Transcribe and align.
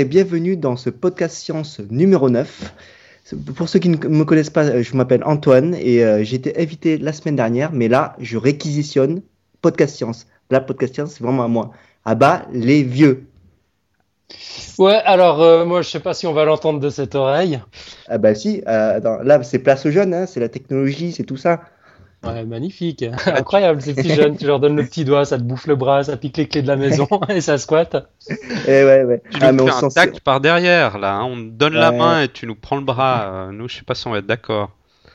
Et 0.00 0.06
bienvenue 0.06 0.56
dans 0.56 0.78
ce 0.78 0.88
podcast 0.88 1.36
science 1.36 1.78
numéro 1.90 2.30
9. 2.30 2.72
Pour 3.54 3.68
ceux 3.68 3.78
qui 3.80 3.90
ne 3.90 3.98
me 4.08 4.24
connaissent 4.24 4.48
pas, 4.48 4.64
euh, 4.64 4.82
je 4.82 4.96
m'appelle 4.96 5.22
Antoine 5.24 5.74
et 5.74 6.02
euh, 6.02 6.24
j'ai 6.24 6.36
été 6.36 6.58
invité 6.58 6.96
la 6.96 7.12
semaine 7.12 7.36
dernière, 7.36 7.70
mais 7.70 7.86
là, 7.86 8.16
je 8.18 8.38
réquisitionne 8.38 9.20
Podcast 9.60 9.96
Science. 9.96 10.26
Là, 10.48 10.62
Podcast 10.62 10.94
Science, 10.94 11.10
c'est 11.12 11.22
vraiment 11.22 11.44
à 11.44 11.48
moi. 11.48 11.72
À 12.06 12.14
bas 12.14 12.46
les 12.50 12.82
vieux. 12.82 13.26
Ouais, 14.78 15.02
alors 15.04 15.42
euh, 15.42 15.66
moi, 15.66 15.82
je 15.82 15.90
sais 15.90 16.00
pas 16.00 16.14
si 16.14 16.26
on 16.26 16.32
va 16.32 16.46
l'entendre 16.46 16.80
de 16.80 16.88
cette 16.88 17.14
oreille. 17.14 17.60
Ah 18.08 18.16
bah 18.16 18.34
si, 18.34 18.62
là, 18.64 19.42
c'est 19.42 19.58
place 19.58 19.84
aux 19.84 19.90
jeunes, 19.90 20.14
hein, 20.14 20.24
c'est 20.24 20.40
la 20.40 20.48
technologie, 20.48 21.12
c'est 21.12 21.24
tout 21.24 21.36
ça. 21.36 21.60
Ouais, 22.22 22.44
magnifique. 22.44 23.02
Incroyable, 23.26 23.80
ces 23.80 23.94
petits 23.94 24.14
jeunes. 24.14 24.36
Tu 24.36 24.46
leur 24.46 24.60
donnes 24.60 24.76
le 24.76 24.84
petit 24.84 25.04
doigt, 25.04 25.24
ça 25.24 25.38
te 25.38 25.42
bouffe 25.42 25.66
le 25.66 25.76
bras, 25.76 26.04
ça 26.04 26.16
pique 26.16 26.36
les 26.36 26.46
clés 26.46 26.62
de 26.62 26.66
la 26.66 26.76
maison 26.76 27.08
et 27.28 27.40
ça 27.40 27.56
squatte. 27.56 27.96
Et 28.28 28.34
eh 28.68 28.84
ouais, 28.84 29.04
ouais. 29.04 29.22
Tu 29.30 29.38
ah, 29.40 29.52
nous 29.52 29.66
fais 29.66 29.84
un 29.84 29.88
tact 29.88 30.20
par 30.20 30.40
derrière, 30.40 30.98
là. 30.98 31.14
Hein. 31.14 31.24
On 31.24 31.36
te 31.36 31.50
donne 31.50 31.74
la 31.74 31.92
main 31.92 32.22
et 32.22 32.28
tu 32.28 32.46
nous 32.46 32.54
prends 32.54 32.76
le 32.76 32.84
bras. 32.84 33.22
Euh, 33.22 33.52
nous, 33.52 33.68
je 33.68 33.76
sais 33.76 33.84
pas 33.84 33.94
si 33.94 34.06
on 34.06 34.10
va 34.10 34.18
être 34.18 34.26
d'accord. 34.26 34.70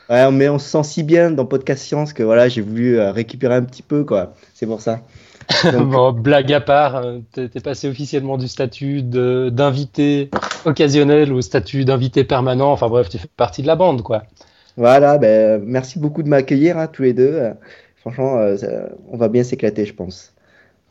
Ouais, 0.09 0.31
mais 0.31 0.49
on 0.49 0.59
se 0.59 0.69
sent 0.69 0.83
si 0.83 1.03
bien 1.03 1.31
dans 1.31 1.45
Podcast 1.45 1.83
Science 1.83 2.13
que 2.13 2.23
voilà, 2.23 2.47
j'ai 2.47 2.61
voulu 2.61 2.99
euh, 2.99 3.11
récupérer 3.11 3.55
un 3.55 3.63
petit 3.63 3.81
peu, 3.83 4.03
quoi. 4.03 4.33
C'est 4.53 4.65
pour 4.65 4.81
ça. 4.81 5.01
bon, 5.73 6.11
blague 6.11 6.51
à 6.53 6.61
part, 6.61 6.95
euh, 6.95 7.19
t'es 7.31 7.59
passé 7.59 7.87
officiellement 7.87 8.37
du 8.37 8.47
statut 8.47 9.03
d'invité 9.03 10.31
occasionnel 10.65 11.31
au 11.31 11.41
statut 11.41 11.85
d'invité 11.85 12.23
permanent. 12.23 12.71
Enfin 12.71 12.87
bref, 12.87 13.09
tu 13.09 13.19
fais 13.19 13.27
partie 13.37 13.61
de 13.61 13.67
la 13.67 13.75
bande, 13.75 14.01
quoi. 14.01 14.23
Voilà, 14.77 15.17
ben, 15.17 15.61
merci 15.65 15.99
beaucoup 15.99 16.23
de 16.23 16.27
m'accueillir 16.27 16.77
hein, 16.77 16.87
tous 16.87 17.03
les 17.03 17.13
deux. 17.13 17.53
Franchement, 18.05 18.37
euh, 18.37 18.55
on 19.09 19.17
va 19.17 19.29
bien 19.29 19.43
s'éclater, 19.43 19.83
je 19.83 19.93
pense. 19.95 20.31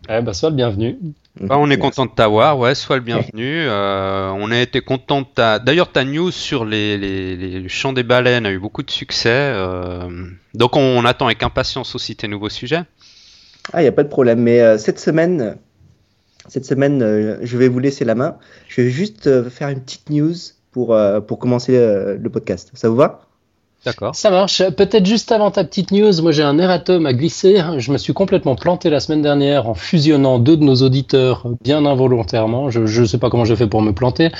Eh 0.08 0.20
ben, 0.20 0.32
sois 0.32 0.50
le 0.50 0.56
bienvenu. 0.56 0.98
Bah, 1.40 1.56
on 1.58 1.70
est 1.70 1.78
content 1.78 2.06
de 2.06 2.10
t'avoir, 2.10 2.58
ouais, 2.58 2.74
sois 2.74 2.96
le 2.96 3.02
bienvenu. 3.02 3.60
Euh, 3.68 4.30
on 4.36 4.50
a 4.50 4.58
été 4.58 4.80
content 4.80 5.22
de 5.22 5.26
ta. 5.32 5.60
D'ailleurs, 5.60 5.92
ta 5.92 6.04
news 6.04 6.32
sur 6.32 6.64
les, 6.64 6.98
les, 6.98 7.68
champs 7.68 7.92
des 7.92 8.02
baleines 8.02 8.46
a 8.46 8.50
eu 8.50 8.58
beaucoup 8.58 8.82
de 8.82 8.90
succès. 8.90 9.30
Euh, 9.30 10.08
donc, 10.54 10.76
on, 10.76 11.04
attend 11.04 11.26
avec 11.26 11.44
impatience 11.44 11.94
aussi 11.94 12.16
tes 12.16 12.26
nouveaux 12.26 12.48
sujets. 12.48 12.82
Ah, 13.72 13.80
il 13.80 13.84
n'y 13.84 13.88
a 13.88 13.92
pas 13.92 14.02
de 14.02 14.08
problème. 14.08 14.40
Mais 14.40 14.76
cette 14.78 14.98
semaine, 14.98 15.56
cette 16.48 16.64
semaine, 16.64 17.38
je 17.42 17.56
vais 17.56 17.68
vous 17.68 17.78
laisser 17.78 18.04
la 18.04 18.16
main. 18.16 18.36
Je 18.66 18.82
vais 18.82 18.90
juste 18.90 19.48
faire 19.50 19.68
une 19.68 19.80
petite 19.80 20.10
news 20.10 20.34
pour, 20.72 20.96
pour 21.26 21.38
commencer 21.38 21.72
le 21.72 22.28
podcast. 22.28 22.72
Ça 22.74 22.88
vous 22.88 22.96
va? 22.96 23.24
D'accord. 23.84 24.14
Ça 24.14 24.30
marche. 24.30 24.62
Peut-être 24.70 25.04
juste 25.04 25.30
avant 25.30 25.50
ta 25.50 25.62
petite 25.62 25.90
news, 25.90 26.22
moi 26.22 26.32
j'ai 26.32 26.42
un 26.42 26.58
erratum 26.58 27.04
à 27.06 27.12
glisser. 27.12 27.62
Je 27.78 27.92
me 27.92 27.98
suis 27.98 28.14
complètement 28.14 28.54
planté 28.56 28.88
la 28.88 29.00
semaine 29.00 29.20
dernière 29.20 29.68
en 29.68 29.74
fusionnant 29.74 30.38
deux 30.38 30.56
de 30.56 30.64
nos 30.64 30.76
auditeurs 30.76 31.46
bien 31.62 31.84
involontairement. 31.84 32.70
Je 32.70 32.80
ne 32.80 33.06
sais 33.06 33.18
pas 33.18 33.28
comment 33.28 33.44
j'ai 33.44 33.56
fait 33.56 33.66
pour 33.66 33.82
me 33.82 33.92
planter. 33.92 34.30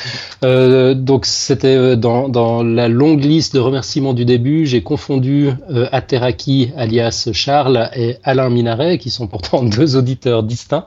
Euh, 0.45 0.95
donc 0.95 1.27
c'était 1.27 1.77
euh, 1.77 1.97
dans, 1.97 2.29
dans, 2.29 2.63
la 2.63 2.89
longue 2.89 3.23
liste 3.23 3.55
de 3.55 3.61
remerciements 3.61 4.15
du 4.15 4.25
début, 4.25 4.65
j'ai 4.65 4.83
confondu 4.83 5.51
euh, 5.71 5.89
Ateraki 5.93 6.73
alias 6.77 7.29
Charles 7.33 7.91
et 7.95 8.17
Alain 8.25 8.49
Minaret, 8.49 8.99
qui 8.99 9.11
sont 9.11 9.27
pourtant 9.27 9.63
deux 9.63 9.97
auditeurs 9.97 10.43
distincts. 10.43 10.87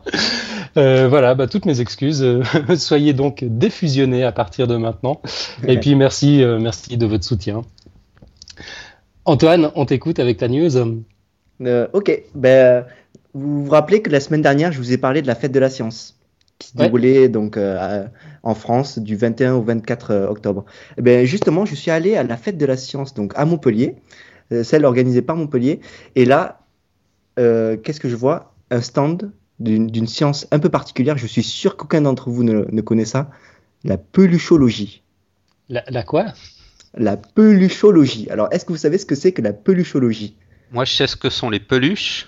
Euh, 0.78 1.08
voilà, 1.08 1.34
bah, 1.36 1.48
toutes 1.48 1.66
mes 1.66 1.82
excuses. 1.82 2.26
Soyez 2.78 3.14
donc 3.14 3.44
défusionnés 3.44 4.24
à 4.24 4.32
partir 4.32 4.68
de 4.68 4.78
maintenant. 4.78 5.22
Et 5.68 5.78
puis 5.80 5.96
merci, 5.96 6.44
euh, 6.44 6.60
merci 6.60 6.98
de 6.98 7.06
votre 7.06 7.24
soutien. 7.24 7.64
Antoine, 9.28 9.72
on 9.76 9.86
t'écoute 9.86 10.20
avec 10.20 10.38
ta 10.38 10.48
news. 10.48 10.78
Euh, 11.60 11.88
ok, 11.92 12.24
ben, 12.34 12.86
vous 13.34 13.66
vous 13.66 13.70
rappelez 13.70 14.02
que 14.02 14.10
la 14.10 14.22
semaine 14.22 14.42
dernière, 14.42 14.72
je 14.72 14.78
vous 14.78 14.94
ai 14.94 14.98
parlé 14.98 15.22
de 15.22 15.28
la 15.28 15.36
fête 15.36 15.52
de 15.52 15.60
la 15.60 15.70
science 15.70 16.18
qui 16.60 16.70
se 16.70 16.78
déroulait 16.78 17.28
donc 17.28 17.58
euh, 17.58 18.08
en 18.44 18.56
France 18.56 19.00
du 19.00 19.18
21 19.18 19.56
au 19.56 19.62
24 19.62 20.12
euh, 20.12 20.28
octobre. 20.30 20.64
Eh 20.98 21.02
ben, 21.02 21.26
justement, 21.26 21.66
je 21.66 21.76
suis 21.76 21.92
allé 21.92 22.16
à 22.16 22.24
la 22.24 22.38
fête 22.38 22.58
de 22.58 22.66
la 22.66 22.78
science 22.78 23.14
donc 23.14 23.34
à 23.36 23.44
Montpellier, 23.44 23.98
celle 24.64 24.86
organisée 24.86 25.22
par 25.22 25.36
Montpellier. 25.36 25.82
Et 26.16 26.24
là, 26.24 26.62
qu'est-ce 27.36 28.00
que 28.00 28.08
je 28.08 28.16
vois? 28.16 28.54
Un 28.72 28.80
stand 28.80 29.34
d'une 29.60 30.08
science 30.08 30.48
un 30.52 30.60
peu 30.60 30.70
particulière. 30.70 31.18
Je 31.18 31.28
suis 31.28 31.44
sûr 31.44 31.76
qu'aucun 31.76 32.00
d'entre 32.00 32.30
vous 32.30 32.46
ne, 32.46 32.64
ne, 32.72 32.82
connaît 32.82 33.04
ça. 33.04 33.30
La 33.84 33.98
peluchologie. 33.98 35.04
la 35.68 36.04
quoi? 36.04 36.28
La 36.96 37.18
peluchologie. 37.18 38.28
Alors, 38.30 38.48
est-ce 38.52 38.66
que 38.66 38.72
vous 38.72 38.78
savez 38.78 38.98
ce 38.98 39.06
que 39.06 39.16
c'est 39.16 39.32
que 39.32 39.42
la 39.42 39.54
peluchologie? 39.54 40.36
Moi, 40.72 40.86
je 40.86 40.94
sais 40.94 41.08
ce 41.08 41.16
que 41.16 41.30
sont 41.30 41.50
les 41.50 41.60
peluches. 41.60 42.28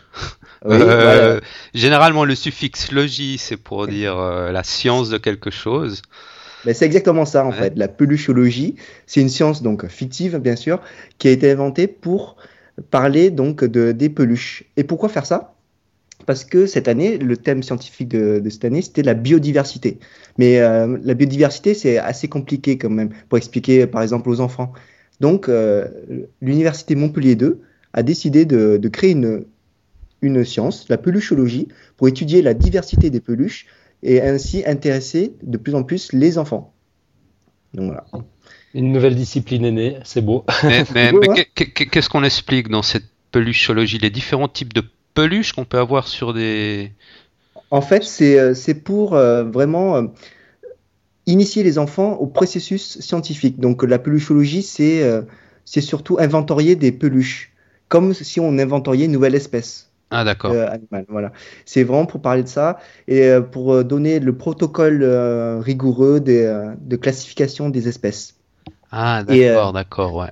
Euh, 0.66 1.40
généralement, 1.74 2.26
le 2.26 2.36
suffixe 2.36 2.92
logie, 2.92 3.38
c'est 3.38 3.58
pour 3.58 3.88
dire 3.88 4.18
euh, 4.18 4.52
la 4.52 4.64
science 4.64 5.10
de 5.10 5.18
quelque 5.18 5.52
chose. 5.52 6.02
Mais 6.66 6.74
c'est 6.74 6.86
exactement 6.86 7.26
ça, 7.26 7.46
en 7.46 7.52
fait. 7.52 7.74
La 7.78 7.88
peluchologie, 7.88 8.76
c'est 9.06 9.22
une 9.22 9.30
science 9.30 9.62
donc 9.62 9.88
fictive, 9.88 10.38
bien 10.38 10.56
sûr, 10.56 10.82
qui 11.18 11.30
a 11.30 11.32
été 11.32 11.52
inventée 11.52 11.88
pour 11.88 12.36
parler 12.92 13.30
donc 13.30 13.64
de, 13.64 13.92
des 13.94 14.10
peluches. 14.10 14.64
Et 14.76 14.84
pourquoi 14.84 15.10
faire 15.10 15.26
ça? 15.26 15.54
Parce 16.26 16.44
que 16.44 16.66
cette 16.66 16.88
année, 16.88 17.18
le 17.18 17.38
thème 17.38 17.64
scientifique 17.64 18.10
de, 18.10 18.42
cette 18.50 18.66
année, 18.66 18.82
c'était 18.82 19.04
la 19.04 19.14
biodiversité. 19.14 20.00
Mais 20.38 20.60
euh, 20.60 20.98
la 21.04 21.14
biodiversité, 21.14 21.74
c'est 21.74 21.98
assez 21.98 22.28
compliqué 22.28 22.78
quand 22.78 22.90
même 22.90 23.10
pour 23.30 23.38
expliquer, 23.38 23.88
par 23.88 24.02
exemple, 24.02 24.30
aux 24.30 24.42
enfants. 24.42 24.74
Donc, 25.20 25.50
euh, 25.50 25.88
l'université 26.42 26.96
Montpellier 26.96 27.36
2 27.36 27.62
a 27.94 28.04
décidé 28.04 28.46
de, 28.46 28.80
créer 28.90 29.12
une, 29.12 29.46
une 30.22 30.46
science, 30.46 30.88
la 30.90 30.98
peluchologie, 30.98 31.68
pour 31.98 32.08
étudier 32.08 32.42
la 32.42 32.54
diversité 32.54 33.10
des 33.10 33.20
peluches 33.20 33.66
et 34.04 34.22
ainsi 34.22 34.64
intéresser 34.66 35.34
de 35.44 35.58
plus 35.58 35.76
en 35.76 35.84
plus 35.84 36.14
les 36.14 36.38
enfants. 36.38 36.74
Donc 37.74 37.88
voilà. 37.88 38.06
Une 38.74 38.92
nouvelle 38.92 39.16
discipline 39.16 39.66
est 39.66 39.72
née, 39.72 39.98
c'est 40.04 40.22
beau. 40.22 40.46
Mais, 40.64 40.84
mais 40.94 41.12
qu'est-ce 41.56 42.10
qu'on 42.10 42.24
explique 42.24 42.68
dans 42.70 42.84
cette 42.84 43.06
peluchologie? 43.32 43.98
Les 43.98 44.10
différents 44.10 44.48
types 44.48 44.74
de 44.74 44.84
peluche 45.14 45.54
qu'on 45.54 45.66
peut 45.66 45.80
avoir 45.80 46.08
sur 46.08 46.34
des... 46.34 46.92
En 47.72 47.82
fait, 47.82 48.04
c'est 48.04 48.40
euh, 48.40 48.74
pour 48.84 49.16
euh, 49.16 49.44
vraiment 49.44 49.96
euh, 49.98 50.04
initier 51.26 51.64
les 51.64 51.78
enfants 51.78 52.14
au 52.14 52.26
processus 52.26 53.00
scientifique. 53.00 53.60
Donc 53.60 53.84
la 53.84 54.00
peluchologie, 54.00 54.64
c'est 54.64 55.22
surtout 55.66 56.18
inventorier 56.20 56.76
des 56.76 56.92
peluches, 56.92 57.54
comme 57.88 58.14
si 58.14 58.40
on 58.40 58.58
inventoriait 58.58 59.06
une 59.06 59.12
nouvelle 59.12 59.36
espèce. 59.36 59.92
Ah 60.12 60.24
d'accord. 60.24 60.56
voilà. 61.08 61.32
C'est 61.66 61.84
vraiment 61.84 62.08
pour 62.08 62.20
parler 62.20 62.42
de 62.42 62.48
ça 62.48 62.80
et 63.08 63.32
pour 63.52 63.84
donner 63.84 64.20
le 64.20 64.36
protocole 64.36 65.04
rigoureux 65.62 66.20
des, 66.20 66.72
de 66.82 66.96
classification 66.96 67.70
des 67.70 67.88
espèces. 67.88 68.34
Ah 68.92 69.24
d'accord, 69.24 69.72
d'accord, 69.72 70.16
ouais. 70.16 70.32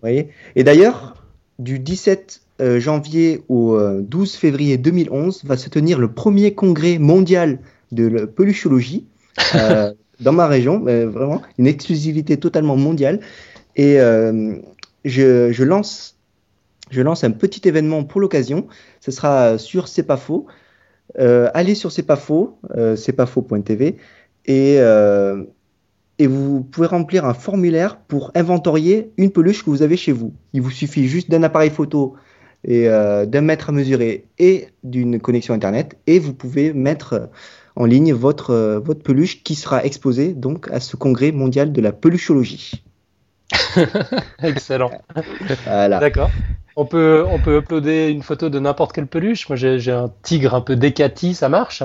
Voyez 0.00 0.30
et 0.56 0.64
d'ailleurs, 0.64 1.22
du 1.58 1.78
17 1.78 2.40
euh, 2.60 2.80
janvier 2.80 3.42
au 3.48 3.78
12 3.78 4.34
euh, 4.34 4.38
février 4.38 4.78
2011 4.78 5.44
va 5.44 5.56
se 5.56 5.68
tenir 5.68 5.98
le 5.98 6.10
premier 6.10 6.54
congrès 6.54 6.98
mondial 6.98 7.60
de 7.92 8.24
peluchologie 8.24 9.06
euh, 9.54 9.92
dans 10.20 10.32
ma 10.32 10.48
région, 10.48 10.80
vraiment 10.80 11.40
une 11.58 11.68
exclusivité 11.68 12.36
totalement 12.36 12.76
mondiale. 12.76 13.20
Et 13.76 13.98
je, 15.04 15.52
je, 15.52 15.64
lance, 15.64 16.16
je 16.90 17.00
lance 17.00 17.22
un 17.22 17.30
petit 17.30 17.68
événement 17.68 18.02
pour 18.02 18.20
l'occasion. 18.20 18.66
Ce 19.00 19.12
sera 19.12 19.56
sur 19.58 19.86
C'est 19.86 20.02
pas 20.02 20.16
faux. 20.16 20.48
allez 21.16 21.76
sur 21.76 21.92
C'est 21.92 22.02
pas 22.02 22.16
faux, 22.16 22.58
c'est 22.96 23.12
pas 23.12 23.26
faux.tv 23.26 23.96
et 24.46 24.78
et 26.18 26.26
vous 26.26 26.62
pouvez 26.64 26.88
remplir 26.88 27.24
un 27.24 27.34
formulaire 27.34 27.96
pour 27.96 28.32
inventorier 28.34 29.12
une 29.16 29.30
peluche 29.30 29.64
que 29.64 29.70
vous 29.70 29.82
avez 29.82 29.96
chez 29.96 30.10
vous. 30.10 30.32
Il 30.52 30.62
vous 30.62 30.70
suffit 30.70 31.06
juste 31.06 31.30
d'un 31.30 31.44
appareil 31.44 31.70
photo 31.70 32.16
et 32.64 32.88
euh, 32.88 33.26
d'un 33.26 33.40
mètre 33.40 33.70
à 33.70 33.72
mesurer 33.72 34.24
et 34.38 34.68
d'une 34.84 35.20
connexion 35.20 35.54
internet 35.54 35.96
et 36.06 36.18
vous 36.18 36.34
pouvez 36.34 36.72
mettre 36.72 37.28
en 37.76 37.84
ligne 37.84 38.12
votre, 38.12 38.50
euh, 38.50 38.78
votre 38.80 39.02
peluche 39.02 39.42
qui 39.42 39.54
sera 39.54 39.84
exposée 39.84 40.34
donc 40.34 40.68
à 40.72 40.80
ce 40.80 40.96
congrès 40.96 41.32
mondial 41.32 41.72
de 41.72 41.80
la 41.80 41.92
peluchologie. 41.92 42.82
Excellent. 44.42 44.90
Voilà. 45.64 46.00
D'accord. 46.00 46.30
On 46.76 46.84
peut, 46.84 47.24
on 47.28 47.40
peut 47.40 47.58
uploader 47.58 48.08
une 48.08 48.22
photo 48.22 48.50
de 48.50 48.58
n'importe 48.58 48.92
quelle 48.92 49.06
peluche. 49.06 49.48
Moi, 49.48 49.56
j'ai 49.56 49.90
un 49.90 50.12
tigre 50.22 50.54
un 50.54 50.60
peu 50.60 50.76
décati, 50.76 51.34
ça 51.34 51.48
marche 51.48 51.82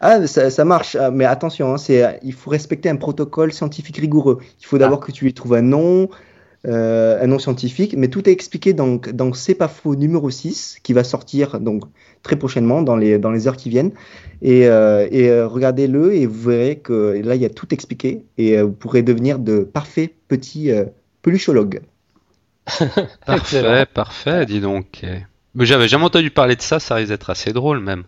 Ah, 0.00 0.26
ça, 0.26 0.50
ça 0.50 0.64
marche, 0.64 0.96
ah, 0.96 1.12
mais 1.12 1.24
attention, 1.24 1.74
hein, 1.74 2.12
il 2.22 2.32
faut 2.32 2.50
respecter 2.50 2.88
un 2.88 2.96
protocole 2.96 3.52
scientifique 3.52 3.98
rigoureux. 3.98 4.38
Il 4.60 4.66
faut 4.66 4.78
d'abord 4.78 4.98
ah. 5.02 5.06
que 5.06 5.12
tu 5.12 5.26
lui 5.26 5.34
trouves 5.34 5.54
un 5.54 5.62
nom, 5.62 6.08
euh, 6.68 7.20
un 7.20 7.26
nom 7.26 7.40
scientifique, 7.40 7.96
mais 7.96 8.06
tout 8.08 8.28
est 8.28 8.32
expliqué 8.32 8.72
dans, 8.72 9.00
dans 9.12 9.32
C'est 9.32 9.54
pas 9.54 9.66
faux 9.66 9.96
numéro 9.96 10.30
6, 10.30 10.78
qui 10.82 10.92
va 10.92 11.02
sortir 11.02 11.58
donc 11.58 11.82
très 12.22 12.36
prochainement, 12.36 12.82
dans 12.82 12.96
les, 12.96 13.18
dans 13.18 13.32
les 13.32 13.48
heures 13.48 13.56
qui 13.56 13.68
viennent. 13.68 13.92
Et, 14.42 14.68
euh, 14.68 15.08
et 15.10 15.28
euh, 15.28 15.48
regardez-le 15.48 16.14
et 16.14 16.26
vous 16.26 16.50
verrez 16.50 16.76
que 16.76 17.20
là, 17.24 17.34
il 17.34 17.42
y 17.42 17.46
a 17.46 17.50
tout 17.50 17.72
expliqué 17.74 18.24
et 18.38 18.60
vous 18.62 18.72
pourrez 18.72 19.02
devenir 19.02 19.40
de 19.40 19.60
parfaits 19.60 20.12
petits 20.28 20.70
peluchologues. 21.22 21.80
parfait, 23.26 23.86
parfait, 23.92 24.46
dis 24.46 24.60
donc. 24.60 25.04
Mais 25.54 25.66
j'avais 25.66 25.86
jamais 25.86 26.04
entendu 26.04 26.30
parler 26.30 26.56
de 26.56 26.62
ça, 26.62 26.80
ça 26.80 26.94
risque 26.94 27.10
d'être 27.10 27.28
assez 27.28 27.52
drôle 27.52 27.80
même. 27.80 28.04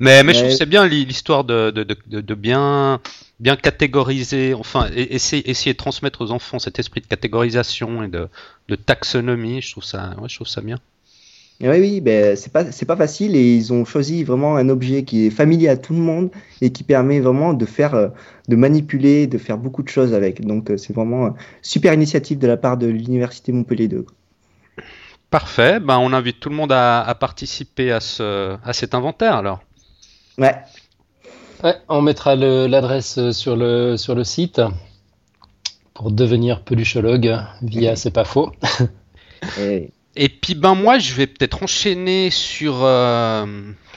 Mais, 0.00 0.24
mais 0.24 0.34
je 0.34 0.40
trouve 0.40 0.52
c'est 0.52 0.66
bien 0.66 0.86
l'histoire 0.86 1.44
de, 1.44 1.70
de, 1.70 1.84
de, 1.84 2.20
de, 2.20 2.34
bien, 2.34 3.00
bien 3.38 3.54
catégoriser, 3.54 4.52
enfin, 4.54 4.88
essayer, 4.94 5.48
essayer 5.48 5.74
de 5.74 5.78
transmettre 5.78 6.22
aux 6.22 6.32
enfants 6.32 6.58
cet 6.58 6.78
esprit 6.80 7.00
de 7.00 7.06
catégorisation 7.06 8.02
et 8.02 8.08
de, 8.08 8.28
de 8.68 8.74
taxonomie. 8.74 9.62
Je 9.62 9.70
trouve 9.70 9.84
ça, 9.84 10.16
ouais, 10.20 10.28
je 10.28 10.34
trouve 10.34 10.48
ça 10.48 10.60
bien. 10.60 10.78
Oui, 11.60 11.80
oui, 11.80 12.00
ben, 12.00 12.36
c'est 12.36 12.52
pas, 12.52 12.64
pas 12.64 12.96
facile 12.96 13.34
et 13.34 13.56
ils 13.56 13.72
ont 13.72 13.84
choisi 13.84 14.22
vraiment 14.22 14.56
un 14.56 14.68
objet 14.68 15.02
qui 15.02 15.26
est 15.26 15.30
familier 15.30 15.68
à 15.68 15.76
tout 15.76 15.92
le 15.92 15.98
monde 15.98 16.30
et 16.60 16.70
qui 16.70 16.84
permet 16.84 17.18
vraiment 17.18 17.52
de 17.52 17.66
faire, 17.66 17.94
euh, 17.94 18.08
de 18.46 18.54
manipuler, 18.54 19.26
de 19.26 19.38
faire 19.38 19.58
beaucoup 19.58 19.82
de 19.82 19.88
choses 19.88 20.14
avec. 20.14 20.44
Donc, 20.44 20.70
euh, 20.70 20.76
c'est 20.76 20.92
vraiment 20.92 21.34
super 21.60 21.92
initiative 21.92 22.38
de 22.38 22.46
la 22.46 22.56
part 22.56 22.76
de 22.76 22.86
l'Université 22.86 23.50
Montpellier 23.50 23.88
2. 23.88 24.06
Parfait, 25.30 25.78
ben, 25.78 25.98
on 25.98 26.12
invite 26.14 26.40
tout 26.40 26.48
le 26.48 26.56
monde 26.56 26.72
à, 26.72 27.02
à 27.02 27.14
participer 27.14 27.92
à, 27.92 28.00
ce, 28.00 28.56
à 28.64 28.72
cet 28.72 28.94
inventaire 28.94 29.34
alors. 29.34 29.60
Ouais. 30.38 30.54
ouais 31.62 31.74
on 31.88 32.00
mettra 32.00 32.34
l'adresse 32.34 33.18
euh, 33.18 33.32
sur 33.32 33.54
le, 33.54 33.96
sur 33.98 34.14
le 34.14 34.24
site 34.24 34.62
pour 35.92 36.12
devenir 36.12 36.62
peluchologue 36.62 37.36
via 37.62 37.96
C'est 37.96 38.10
pas 38.10 38.24
faux. 38.24 38.52
et... 39.58 39.90
Et 40.20 40.28
puis 40.28 40.54
ben 40.56 40.74
moi 40.74 40.98
je 40.98 41.12
vais 41.14 41.28
peut-être 41.28 41.62
enchaîner 41.62 42.30
sur, 42.30 42.82
euh, 42.82 43.46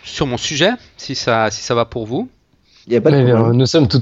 sur 0.04 0.28
mon 0.28 0.38
sujet, 0.38 0.72
si 0.98 1.16
ça, 1.16 1.50
si 1.50 1.64
ça 1.64 1.74
va 1.74 1.86
pour 1.86 2.06
vous. 2.06 2.30
Y 2.88 2.98
a 2.98 3.02
pas 3.02 3.10
de 3.10 3.16
euh, 3.16 3.54
nous 3.54 3.66
sommes 3.66 3.88
tout 3.88 4.00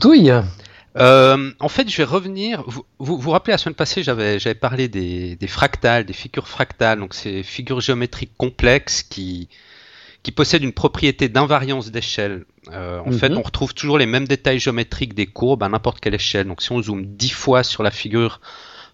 Euh, 0.97 1.51
en 1.59 1.69
fait, 1.69 1.89
je 1.89 1.97
vais 1.97 2.03
revenir. 2.03 2.63
Vous 2.67 2.85
vous, 2.97 3.17
vous 3.17 3.31
rappelez 3.31 3.51
la 3.51 3.57
semaine 3.57 3.75
passée, 3.75 4.03
j'avais 4.03 4.55
parlé 4.55 4.87
des, 4.87 5.35
des, 5.35 5.47
fractales, 5.47 6.05
des 6.05 6.13
figures 6.13 6.47
fractales. 6.47 6.99
Donc, 6.99 7.13
ces 7.13 7.43
figures 7.43 7.81
géométriques 7.81 8.35
complexes 8.37 9.03
qui 9.03 9.49
qui 10.21 10.31
possèdent 10.31 10.63
une 10.63 10.73
propriété 10.73 11.29
d'invariance 11.29 11.91
d'échelle. 11.91 12.45
Euh, 12.73 12.99
en 13.05 13.11
fait, 13.11 13.29
mhm. 13.29 13.37
on 13.37 13.41
retrouve 13.41 13.73
toujours 13.73 13.97
les 13.97 14.05
mêmes 14.05 14.27
détails 14.27 14.59
géométriques 14.59 15.13
des 15.13 15.27
courbes 15.27 15.63
à 15.63 15.69
n'importe 15.69 15.99
quelle 16.01 16.15
échelle. 16.15 16.47
Donc, 16.47 16.61
si 16.61 16.71
on 16.71 16.81
zoome 16.81 17.05
10 17.05 17.29
fois 17.29 17.63
sur 17.63 17.83
la 17.83 17.91
figure 17.91 18.41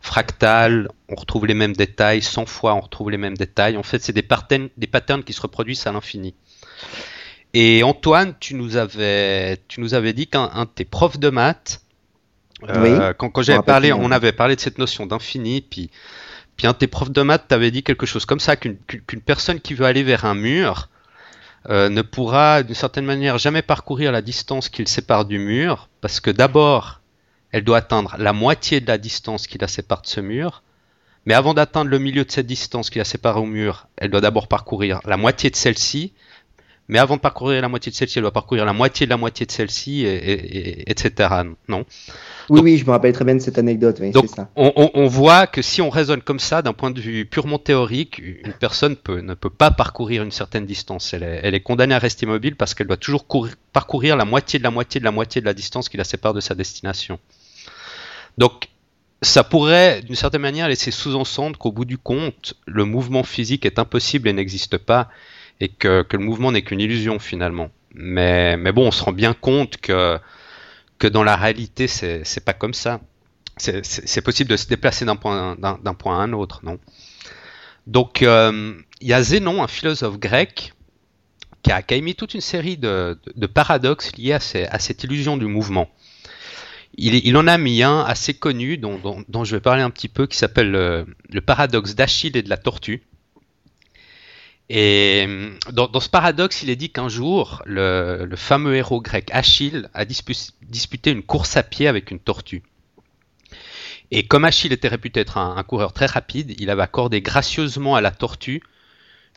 fractal, 0.02 0.88
on 1.10 1.16
retrouve 1.16 1.48
les 1.48 1.56
mêmes 1.56 1.76
détails, 1.76 2.22
100 2.22 2.46
fois 2.46 2.76
on 2.76 2.82
retrouve 2.82 3.10
les 3.10 3.18
mêmes 3.18 3.36
détails. 3.36 3.76
En 3.76 3.84
fait, 3.84 4.04
c'est 4.04 4.14
des 4.14 4.22
patterns, 4.22 4.70
des 4.78 4.88
patterns 4.88 5.24
qui 5.24 5.34
se 5.34 5.42
reproduisent 5.42 5.88
à 5.88 5.92
l'infini. 5.92 6.36
Et 7.56 7.84
Antoine, 7.84 8.36
tu 8.40 8.54
nous 8.54 8.76
avais, 8.76 9.58
tu 9.68 9.82
nous 9.82 9.94
avais 9.94 10.14
dit 10.14 10.28
qu'un 10.28 10.66
de 10.66 10.70
tes 10.70 10.86
profs 10.86 11.18
de 11.18 11.30
maths, 11.30 11.82
euh, 12.70 13.14
quand, 13.14 13.30
quand 13.30 13.42
j'avais 13.42 13.64
parlé, 13.64 13.94
on 13.94 14.12
avait 14.12 14.32
parlé 14.32 14.56
de 14.56 14.62
cette 14.62 14.78
notion 14.78 15.06
d'infini, 15.06 15.62
puis, 15.62 15.90
puis 16.58 16.68
un 16.68 16.72
de 16.72 16.78
tes 16.78 16.88
profs 16.88 17.12
de 17.12 17.22
maths 17.22 17.48
t'avait 17.48 17.72
dit 17.72 17.84
quelque 17.84 18.06
chose 18.06 18.26
comme 18.26 18.40
ça, 18.40 18.56
qu'une 18.56 18.78
personne 19.26 19.60
qui 19.60 19.74
veut 19.74 19.86
aller 19.86 20.04
vers 20.04 20.26
un 20.26 20.36
mur 20.36 20.90
euh, 21.70 21.90
ne 21.90 22.02
pourra 22.02 22.64
d'une 22.64 22.76
certaine 22.76 23.06
manière 23.06 23.38
jamais 23.38 23.62
parcourir 23.62 24.12
la 24.12 24.22
distance 24.22 24.70
qu'il 24.70 24.88
sépare 24.88 25.26
du 25.26 25.40
mur, 25.40 25.90
parce 26.02 26.20
que 26.20 26.30
d'abord, 26.30 27.02
elle 27.52 27.64
doit 27.64 27.78
atteindre 27.78 28.16
la 28.20 28.34
moitié 28.34 28.82
de 28.82 28.88
la 28.88 28.98
distance 28.98 29.48
qui 29.48 29.58
la 29.58 29.68
sépare 29.68 30.02
de 30.02 30.08
ce 30.08 30.20
mur. 30.22 30.62
Mais 31.26 31.34
avant 31.34 31.56
d'atteindre 31.56 31.90
le 31.90 31.98
milieu 31.98 32.24
de 32.24 32.32
cette 32.32 32.46
distance 32.46 32.92
qui 32.92 33.00
la 33.00 33.06
sépare 33.06 33.42
au 33.42 33.46
mur, 33.46 33.88
elle 33.98 34.12
doit 34.12 34.22
d'abord 34.22 34.48
parcourir 34.48 35.00
la 35.06 35.18
moitié 35.18 35.50
de 35.50 35.56
celle-ci. 35.56 36.14
Mais 36.88 37.00
avant 37.00 37.16
de 37.16 37.22
parcourir 37.22 37.62
la 37.62 37.68
moitié 37.68 37.92
de 37.92 37.96
celle-ci, 37.96 38.20
elle 38.20 38.24
doit 38.24 38.32
parcourir 38.32 38.64
la 38.64 38.74
moitié 38.74 39.08
de 39.08 39.10
la 39.10 39.18
moitié 39.18 39.46
de 39.48 39.52
celle-ci, 39.52 40.06
et, 40.06 40.90
etc. 40.90 41.30
Non? 41.68 41.84
Oui, 42.50 42.62
oui, 42.62 42.78
je 42.78 42.86
me 42.86 42.92
rappelle 42.92 43.12
très 43.12 43.26
bien 43.26 43.34
de 43.34 43.40
cette 43.40 43.58
anecdote. 43.58 44.00
donc, 44.12 44.30
On, 44.56 45.08
voit 45.08 45.48
que 45.48 45.64
si 45.64 45.82
on 45.82 45.90
raisonne 45.90 46.22
comme 46.22 46.40
ça, 46.40 46.62
d'un 46.62 46.74
point 46.74 46.92
de 46.92 47.02
vue 47.02 47.26
purement 47.26 47.58
théorique, 47.58 48.20
une 48.20 48.54
personne 48.54 48.96
ne 49.08 49.34
peut 49.34 49.50
pas 49.50 49.72
parcourir 49.72 50.22
une 50.22 50.32
certaine 50.32 50.68
distance. 50.68 51.14
Elle 51.14 51.24
est, 51.24 51.40
elle 51.44 51.56
est 51.56 51.62
condamnée 51.62 51.96
à 51.96 52.00
rester 52.00 52.28
mobile 52.28 52.56
parce 52.56 52.76
qu'elle 52.76 52.88
doit 52.88 52.98
toujours 52.98 53.26
parcourir 53.74 54.16
la 54.16 54.26
moitié 54.26 54.60
de 54.60 54.64
la 54.64 54.72
moitié 54.72 55.00
de 55.00 55.06
la 55.06 55.12
moitié 55.12 55.42
de 55.42 55.46
la 55.46 55.54
distance 55.54 55.90
qui 55.90 55.98
la 55.98 56.04
sépare 56.04 56.36
de 56.36 56.40
sa 56.40 56.54
destination. 56.54 57.20
Donc, 58.38 58.70
ça 59.22 59.44
pourrait, 59.44 60.02
d'une 60.04 60.16
certaine 60.16 60.42
manière, 60.42 60.68
laisser 60.68 60.92
sous-entendre 60.92 61.58
qu'au 61.58 61.72
bout 61.72 61.86
du 61.86 61.98
compte, 61.98 62.54
le 62.68 62.86
mouvement 62.86 63.24
physique 63.24 63.66
est 63.66 63.80
impossible 63.80 64.28
et 64.28 64.34
n'existe 64.34 64.78
pas, 64.78 65.10
et 65.60 65.70
que, 65.70 66.06
le 66.12 66.20
mouvement 66.20 66.52
n'est 66.52 66.62
qu'une 66.62 66.80
illusion 66.80 67.20
finalement. 67.20 67.70
Mais, 67.94 68.58
bon, 68.74 68.88
on 68.88 68.92
se 68.92 69.04
rend 69.04 69.14
bien 69.14 69.34
compte 69.34 69.78
que, 69.78 70.20
dans 71.02 71.24
la 71.24 71.36
réalité, 71.36 71.88
c'est 71.88 72.46
pas 72.46 72.54
comme 72.54 72.74
ça. 72.74 73.02
C'est 73.58 74.22
possible 74.22 74.50
de 74.50 74.58
se 74.58 74.68
déplacer 74.68 75.06
d'un 75.06 75.16
point, 75.16 75.58
à 75.62 76.10
un 76.10 76.34
autre, 76.34 76.62
non? 76.64 76.80
Donc, 77.88 78.24
euh, 78.24 78.74
il 79.00 79.08
y 79.08 79.14
a 79.14 79.22
Zénon, 79.22 79.62
un 79.62 79.68
philosophe 79.68 80.18
grec, 80.18 80.74
qui 81.62 81.72
a, 81.72 81.84
émis 81.90 82.16
toute 82.16 82.34
une 82.34 82.42
série 82.42 82.78
de, 82.78 83.18
paradoxes 83.54 84.16
liés 84.18 84.34
à 84.34 84.80
cette 84.80 85.04
illusion 85.04 85.38
du 85.38 85.46
mouvement 85.46 85.90
il, 86.98 87.38
en 87.38 87.48
a 87.48 87.58
mis 87.58 87.84
un 87.84 88.02
assez 88.02 88.34
connu 88.34 88.78
dont, 88.78 89.44
je 89.44 89.56
vais 89.56 89.62
parler 89.62 89.82
un 89.82 89.90
petit 89.90 90.08
peu 90.08 90.28
qui 90.28 90.38
s'appelle 90.38 90.72
le, 90.72 91.42
paradoxe 91.42 91.96
d'Achille 91.96 92.36
et 92.38 92.42
de 92.42 92.50
la 92.50 92.58
tortue. 92.58 93.04
Et 94.70 95.28
dans, 95.72 96.00
ce 96.00 96.10
paradoxe, 96.10 96.64
il 96.64 96.70
est 96.70 96.76
dit 96.76 96.90
qu'un 96.90 97.08
jour, 97.08 97.62
le, 97.66 98.28
fameux 98.36 98.76
héros 98.76 99.02
grec 99.02 99.30
Achille 99.32 99.90
a 99.94 100.06
disputé 100.06 101.12
une 101.12 101.22
course 101.22 101.56
à 101.56 101.64
pied 101.64 101.88
avec 101.88 102.10
une 102.10 102.20
tortue. 102.20 102.64
Et 104.12 104.28
comme 104.28 104.46
Achille 104.46 104.74
était 104.74 104.88
réputé 104.88 105.20
être 105.20 105.38
un, 105.38 105.62
coureur 105.64 105.94
très 105.94 106.06
rapide, 106.08 106.56
il 106.60 106.70
avait 106.70 106.84
accordé 106.84 107.22
gracieusement 107.22 107.96
à 107.96 108.02
la 108.02 108.12
tortue 108.12 108.62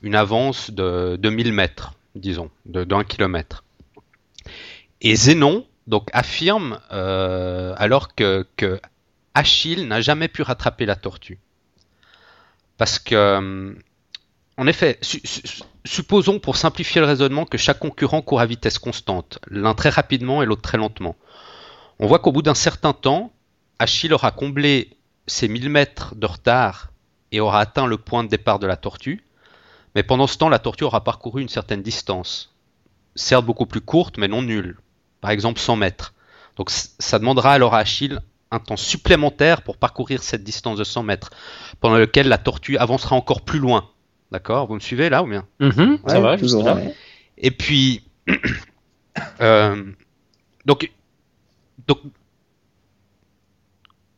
une 0.02 0.14
avance 0.14 0.70
de, 0.70 1.16
de 1.16 1.31
1000 1.31 1.52
mètres, 1.52 1.94
disons, 2.14 2.50
de, 2.66 2.84
de 2.84 2.94
1 2.94 3.04
km. 3.04 3.64
Et 5.00 5.14
Zénon, 5.16 5.66
donc 5.86 6.08
affirme 6.12 6.81
euh, 6.92 7.74
alors 7.76 8.14
que, 8.14 8.46
Achille 9.34 9.86
n'a 9.86 10.00
jamais 10.00 10.28
pu 10.28 10.42
rattraper 10.42 10.84
la 10.84 10.96
tortue. 10.96 11.38
Parce 12.76 12.98
que, 12.98 13.14
euh, 13.14 13.74
en 14.58 14.66
effet, 14.66 14.99
supposons 15.84 16.40
pour 16.40 16.56
simplifier 16.56 17.00
le 17.00 17.06
raisonnement 17.06 17.44
que 17.44 17.56
chaque 17.56 17.78
concurrent 17.78 18.22
court 18.22 18.40
à 18.40 18.46
vitesse 18.46 18.81
constante, 18.81 19.38
l'un 19.49 19.75
très 19.75 19.88
rapidement 19.88 20.43
et 20.43 20.46
l'autre 20.46 20.62
très 20.62 20.78
lentement. 20.78 21.14
On 22.00 22.08
voit 22.08 22.19
qu'au 22.19 22.32
bout 22.32 22.43
d'un 22.43 22.55
certain 22.55 22.93
temps, 22.93 23.32
Achille 23.79 24.12
aura 24.12 24.32
comblé 24.32 24.96
ses 25.29 25.46
1000 25.46 25.70
mètres 25.70 26.17
de 26.17 26.27
retard 26.27 26.91
et 27.31 27.38
aura 27.38 27.60
atteint 27.60 27.86
le 27.86 27.98
point 27.98 28.24
de 28.24 28.29
départ 28.29 28.58
de 28.58 28.67
la 28.67 28.77
tortue, 28.77 29.24
mais 29.94 30.03
pendant 30.03 30.27
ce 30.27 30.36
temps, 30.36 30.48
la 30.48 30.58
tortue 30.58 30.84
aura 30.84 31.05
parcouru 31.05 31.41
une 31.41 31.48
certaine 31.48 31.82
distance, 31.82 32.53
certes 33.15 33.46
beaucoup 33.46 33.67
plus 33.67 33.81
courte, 33.81 34.19
mais 34.19 34.27
non 34.27 34.43
nulle, 34.43 34.81
par 35.20 35.31
exemple 35.31 35.60
100 35.60 35.77
mètres. 35.77 36.15
Donc 36.56 36.70
ça 36.70 37.20
demandera 37.20 37.53
alors 37.53 37.77
à 37.77 37.79
Achille 37.79 38.19
un 38.50 38.58
temps 38.58 38.77
supplémentaire 38.77 39.62
pour 39.62 39.77
parcourir 39.77 40.24
cette 40.24 40.43
distance 40.43 40.79
de 40.79 40.84
100 40.84 41.05
mètres, 41.05 41.31
pendant 41.79 41.98
lequel 41.98 42.27
la 42.27 42.38
tortue 42.38 42.77
avancera 42.77 43.15
encore 43.15 43.43
plus 43.43 43.60
loin. 43.60 43.88
D'accord 44.31 44.67
Vous 44.67 44.75
me 44.75 44.81
suivez 44.81 45.08
là 45.08 45.23
ou 45.23 45.27
bien? 45.27 45.47
Mhm, 45.61 45.99
Ça 46.06 46.20
va, 46.20 46.37
toujours, 46.37 46.65
là. 46.65 46.79
Et 47.39 47.51
puis, 47.51 48.03
euh, 49.41 49.85
donc, 50.67 50.91
donc, 51.87 52.01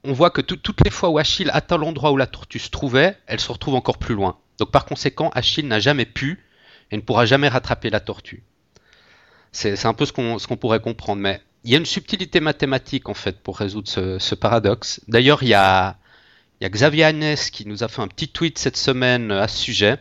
on 0.02 0.12
voit 0.12 0.30
que 0.30 0.40
toutes 0.40 0.82
les 0.84 0.90
fois 0.90 1.10
où 1.10 1.18
Achille 1.18 1.50
atteint 1.52 1.76
l'endroit 1.76 2.10
où 2.10 2.16
la 2.16 2.26
tortue 2.26 2.58
se 2.58 2.70
trouvait, 2.70 3.16
elle 3.26 3.40
se 3.40 3.52
retrouve 3.52 3.74
encore 3.74 3.98
plus 3.98 4.14
loin. 4.14 4.38
Donc 4.58 4.70
par 4.70 4.84
conséquent, 4.84 5.30
Achille 5.34 5.66
n'a 5.66 5.80
jamais 5.80 6.06
pu 6.06 6.42
et 6.90 6.96
ne 6.96 7.02
pourra 7.02 7.26
jamais 7.26 7.48
rattraper 7.48 7.90
la 7.90 8.00
tortue. 8.00 8.42
C'est 9.52 9.86
un 9.86 9.94
peu 9.94 10.06
ce 10.06 10.12
qu'on 10.12 10.56
pourrait 10.56 10.80
comprendre. 10.80 11.20
Mais 11.20 11.40
il 11.64 11.70
y 11.70 11.74
a 11.74 11.78
une 11.78 11.86
subtilité 11.86 12.40
mathématique 12.40 13.08
en 13.08 13.14
fait 13.14 13.40
pour 13.40 13.58
résoudre 13.58 13.88
ce, 13.88 14.34
paradoxe. 14.34 15.00
D'ailleurs, 15.08 15.42
il 15.42 15.48
y 15.48 15.54
a, 15.54 15.96
Xavier 16.68 17.04
Hannes 17.04 17.36
qui 17.52 17.66
nous 17.66 17.82
a 17.82 17.88
fait 17.88 18.02
un 18.02 18.08
petit 18.08 18.28
tweet 18.28 18.58
cette 18.58 18.76
semaine 18.76 19.30
à 19.30 19.48
ce 19.48 19.58
sujet. 19.58 19.98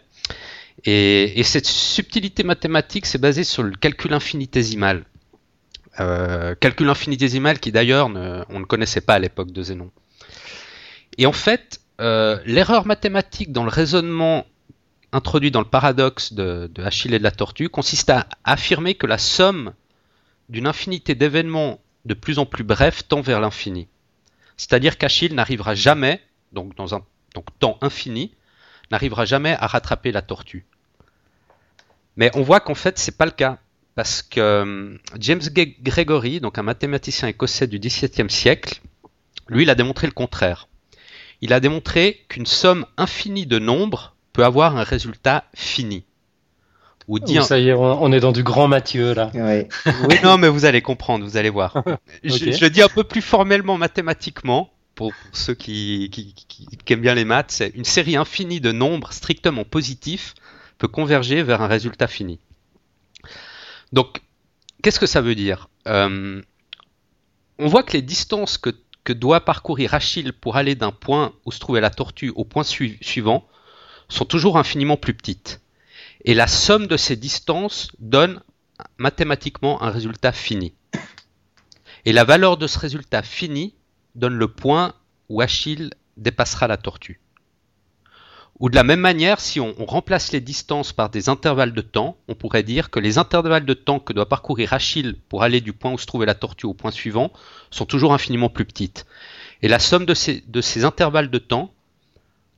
Et, 0.86 1.44
cette 1.44 1.66
subtilité 1.66 2.44
mathématique, 2.44 3.06
c'est 3.06 3.18
basé 3.18 3.44
sur 3.44 3.64
le 3.64 3.76
calcul 3.76 4.14
infinitésimal. 4.14 5.06
Euh, 6.00 6.56
calcul 6.56 6.90
infinitésimal 6.90 7.60
qui 7.60 7.72
d'ailleurs 7.72 8.08
on 8.08 8.60
ne 8.60 8.66
connaissait 8.66 9.02
pas 9.02 9.16
à 9.16 9.20
l'époque 9.20 9.52
de 9.52 9.62
Zénon. 9.62 9.92
Et 11.18 11.26
en 11.26 11.34
fait, 11.34 11.82
euh, 12.00 12.40
l'erreur 12.46 12.86
mathématique 12.86 13.52
dans 13.52 13.64
le 13.64 13.70
raisonnement 13.70 14.46
introduit 15.12 15.52
dans 15.52 15.60
le 15.60 15.68
paradoxe 15.68 16.34
de, 16.34 16.70
Achille 16.78 17.14
et 17.14 17.20
de 17.20 17.24
la 17.24 17.32
tortue 17.32 17.68
consiste 17.68 18.10
à 18.10 18.28
affirmer 18.44 18.94
que 18.96 19.08
la 19.08 19.18
somme 19.18 19.74
d'une 20.48 20.68
infinité 20.68 21.16
d'événements 21.16 21.82
de 22.06 22.14
plus 22.14 22.40
en 22.40 22.46
plus 22.46 22.64
brefs 22.64 23.08
tend 23.08 23.22
vers 23.22 23.42
l'infini. 23.42 23.88
C'est-à-dire 24.56 24.98
qu'Achille 24.98 25.34
n'arrivera 25.34 25.76
jamais, 25.76 26.22
donc 26.54 26.76
dans 26.76 26.96
un 26.96 27.04
temps 27.60 27.78
infini, 27.82 28.36
n'arrivera 28.92 29.26
jamais 29.26 29.56
à 29.60 29.68
rattraper 29.68 30.12
la 30.12 30.22
tortue. 30.22 30.66
Mais 32.16 32.32
on 32.36 32.42
voit 32.42 32.60
qu'en 32.60 32.76
fait, 32.76 32.98
c'est 32.98 33.18
pas 33.18 33.26
le 33.26 33.32
cas. 33.32 33.60
Parce 33.96 34.22
que 34.22 34.40
euh, 34.40 34.98
James 35.20 35.42
Gregory, 35.82 36.40
donc 36.40 36.58
un 36.58 36.64
mathématicien 36.64 37.28
écossais 37.28 37.68
du 37.68 37.80
XVIIe 37.80 38.30
siècle, 38.30 38.82
lui, 39.50 39.64
il 39.64 39.70
a 39.70 39.76
démontré 39.76 40.08
le 40.08 40.14
contraire. 40.14 40.68
Il 41.42 41.54
a 41.54 41.60
démontré 41.60 42.26
qu'une 42.30 42.46
somme 42.46 42.86
infinie 42.98 43.46
de 43.46 43.60
nombres 43.60 44.16
peut 44.34 44.46
avoir 44.46 44.78
un 44.78 44.84
résultat 44.84 45.46
fini. 45.54 46.06
ou 47.08 47.20
dire. 47.20 47.44
Ça 47.44 47.60
y 47.60 47.70
est, 47.70 47.74
on 47.74 48.12
est 48.12 48.20
dans 48.20 48.32
du 48.32 48.44
grand 48.44 48.68
Mathieu 48.68 49.14
là. 49.14 49.32
oui, 49.34 50.16
non, 50.24 50.38
mais 50.38 50.48
vous 50.48 50.66
allez 50.66 50.82
comprendre, 50.82 51.26
vous 51.26 51.38
allez 51.38 51.50
voir. 51.50 51.84
je, 52.24 52.64
le 52.64 52.70
dis 52.70 52.82
un 52.82 52.90
peu 52.90 53.04
plus 53.04 53.22
formellement 53.22 53.78
mathématiquement, 53.78 54.72
pour, 55.00 55.14
ceux 55.32 55.54
qui, 55.54 56.12
aiment 56.90 57.00
bien 57.00 57.16
les 57.16 57.24
maths, 57.24 57.52
c'est 57.52 57.70
une 57.70 57.86
série 57.86 58.18
infinie 58.18 58.60
de 58.60 58.74
nombres 58.74 59.14
strictement 59.14 59.64
positifs 59.64 60.36
peut 60.78 60.90
converger 60.90 61.42
vers 61.42 61.62
un 61.62 61.68
résultat 61.68 62.08
fini. 62.08 62.38
Donc, 63.94 64.22
qu'est-ce 64.84 65.00
que 65.00 65.06
ça 65.06 65.22
veut 65.22 65.36
dire? 65.36 65.70
Euh, 65.88 66.42
On 67.60 67.68
voit 67.68 67.84
que 67.84 67.94
les 67.94 68.02
distances 68.02 68.58
que, 68.58 68.74
doit 69.14 69.46
parcourir 69.46 69.94
Achille 69.94 70.34
pour 70.34 70.58
aller 70.58 70.76
d'un 70.76 70.92
point 70.92 71.34
où 71.46 71.54
se 71.54 71.60
trouvait 71.60 71.80
la 71.80 71.92
tortue 71.92 72.34
au 72.36 72.44
point 72.44 72.66
suivant 72.66 73.48
sont 74.10 74.26
toujours 74.26 74.58
infiniment 74.58 74.98
plus 74.98 75.14
petites. 75.14 75.62
Et 76.26 76.34
la 76.34 76.46
somme 76.46 76.88
de 76.88 76.98
ces 76.98 77.16
distances 77.16 77.88
donne 78.00 78.44
mathématiquement 78.98 79.82
un 79.82 79.92
résultat 79.92 80.34
fini. 80.34 80.74
Et 82.04 82.12
la 82.12 82.26
valeur 82.26 82.58
de 82.58 82.68
ce 82.68 82.78
résultat 82.78 83.24
fini 83.24 83.76
donne 84.20 84.36
le 84.36 84.48
point 84.48 84.94
où 85.30 85.42
Achille 85.42 85.92
dépassera 86.18 86.68
la 86.68 86.78
tortue. 86.78 87.20
Ou 88.60 88.70
de 88.70 88.76
la 88.76 88.84
même 88.84 89.00
manière, 89.00 89.40
si 89.40 89.62
on, 89.62 89.74
remplace 89.86 90.34
les 90.34 90.42
distances 90.42 90.92
par 90.92 91.10
des 91.10 91.30
intervalles 91.30 91.74
de 91.74 91.82
temps, 91.82 92.18
on 92.28 92.36
pourrait 92.36 92.64
dire 92.64 92.90
que 92.90 93.00
les 93.00 93.18
intervalles 93.18 93.66
de 93.66 93.74
temps 93.74 94.00
que 94.00 94.12
doit 94.12 94.28
parcourir 94.28 94.74
Achille 94.74 95.16
pour 95.30 95.44
aller 95.44 95.62
du 95.62 95.72
point 95.72 95.94
où 95.94 95.98
se 95.98 96.06
trouvait 96.06 96.26
la 96.26 96.36
tortue 96.36 96.66
au 96.66 96.74
point 96.74 96.92
suivant 96.92 97.32
sont 97.72 97.86
toujours 97.86 98.14
infiniment 98.14 98.50
plus 98.50 98.66
petites. 98.66 99.06
Et 99.62 99.70
la 99.70 99.80
somme 99.80 100.06
de 100.06 100.14
ces, 100.14 100.84
intervalles 100.84 101.30
de 101.30 101.38
temps 101.38 101.74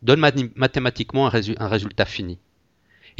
donne 0.01 0.19
mathématiquement 0.55 1.27
un, 1.27 1.67
résultat 1.67 2.05
fini. 2.05 2.39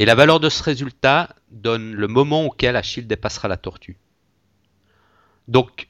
Et 0.00 0.04
la 0.04 0.16
valeur 0.16 0.40
de 0.40 0.48
ce 0.48 0.64
résultat 0.64 1.36
donne 1.52 1.94
le 1.94 2.08
moment 2.08 2.46
auquel 2.46 2.74
Achille 2.74 3.06
dépassera 3.06 3.46
la 3.46 3.58
tortue. 3.58 3.96
Donc, 5.46 5.88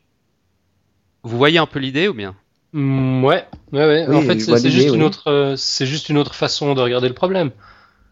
vous 1.23 1.38
voyez 1.38 1.59
un 1.59 1.66
peu 1.66 1.78
l'idée 1.78 2.09
ou 2.09 2.14
bien? 2.14 2.37
Mm, 2.73 3.25
ouais, 3.25 3.47
ouais, 3.73 3.87
ouais. 3.87 4.14
en 4.14 4.23
fait, 4.23 4.41
c'est 4.41 4.71
juste, 4.71 4.95
une 4.95 5.02
autre, 5.02 5.31
euh, 5.31 5.57
c'est 5.57 5.87
juste 5.87 6.09
une 6.09 6.17
autre 6.17 6.35
façon 6.35 6.75
de 6.75 6.81
regarder 6.81 7.09
le 7.09 7.14
problème. 7.14 7.50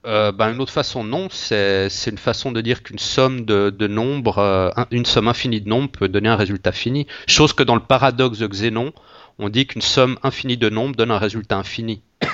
Euh, 0.06 0.32
ben, 0.32 0.52
une 0.52 0.60
autre 0.60 0.72
façon, 0.72 1.04
non. 1.04 1.28
C'est 1.30 1.88
une 2.06 2.18
façon 2.18 2.52
de 2.52 2.60
dire 2.60 2.82
qu'une 2.82 2.98
somme 2.98 3.44
de, 3.44 3.70
de 3.70 3.86
nombres, 3.86 4.38
euh, 4.38 4.70
une 4.90 5.06
somme 5.06 5.28
infinie 5.28 5.60
de 5.60 5.68
nombres 5.68 5.90
peut 5.90 6.08
donner 6.08 6.28
un 6.28 6.36
résultat 6.36 6.72
fini. 6.72 7.06
Chose 7.26 7.52
que 7.52 7.62
dans 7.62 7.74
le 7.74 7.82
paradoxe 7.82 8.38
de 8.38 8.46
Xénon, 8.46 8.92
on 9.38 9.48
dit 9.48 9.66
qu'une 9.66 9.82
somme 9.82 10.18
infinie 10.22 10.56
de 10.56 10.68
nombres 10.68 10.96
donne 10.96 11.10
un 11.10 11.18
résultat 11.18 11.56
infini. 11.56 12.02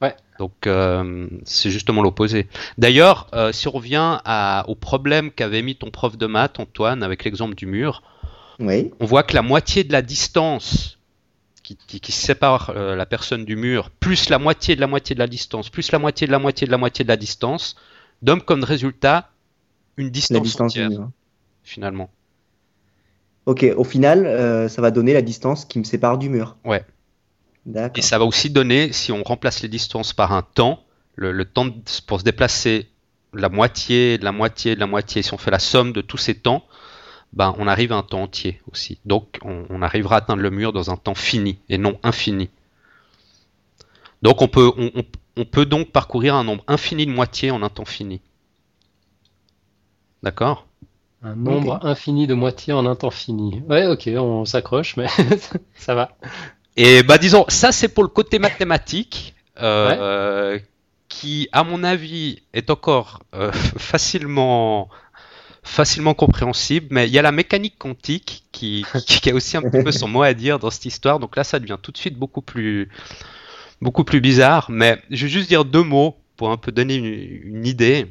Ouais. 0.00 0.14
Donc 0.38 0.68
euh, 0.68 1.26
c'est 1.42 1.70
justement 1.72 2.02
l'opposé. 2.02 2.46
D'ailleurs, 2.78 3.26
si 3.50 3.66
on 3.66 3.72
revient 3.72 4.20
à, 4.24 4.64
au 4.68 4.76
problème 4.76 5.32
qu'avait 5.32 5.60
mis 5.60 5.74
ton 5.74 5.90
prof 5.90 6.16
de 6.16 6.26
maths, 6.26 6.60
Antoine, 6.60 7.02
avec 7.02 7.24
l'exemple 7.24 7.56
du 7.56 7.66
mur, 7.66 8.04
oui. 8.60 8.92
on 9.00 9.06
voit 9.06 9.24
que 9.24 9.34
la 9.34 9.42
moitié 9.42 9.82
de 9.82 9.90
la 9.90 10.02
distance 10.02 10.97
qui, 11.76 12.12
sépare 12.12 12.70
euh, 12.70 12.96
la 12.96 13.06
personne 13.06 13.44
du 13.44 13.56
mur, 13.56 13.90
plus 13.90 14.28
la 14.28 14.38
moitié 14.38 14.76
de 14.76 14.80
la 14.80 14.86
moitié 14.86 15.14
de 15.14 15.20
la 15.20 15.26
distance, 15.26 15.70
plus 15.70 15.92
la 15.92 15.98
moitié 15.98 16.26
de 16.26 16.32
la 16.32 16.38
moitié 16.38 16.66
de 16.66 16.72
la 16.72 16.78
moitié 16.78 17.04
de 17.04 17.08
la 17.08 17.16
distance, 17.16 17.76
donne 18.22 18.40
comme 18.40 18.64
résultat 18.64 19.30
une 19.96 20.10
distance, 20.10 20.60
entière, 20.60 20.90
finalement. 21.62 22.10
Ok, 23.46 23.66
au 23.76 23.84
final, 23.84 24.26
euh, 24.26 24.68
ça 24.68 24.82
va 24.82 24.90
donner 24.90 25.12
la 25.12 25.22
distance 25.22 25.64
qui 25.64 25.78
me 25.78 25.84
sépare 25.84 26.18
du 26.18 26.28
mur. 26.28 26.56
Ouais. 26.64 26.84
Et 27.94 28.02
ça 28.02 28.18
va 28.18 28.24
aussi 28.24 28.50
donner, 28.50 28.92
si 28.92 29.12
on 29.12 29.22
remplace 29.22 29.62
les 29.62 29.68
distances 29.68 30.12
par 30.12 30.32
un 30.32 30.42
temps, 30.42 30.84
le, 31.16 31.44
temps 31.44 31.68
pour 32.06 32.20
se 32.20 32.24
déplacer, 32.24 32.88
la 33.34 33.48
moitié, 33.48 34.16
de 34.16 34.24
la 34.24 34.32
moitié, 34.32 34.74
de 34.74 34.80
la 34.80 34.86
moitié, 34.86 35.22
si 35.22 35.34
on 35.34 35.38
fait 35.38 35.50
la 35.50 35.58
somme 35.58 35.92
de 35.92 36.00
tous 36.00 36.16
ces 36.16 36.34
temps, 36.34 36.64
ben, 37.32 37.54
on 37.58 37.66
arrive 37.66 37.92
à 37.92 37.96
un 37.96 38.02
temps 38.02 38.22
entier 38.22 38.60
aussi. 38.72 38.98
Donc 39.04 39.38
on, 39.42 39.82
arrivera 39.82 40.16
à 40.16 40.18
atteindre 40.18 40.42
le 40.42 40.50
mur 40.50 40.72
dans 40.72 40.90
un 40.90 40.96
temps 40.96 41.14
fini 41.14 41.58
et 41.68 41.78
non 41.78 41.98
infini. 42.02 42.50
Donc 44.22 44.42
on 44.42 44.48
peut, 44.48 44.72
on, 45.36 45.44
peut 45.44 45.66
donc 45.66 45.90
parcourir 45.90 46.34
un 46.34 46.44
nombre 46.44 46.64
infini 46.66 47.06
de 47.06 47.12
moitiés 47.12 47.50
en 47.50 47.62
un 47.62 47.68
temps 47.68 47.84
fini. 47.84 48.20
D'accord? 50.22 50.66
Un 51.22 51.36
nombre 51.36 51.84
infini 51.84 52.26
de 52.26 52.34
moitiés 52.34 52.72
en 52.72 52.86
un 52.86 52.96
temps 52.96 53.10
fini. 53.10 53.62
Ouais, 53.68 53.86
ok, 53.86 54.08
on 54.16 54.44
s'accroche, 54.44 54.96
mais 54.96 55.06
ça 55.74 55.94
va. 55.94 56.16
Et 56.76 57.02
bah 57.02 57.18
disons, 57.18 57.44
ça 57.48 57.72
c'est 57.72 57.88
pour 57.88 58.04
le 58.04 58.08
côté 58.08 58.38
mathématique, 58.38 59.34
euh, 59.60 60.58
qui 61.08 61.48
à 61.52 61.64
mon 61.64 61.82
avis 61.82 62.42
est 62.52 62.70
encore 62.70 63.22
euh, 63.34 63.50
facilement 63.78 64.88
facilement 65.68 66.14
compréhensible, 66.14 66.88
mais 66.90 67.06
il 67.06 67.12
y 67.12 67.18
a 67.18 67.22
la 67.22 67.32
mécanique 67.32 67.76
quantique 67.78 68.44
qui, 68.52 68.84
a 69.26 69.34
aussi 69.34 69.56
un 69.56 69.62
petit 69.62 69.84
peu 69.84 69.92
son 69.92 70.08
mot 70.08 70.22
à 70.22 70.34
dire 70.34 70.58
dans 70.58 70.70
cette 70.70 70.86
histoire. 70.86 71.20
Donc 71.20 71.36
là, 71.36 71.44
ça 71.44 71.58
devient 71.58 71.78
tout 71.80 71.92
de 71.92 71.98
suite 71.98 72.16
beaucoup 72.16 72.42
plus, 72.42 72.90
bizarre. 74.20 74.70
Mais 74.70 75.00
je 75.10 75.26
vais 75.26 75.30
juste 75.30 75.48
dire 75.48 75.64
deux 75.64 75.82
mots 75.82 76.16
pour 76.36 76.50
un 76.50 76.56
peu 76.56 76.72
donner 76.72 76.96
une, 76.96 77.66
idée. 77.66 78.06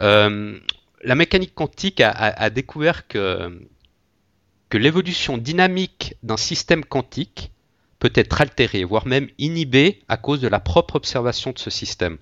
Euh, 0.00 0.58
la 1.04 1.14
mécanique 1.14 1.54
quantique 1.54 2.00
a, 2.00 2.50
découvert 2.50 3.06
que 3.06 3.58
l'évolution 4.72 5.38
dynamique 5.38 6.16
d'un 6.22 6.38
système 6.38 6.84
quantique 6.84 7.52
peut 7.98 8.12
être 8.14 8.40
altérée, 8.40 8.82
voire 8.82 9.06
même 9.06 9.28
inhibée 9.38 10.02
à 10.08 10.16
cause 10.16 10.40
de 10.40 10.48
la 10.48 10.58
propre 10.58 10.96
observation 10.96 11.52
de 11.52 11.58
ce 11.58 11.70
système. 11.70 12.18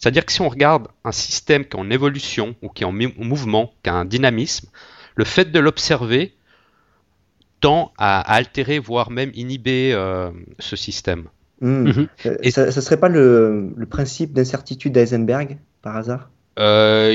C'est-à-dire 0.00 0.24
que 0.24 0.32
si 0.32 0.40
on 0.40 0.48
regarde 0.48 0.88
un 1.04 1.12
système 1.12 1.66
qui 1.66 1.76
est 1.76 1.80
en 1.80 1.90
évolution 1.90 2.56
ou 2.62 2.70
qui 2.70 2.84
est 2.84 2.86
en 2.86 2.92
mouvement, 2.92 3.74
qui 3.82 3.90
a 3.90 3.94
un 3.94 4.06
dynamisme, 4.06 4.68
le 5.14 5.24
fait 5.24 5.52
de 5.52 5.58
l'observer 5.60 6.34
tend 7.60 7.92
à, 7.98 8.20
altérer, 8.20 8.78
voire 8.78 9.10
même 9.10 9.30
inhiber 9.34 9.92
euh, 9.92 10.30
ce 10.58 10.74
système. 10.74 11.24
Hmm. 11.60 11.88
Mhm. 11.88 12.08
Euh, 12.24 12.36
Et 12.42 12.50
ça 12.50 12.64
ne 12.66 12.70
serait 12.70 12.96
pas 12.96 13.10
le, 13.10 13.74
principe 13.90 14.32
d'incertitude 14.32 14.92
d'Eisenberg, 14.94 15.58
par 15.82 15.96
hasard? 15.96 16.30
Euh, 16.58 17.14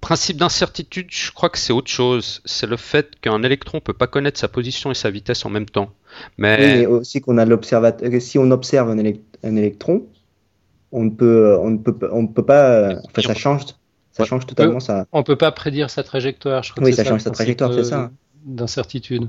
Principe 0.00 0.36
d'incertitude, 0.36 1.06
je 1.10 1.32
crois 1.32 1.48
que 1.48 1.58
c'est 1.58 1.72
autre 1.72 1.90
chose. 1.90 2.42
C'est 2.44 2.66
le 2.66 2.76
fait 2.76 3.20
qu'un 3.20 3.42
électron 3.42 3.78
ne 3.78 3.82
peut 3.82 3.92
pas 3.92 4.06
connaître 4.06 4.38
sa 4.38 4.48
position 4.48 4.92
et 4.92 4.94
sa 4.94 5.10
vitesse 5.10 5.44
en 5.44 5.50
même 5.50 5.66
temps. 5.66 5.92
Mais, 6.38 6.56
oui, 6.58 6.80
mais 6.80 6.86
aussi 6.86 7.20
qu'on 7.20 7.38
a 7.38 7.44
l'observateur. 7.44 8.08
Si 8.20 8.38
on 8.38 8.50
observe 8.50 8.90
un 8.90 9.56
électron, 9.56 10.06
on 10.92 11.04
ne 11.04 11.10
peut, 11.10 11.58
on 11.60 11.70
ne 11.70 11.78
peut, 11.78 12.08
on 12.12 12.22
ne 12.22 12.28
peut 12.28 12.44
pas. 12.44 12.94
Enfin, 13.04 13.22
ça 13.22 13.34
change, 13.34 13.62
ça 14.12 14.24
change 14.24 14.46
totalement 14.46 14.80
ça. 14.80 15.06
On 15.12 15.22
peut 15.22 15.36
pas 15.36 15.50
prédire 15.52 15.90
sa 15.90 16.02
trajectoire. 16.02 16.62
Je 16.62 16.72
crois 16.72 16.84
oui, 16.84 16.92
ça, 16.92 17.04
change 17.04 17.22
sa 17.22 17.30
trajectoire, 17.30 17.72
c'est 17.72 17.84
ça. 17.84 18.10
D'incertitude. 18.44 19.28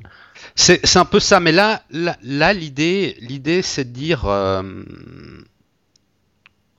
C'est 0.56 0.98
un 0.98 1.06
peu 1.06 1.20
ça, 1.20 1.40
mais 1.40 1.52
là, 1.52 1.84
là, 1.92 2.54
l'idée, 2.54 3.16
l'idée, 3.22 3.62
c'est 3.62 3.86
de 3.86 3.92
dire. 3.92 4.26
Euh, 4.26 4.84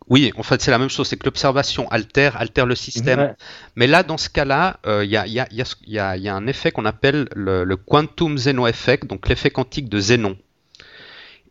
oui, 0.08 0.32
en 0.36 0.42
fait, 0.42 0.60
c'est 0.60 0.70
la 0.70 0.78
même 0.78 0.90
chose, 0.90 1.08
c'est 1.08 1.16
que 1.16 1.24
l'observation 1.24 1.88
altère, 1.90 2.36
altère 2.36 2.66
le 2.66 2.74
système. 2.74 3.34
Mais 3.74 3.86
là, 3.86 4.02
dans 4.02 4.18
ce 4.18 4.28
cas-là, 4.28 4.78
il 4.86 5.08
y, 5.08 5.16
a, 5.16 5.26
y, 5.26 5.40
a, 5.40 5.46
y, 5.50 5.98
a, 5.98 6.16
y, 6.16 6.28
a, 6.28 6.34
un 6.34 6.46
effet 6.46 6.72
qu'on 6.72 6.84
appelle 6.84 7.28
le, 7.34 7.64
le 7.64 7.76
quantum 7.76 8.36
Zeno 8.36 8.66
effect, 8.66 9.06
donc 9.06 9.28
l'effet 9.28 9.50
quantique 9.50 9.88
de 9.88 9.98
Zénon. 9.98 10.36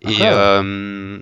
Et 0.03 0.17
euh, 0.21 1.19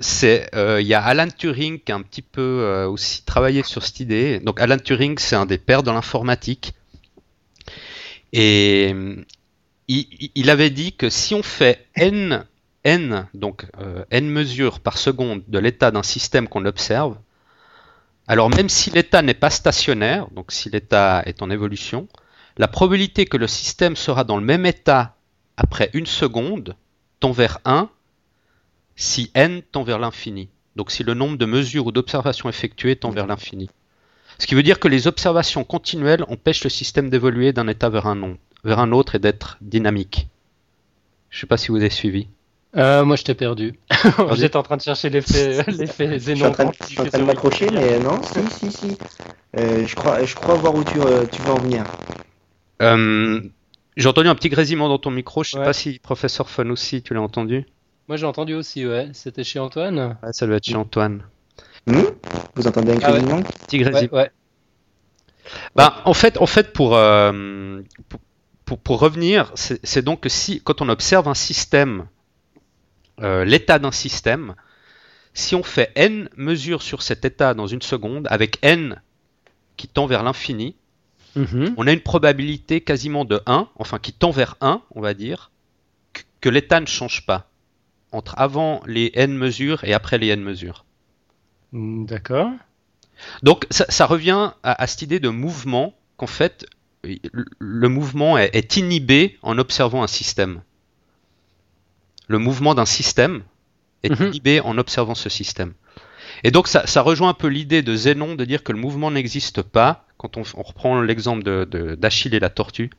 c'est, 0.00 0.54
euh, 0.54 0.80
il 0.80 0.86
y 0.86 0.94
a 0.94 1.02
Alan 1.02 1.28
Turing 1.28 1.80
qui 1.80 1.92
a 1.92 1.94
un 1.94 2.02
petit 2.02 2.22
peu 2.22 2.60
euh, 2.62 2.88
aussi 2.88 3.22
travaillé 3.24 3.62
sur 3.62 3.82
cette 3.84 4.00
idée. 4.00 4.40
Donc 4.40 4.60
Alan 4.60 4.78
Turing, 4.78 5.18
c'est 5.18 5.36
un 5.36 5.46
des 5.46 5.58
pères 5.58 5.82
de 5.82 5.90
l'informatique. 5.90 6.74
Et 8.32 8.94
il, 9.88 10.50
avait 10.50 10.70
dit 10.70 10.92
que 10.92 11.08
si 11.08 11.34
on 11.34 11.42
fait 11.42 11.86
n, 11.94 12.44
n 12.84 13.26
donc 13.34 13.66
euh, 13.80 14.04
n 14.10 14.28
mesures 14.28 14.80
par 14.80 14.98
seconde 14.98 15.42
de 15.48 15.58
l'état 15.58 15.90
d'un 15.90 16.02
système 16.02 16.48
qu'on 16.48 16.66
observe, 16.66 17.16
alors 18.26 18.50
même 18.50 18.68
si 18.68 18.90
l'état 18.90 19.22
n'est 19.22 19.34
pas 19.34 19.50
stationnaire, 19.50 20.28
donc 20.32 20.52
si 20.52 20.68
l'état 20.68 21.22
est 21.24 21.40
en 21.40 21.50
évolution, 21.50 22.08
la 22.58 22.68
probabilité 22.68 23.24
que 23.24 23.36
le 23.36 23.46
système 23.46 23.96
sera 23.96 24.24
dans 24.24 24.36
le 24.36 24.44
même 24.44 24.66
état 24.66 25.16
après 25.56 25.88
une 25.94 26.06
seconde 26.06 26.76
tend 27.20 27.32
vers 27.32 27.60
1 27.64 27.88
si 28.96 29.30
n 29.34 29.62
tend 29.62 29.84
vers 29.84 29.98
l'infini. 29.98 30.48
Donc 30.74 30.90
si 30.90 31.04
le 31.04 31.14
nombre 31.14 31.36
de 31.36 31.46
mesures 31.46 31.86
ou 31.86 31.92
d'observations 31.92 32.48
effectuées 32.48 32.96
tend 32.96 33.10
vers 33.10 33.26
l'infini. 33.26 33.70
Ce 34.38 34.46
qui 34.46 34.54
veut 34.54 34.62
dire 34.62 34.78
que 34.78 34.88
les 34.88 35.06
observations 35.06 35.64
continuelles 35.64 36.24
empêchent 36.28 36.64
le 36.64 36.70
système 36.70 37.08
d'évoluer 37.08 37.52
d'un 37.52 37.68
état 37.68 37.88
vers 37.88 38.06
un, 38.06 38.36
vers 38.64 38.80
un 38.80 38.92
autre 38.92 39.14
et 39.14 39.18
d'être 39.18 39.56
dynamique. 39.60 40.28
Je 41.30 41.38
ne 41.38 41.40
sais 41.42 41.46
pas 41.46 41.56
si 41.56 41.68
vous 41.68 41.76
avez 41.76 41.90
suivi. 41.90 42.28
Euh, 42.76 43.04
moi, 43.04 43.16
je 43.16 43.22
t'ai 43.22 43.34
perdu. 43.46 43.78
J'étais 44.34 44.56
en 44.56 44.62
train 44.62 44.76
de 44.76 44.82
chercher 44.82 45.08
l'effet, 45.08 45.62
l'effet 45.68 46.18
Zénon. 46.18 46.52
Je 46.80 46.86
suis 46.86 47.00
en 47.00 47.06
train 47.06 47.18
de, 47.18 47.24
m'accrocher, 47.24 47.70
mais 47.70 47.98
non, 47.98 48.20
si, 48.22 48.70
si, 48.70 48.72
si. 48.72 48.98
Euh, 49.58 49.86
je, 49.86 49.94
crois, 49.94 50.24
je 50.24 50.34
crois 50.34 50.54
voir 50.56 50.74
où 50.74 50.84
tu, 50.84 51.00
euh, 51.00 51.24
tu 51.30 51.40
veux 51.42 51.52
en 51.52 51.58
venir. 51.58 51.84
J'ai 53.96 54.08
entendu 54.08 54.28
un 54.28 54.34
petit 54.34 54.50
grésillement 54.50 54.90
dans 54.90 54.98
ton 54.98 55.10
micro. 55.10 55.42
Je 55.42 55.56
ne 55.56 55.62
sais 55.62 55.64
pas 55.64 55.72
si 55.72 55.98
professeur 55.98 56.50
Fun 56.50 56.68
aussi, 56.68 57.02
tu 57.02 57.14
l'as 57.14 57.22
entendu. 57.22 57.64
Moi 58.08 58.16
j'ai 58.16 58.26
entendu 58.26 58.54
aussi, 58.54 58.86
ouais. 58.86 59.10
C'était 59.12 59.44
chez 59.44 59.58
Antoine 59.58 60.16
Ouais, 60.22 60.32
ça 60.32 60.46
doit 60.46 60.56
être 60.56 60.64
chez 60.64 60.76
Antoine. 60.76 61.22
Hmm 61.86 62.02
vous 62.54 62.66
entendez 62.66 62.92
un 62.92 62.98
ah, 63.02 63.42
Petit 63.66 63.78
grésillement 63.78 64.16
ouais, 64.18 64.30
Bah, 65.74 66.02
en 66.04 66.14
fait, 66.14 66.38
en 66.38 66.46
fait, 66.46 66.72
pour, 66.72 66.96
euh, 66.96 67.80
pour, 68.08 68.20
pour, 68.64 68.78
pour 68.78 69.00
revenir, 69.00 69.52
c'est 69.54 70.02
donc 70.02 70.20
que 70.20 70.28
si, 70.28 70.60
quand 70.62 70.80
on 70.80 70.88
observe 70.88 71.28
un 71.28 71.34
système, 71.34 72.06
euh, 73.20 73.44
l'état 73.44 73.78
d'un 73.78 73.92
système, 73.92 74.54
si 75.34 75.54
on 75.54 75.62
fait 75.62 75.92
n 75.94 76.28
mesures 76.36 76.82
sur 76.82 77.02
cet 77.02 77.24
état 77.24 77.54
dans 77.54 77.66
une 77.66 77.82
seconde, 77.82 78.26
avec 78.30 78.58
n 78.62 79.00
qui 79.76 79.86
tend 79.88 80.06
vers 80.06 80.22
l'infini, 80.22 80.76
Mhm. 81.36 81.74
on 81.76 81.86
a 81.86 81.92
une 81.92 82.00
probabilité 82.00 82.80
quasiment 82.80 83.26
de 83.26 83.40
1, 83.46 83.68
enfin 83.76 83.98
qui 83.98 84.12
tend 84.14 84.30
vers 84.30 84.56
1, 84.62 84.80
on 84.94 85.02
va 85.02 85.12
dire, 85.12 85.50
que- 86.14 86.22
que 86.40 86.48
l'état 86.48 86.80
ne 86.80 86.86
change 86.86 87.26
pas 87.26 87.50
entre 88.16 88.34
avant 88.38 88.82
les 88.86 89.10
n 89.14 89.34
mesures 89.34 89.84
et 89.84 89.92
après 89.94 90.18
les 90.18 90.28
n 90.28 90.40
mesures. 90.42 90.84
Mm, 91.72 92.06
D'accord. 92.06 92.50
Donc 93.42 93.66
ça, 93.70 93.86
ça 93.88 94.06
revient 94.06 94.52
à, 94.62 94.82
à 94.82 94.86
cette 94.86 95.02
idée 95.02 95.20
de 95.20 95.28
mouvement 95.30 95.94
qu'en 96.16 96.26
fait 96.26 96.66
le 97.58 97.88
mouvement 97.88 98.36
est, 98.36 98.50
est 98.54 98.76
inhibé 98.76 99.38
en 99.42 99.58
observant 99.58 100.02
un 100.02 100.06
système. 100.08 100.62
Le 102.28 102.38
mouvement 102.38 102.74
d'un 102.74 102.86
système 102.86 103.42
est 104.02 104.10
Mhm. 104.10 104.26
inhibé 104.28 104.60
en 104.60 104.76
observant 104.78 105.14
ce 105.14 105.28
système. 105.28 105.72
Et 106.44 106.50
donc 106.50 106.66
ça, 106.68 106.86
ça 106.86 107.02
rejoint 107.02 107.28
un 107.30 107.34
peu 107.34 107.46
l'idée 107.48 107.82
de 107.82 107.94
Zénon 107.94 108.34
de 108.34 108.44
dire 108.44 108.62
que 108.64 108.72
le 108.72 108.78
mouvement 108.78 109.10
n'existe 109.10 109.62
pas 109.62 110.04
quand 110.18 110.36
on, 110.36 110.42
on 110.56 110.62
reprend 110.62 111.00
l'exemple 111.00 111.42
de- 111.44 111.64
de- 111.70 111.94
d'Achille 111.94 112.34
et 112.34 112.40
la 112.40 112.50
tortue. 112.50 112.90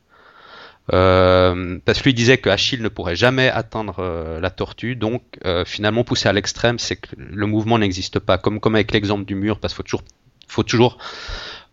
Euh, 0.92 1.78
parce 1.84 1.98
que 1.98 2.04
lui 2.04 2.14
disait 2.14 2.38
que 2.38 2.48
Achille 2.48 2.80
ne 2.80 2.88
pourrait 2.88 3.16
jamais 3.16 3.50
atteindre 3.50 3.96
euh, 3.98 4.40
la 4.40 4.50
tortue, 4.50 4.96
donc 4.96 5.22
euh, 5.44 5.64
finalement 5.64 6.02
poussé 6.02 6.28
à 6.28 6.32
l'extrême, 6.32 6.78
c'est 6.78 6.96
que 6.96 7.08
le 7.16 7.46
mouvement 7.46 7.78
n'existe 7.78 8.18
pas, 8.18 8.38
comme, 8.38 8.60
avec 8.74 8.92
l'exemple 8.92 9.24
du 9.24 9.34
mur, 9.34 9.58
parce 9.58 9.74
qu'il 9.74 9.84
faut 10.48 10.62
toujours, 10.62 10.96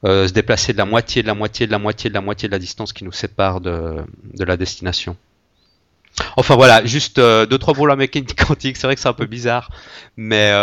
euh, 0.03 0.27
se 0.27 0.33
déplacer 0.33 0.73
de 0.73 0.77
la 0.77 0.85
moitié, 0.85 1.21
de 1.21 1.27
la 1.27 1.33
moitié, 1.33 1.65
de 1.65 1.71
la 1.71 1.79
moitié, 1.79 2.09
de 2.09 2.13
la 2.13 2.21
moitié 2.21 2.49
de 2.49 2.51
la 2.51 2.59
distance 2.59 2.91
qui 2.91 3.05
nous 3.05 3.13
sépare 3.13 3.61
de, 3.61 4.03
la 4.37 4.57
destination. 4.57 5.15
Enfin 6.37 6.55
voilà, 6.55 6.85
juste 6.85 7.19
deux 7.19 7.57
trois 7.57 7.73
pour 7.73 7.87
la 7.87 7.95
mécanique 7.95 8.35
quantique. 8.47 8.77
C'est 8.77 8.87
vrai 8.87 8.95
que 8.95 9.01
c'est 9.01 9.09
un 9.09 9.13
peu 9.13 9.25
bizarre, 9.25 9.69
mais 10.17 10.53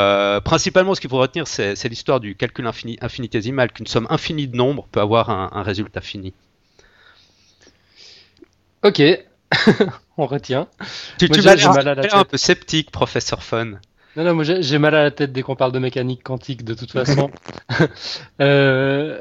principalement 0.44 0.94
ce 0.94 1.00
qu'il 1.00 1.10
faut 1.10 1.18
retenir, 1.18 1.46
c'est 1.46 1.88
l'histoire 1.88 2.20
du 2.20 2.34
calcul 2.36 2.66
infini, 2.66 2.98
infinitésimal, 3.00 3.72
qu'une 3.72 3.86
somme 3.86 4.06
infinie 4.10 4.48
de 4.48 4.56
nombres 4.56 4.86
peut 4.92 5.00
avoir 5.00 5.30
un 5.30 5.62
résultat 5.62 6.02
fini. 6.02 6.34
Ok. 8.84 9.02
On 10.18 10.26
retient. 10.26 10.66
Tu, 11.18 11.28
tu 11.28 11.40
j'ai- 11.40 11.48
m'as 11.68 11.82
l'air 11.82 12.14
un 12.16 12.24
peu 12.24 12.36
sceptique, 12.36 12.90
professeur 12.90 13.42
Fun. 13.42 13.72
Non, 14.16 14.24
non, 14.24 14.34
moi 14.34 14.44
j'ai 14.44 14.78
mal 14.78 14.94
à 14.94 15.02
la 15.04 15.10
tête 15.10 15.32
dès 15.32 15.42
qu'on 15.42 15.56
parle 15.56 15.72
de 15.72 15.78
mécanique 15.78 16.22
quantique 16.22 16.64
de 16.64 16.74
toute 16.74 16.90
façon. 16.92 17.30
Euh, 18.40 19.20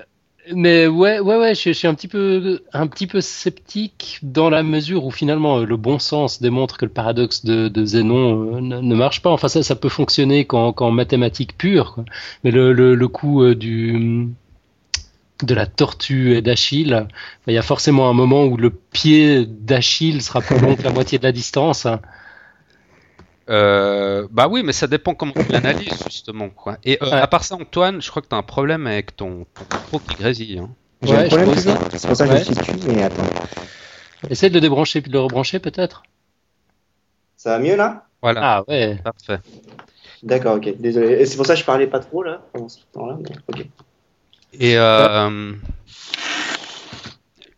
mais 0.54 0.88
ouais, 0.88 1.20
ouais, 1.20 1.38
ouais, 1.38 1.56
je, 1.56 1.62
je 1.70 1.72
suis 1.72 1.88
un 1.88 1.94
petit 1.94 2.08
peu, 2.08 2.62
un 2.74 2.88
petit 2.88 3.08
peu 3.08 3.22
sceptique 3.22 4.20
dans 4.24 4.50
la 4.50 4.64
mesure 4.64 5.06
où 5.06 5.12
finalement 5.12 5.60
euh, 5.60 5.66
le 5.66 5.78
bon 5.78 6.00
sens 6.00 6.42
démontre 6.42 6.78
que 6.78 6.86
le 6.86 6.92
paradoxe 6.92 7.46
de, 7.46 7.68
de 7.68 7.86
Zénon 7.86 8.56
euh, 8.58 8.60
ne, 8.62 8.80
ne 8.80 8.96
marche 8.96 9.22
pas. 9.22 9.30
Enfin, 9.30 9.48
ça, 9.48 9.64
ça 9.64 9.76
peut 9.76 9.90
fonctionner 9.90 10.46
qu'en 10.46 10.92
mathématiques 10.92 11.58
pures, 11.58 11.94
quoi. 11.94 12.06
Mais 12.44 12.52
le, 12.52 12.74
le, 12.74 12.96
le 12.96 13.08
coup 13.08 13.44
euh, 13.44 13.56
du 13.56 14.28
de 15.46 15.54
la 15.56 15.66
tortue 15.66 16.36
et 16.36 16.42
d'Achille, 16.42 17.08
il 17.48 17.54
y 17.54 17.58
a 17.58 17.62
forcément 17.62 18.10
un 18.10 18.14
moment 18.14 18.46
où 18.46 18.58
le 18.58 18.70
pied 18.70 19.46
d'Achille 19.46 20.22
sera 20.22 20.42
plus 20.42 20.60
long 20.60 20.76
que 20.76 20.84
la 20.84 20.92
moitié 20.92 21.18
de 21.18 21.24
la 21.24 21.32
distance. 21.32 21.88
Euh, 23.50 24.28
bah 24.32 24.48
oui, 24.50 24.62
mais 24.64 24.72
ça 24.72 24.88
dépend 24.88 25.14
comment 25.16 25.34
tu 25.34 25.52
l'analyses 25.52 26.04
justement. 26.06 26.50
Quoi. 26.50 26.78
Et 26.86 26.98
euh, 27.02 27.06
Ouais. 27.08 27.14
à 27.14 27.28
part 27.28 27.44
ça, 27.44 27.56
Antoine, 27.56 28.02
je 28.02 28.10
crois 28.10 28.22
que 28.22 28.28
tu 28.28 28.36
as 28.36 28.38
un 28.38 28.44
problème 28.44 28.88
avec 28.88 29.16
ton, 29.16 29.46
ton 29.56 29.66
micro 29.72 30.00
qui 30.00 30.16
grésille. 30.16 30.60
hein. 30.60 30.70
J'ai 31.02 31.12
Ouais, 31.14 31.18
un 31.18 31.24
je 31.24 31.28
problème, 31.30 31.56
c'est 31.56 31.62
ça 31.62 31.76
ça. 31.78 31.98
C'est 31.98 32.08
pour 32.08 32.16
ça 32.18 32.28
que 32.28 32.32
Ouais. 32.34 32.40
je 32.40 32.44
suis 32.46 32.54
dessus, 32.54 32.72
mais 32.88 33.04
attends. 33.04 33.24
Essaye 34.30 34.50
de 34.52 34.56
le 34.56 34.62
débrancher 34.62 35.02
puis 35.02 35.10
de 35.10 35.16
le 35.18 35.22
rebrancher 35.24 35.60
peut-être. 35.60 36.04
Ça 37.36 37.58
va 37.58 37.60
mieux 37.60 37.76
là? 37.76 38.06
Voilà, 38.22 38.42
Ah 38.44 38.64
ouais. 38.68 39.00
parfait. 39.04 39.40
D'accord, 40.22 40.58
ok. 40.58 40.78
Désolé. 40.80 41.14
Et 41.14 41.26
c'est 41.26 41.36
pour 41.38 41.48
ça 41.48 41.56
que 41.56 41.60
je 41.60 41.66
parlais 41.66 41.88
pas 41.88 42.00
trop 42.00 42.22
là, 42.22 42.44
pendant 42.54 42.70
ce 42.70 42.78
temps-là. 42.94 43.18
mais 43.20 43.30
Ok. 43.48 43.66
Et 44.54 44.78
euh, 44.78 45.54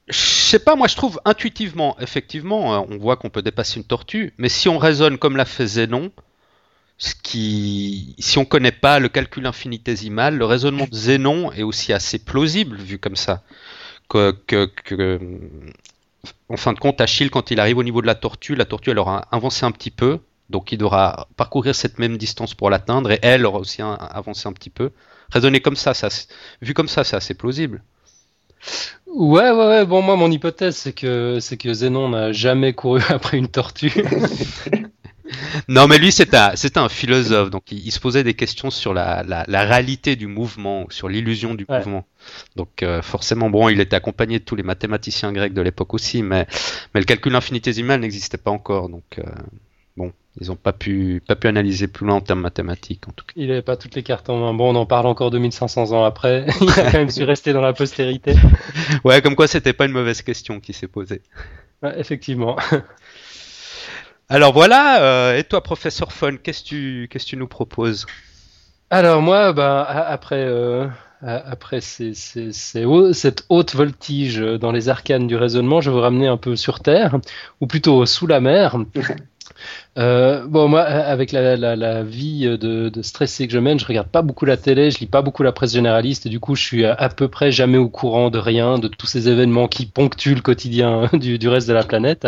je 0.08 0.18
sais 0.18 0.60
pas, 0.60 0.76
moi 0.76 0.88
je 0.88 0.96
trouve 0.96 1.20
intuitivement, 1.26 1.98
effectivement, 2.00 2.76
euh, 2.76 2.86
on 2.90 2.98
voit 2.98 3.18
qu'on 3.18 3.30
peut 3.30 3.42
dépasser 3.42 3.78
une 3.78 3.86
tortue, 3.86 4.34
mais 4.38 4.50
si 4.50 4.70
on 4.70 4.78
raisonne 4.78 5.18
comme 5.18 5.36
l'a 5.38 5.46
fait 5.46 5.66
Zénon, 5.66 6.12
si 7.00 8.38
on 8.38 8.46
connaît 8.46 8.72
pas 8.72 9.00
le 9.00 9.10
calcul 9.10 9.46
infinitésimal, 9.46 10.38
le 10.38 10.46
raisonnement 10.46 10.86
de 10.86 10.96
Zénon 10.96 11.52
est 11.52 11.64
aussi 11.64 11.92
assez 11.92 12.20
plausible 12.20 12.78
vu 12.78 13.00
comme 13.00 13.16
ça. 13.16 13.42
Que, 14.10 14.38
en 16.50 16.58
fin 16.58 16.74
de 16.74 16.80
compte, 16.80 17.02
Achille, 17.02 17.32
quand 17.32 17.50
il 17.50 17.60
arrive 17.60 17.80
au 17.80 17.84
niveau 17.84 18.02
de 18.02 18.08
la 18.08 18.14
tortue, 18.16 18.54
la 18.56 18.66
tortue 18.66 18.92
elle 18.92 19.00
aura 19.00 19.28
avancé 19.32 19.66
un 19.66 19.72
petit 19.72 19.90
peu, 19.90 20.20
donc 20.52 20.72
il 20.72 20.78
devra 20.78 21.28
parcourir 21.36 21.74
cette 21.74 21.98
même 21.98 22.18
distance 22.18 22.54
pour 22.54 22.70
l'atteindre, 22.70 23.12
et 23.12 23.20
elle 23.24 23.46
aura 23.48 23.58
aussi 23.58 23.82
avancé 23.82 24.48
un 24.48 24.54
petit 24.54 24.70
peu. 24.70 24.92
Raisonner 25.34 25.62
comme 25.62 25.76
ça, 25.76 25.94
ça 25.94 26.10
c'est- 26.10 26.28
vu 26.62 26.74
comme 26.74 26.88
ça, 26.88 27.04
c'est 27.04 27.16
assez 27.18 27.34
plausible. 27.34 27.84
Ouais, 29.08 29.52
ouais, 29.52 29.68
ouais. 29.68 29.86
Bon, 29.86 30.02
moi, 30.02 30.16
mon 30.16 30.32
hypothèse, 30.32 30.76
c'est 30.76 30.94
que, 30.94 31.40
c'est 31.40 31.58
que 31.58 31.74
Zénon 31.74 32.10
n'a 32.10 32.32
jamais 32.32 32.74
couru 32.74 33.02
après 33.10 33.38
une 33.38 33.48
tortue. 33.48 33.92
Non, 35.68 35.88
mais 35.88 35.98
lui, 35.98 36.12
c'était 36.12 36.38
un, 36.38 36.54
un 36.76 36.90
philosophe, 36.90 37.50
donc 37.50 37.72
il, 37.72 37.80
il 37.86 37.92
se 37.92 38.00
posait 38.00 38.24
des 38.24 38.34
questions 38.34 38.70
sur 38.70 38.94
la, 38.94 39.24
la, 39.24 39.46
la 39.48 39.64
réalité 39.64 40.16
du 40.16 40.28
mouvement, 40.28 40.86
sur 40.90 41.08
l'illusion 41.10 41.54
du 41.56 41.66
Ouais. 41.70 41.78
mouvement. 41.78 42.06
Donc 42.56 42.84
euh, 42.84 43.02
forcément, 43.02 43.50
bon, 43.50 43.70
il 43.70 43.80
était 43.80 43.96
accompagné 43.96 44.40
de 44.40 44.44
tous 44.44 44.56
les 44.56 44.64
mathématiciens 44.64 45.32
grecs 45.32 45.54
de 45.54 45.62
l'époque 45.62 45.94
aussi, 45.94 46.22
mais, 46.24 46.46
mais 46.94 47.00
le 47.02 47.06
calcul 47.06 47.36
infinitésimal 47.36 48.00
n'existait 48.02 48.38
pas 48.38 48.52
encore, 48.52 48.90
donc 48.90 49.20
euh, 49.20 49.24
ils 50.42 50.48
n'ont 50.48 50.56
pas 50.56 50.74
pu, 50.74 51.22
pas 51.28 51.36
pu 51.36 51.48
analyser 51.48 51.88
plus 51.88 52.06
loin 52.08 52.16
en 52.16 52.22
termes 52.22 52.42
mathématiques, 52.42 53.08
en 53.08 53.12
tout 53.12 53.24
cas. 53.26 53.34
Il 53.36 53.48
n'avait 53.50 53.62
pas 53.62 53.78
toutes 53.78 53.94
les 53.96 54.04
cartes 54.04 54.30
en 54.30 54.38
main. 54.40 54.54
Bon, 54.54 54.74
on 54.74 54.76
en 54.76 54.86
parle 54.86 55.06
encore 55.06 55.30
2500 55.32 55.92
ans 55.92 56.04
après. 56.06 56.46
Il 56.62 56.70
a 56.72 56.92
quand 56.92 56.98
même 56.98 57.10
su 57.10 57.24
rester 57.24 57.54
dans 57.54 57.62
la 57.62 57.74
postérité. 57.74 58.36
Ouais, 59.04 59.22
comme 59.22 59.36
quoi, 59.36 59.48
c'était 59.48 59.74
pas 59.74 59.86
une 59.86 59.92
mauvaise 59.92 60.22
question 60.22 60.60
qui 60.60 60.74
s'est 60.74 60.88
posée. 60.88 61.22
Ouais, 61.82 62.00
effectivement. 62.00 62.56
Alors 64.30 64.54
voilà, 64.54 65.04
euh, 65.04 65.38
et 65.38 65.44
toi, 65.44 65.62
professeur 65.62 66.12
Fun, 66.12 66.38
qu'est-ce 66.38 66.64
que 66.64 66.68
tu, 66.70 67.08
qu'est-ce 67.12 67.26
que 67.26 67.30
tu 67.32 67.38
nous 67.38 67.48
proposes? 67.48 68.06
Alors 68.90 69.22
moi, 69.22 69.54
ben, 69.54 69.86
après, 69.88 70.44
euh, 70.48 70.88
après 71.22 71.82
ces- 71.82 72.14
ces- 72.14 72.52
ces 72.54 72.86
hauts- 72.86 73.14
cette 73.14 73.46
haute 73.50 73.76
voltige 73.76 74.38
dans 74.40 74.72
les 74.72 74.90
arcanes 74.90 75.28
du 75.28 75.36
raisonnement, 75.36 75.82
je 75.82 75.90
vais 75.90 75.96
vous 75.96 76.02
ramener 76.02 76.28
un 76.28 76.38
peu 76.38 76.56
sur 76.56 76.80
Terre, 76.80 77.18
ou 77.60 77.68
plutôt 77.68 78.06
sous 78.06 78.28
la 78.28 78.40
mer. 78.40 78.78
Euh, 79.98 80.46
bon, 80.48 80.68
moi, 80.68 80.82
avec 80.82 81.32
la, 81.32 82.04
vie 82.04 82.46
de, 82.58 82.92
stressé 83.02 83.48
que 83.48 83.54
je 83.54 83.60
mène, 83.60 83.80
je 83.80 83.86
regarde 83.86 84.08
pas 84.08 84.22
beaucoup 84.22 84.46
la 84.46 84.58
télé, 84.58 84.90
je 84.92 85.00
lis 85.00 85.06
pas 85.06 85.22
beaucoup 85.22 85.44
la 85.44 85.52
presse 85.52 85.74
généraliste, 85.74 86.26
et 86.26 86.30
du 86.30 86.40
coup, 86.40 86.56
je 86.56 86.64
suis 86.64 86.86
à, 86.86 87.10
peu 87.10 87.28
près 87.28 87.52
jamais 87.52 87.78
au 87.78 87.90
courant 87.90 88.30
de 88.30 88.40
rien, 88.40 88.80
de 88.80 88.88
tous 88.88 89.08
ces 89.08 89.30
événements 89.30 89.68
qui 89.68 89.86
ponctuent 89.86 90.36
le 90.36 90.42
quotidien 90.42 91.10
du, 91.14 91.48
reste 91.48 91.68
de 91.68 91.74
la 91.74 91.84
planète. 91.84 92.28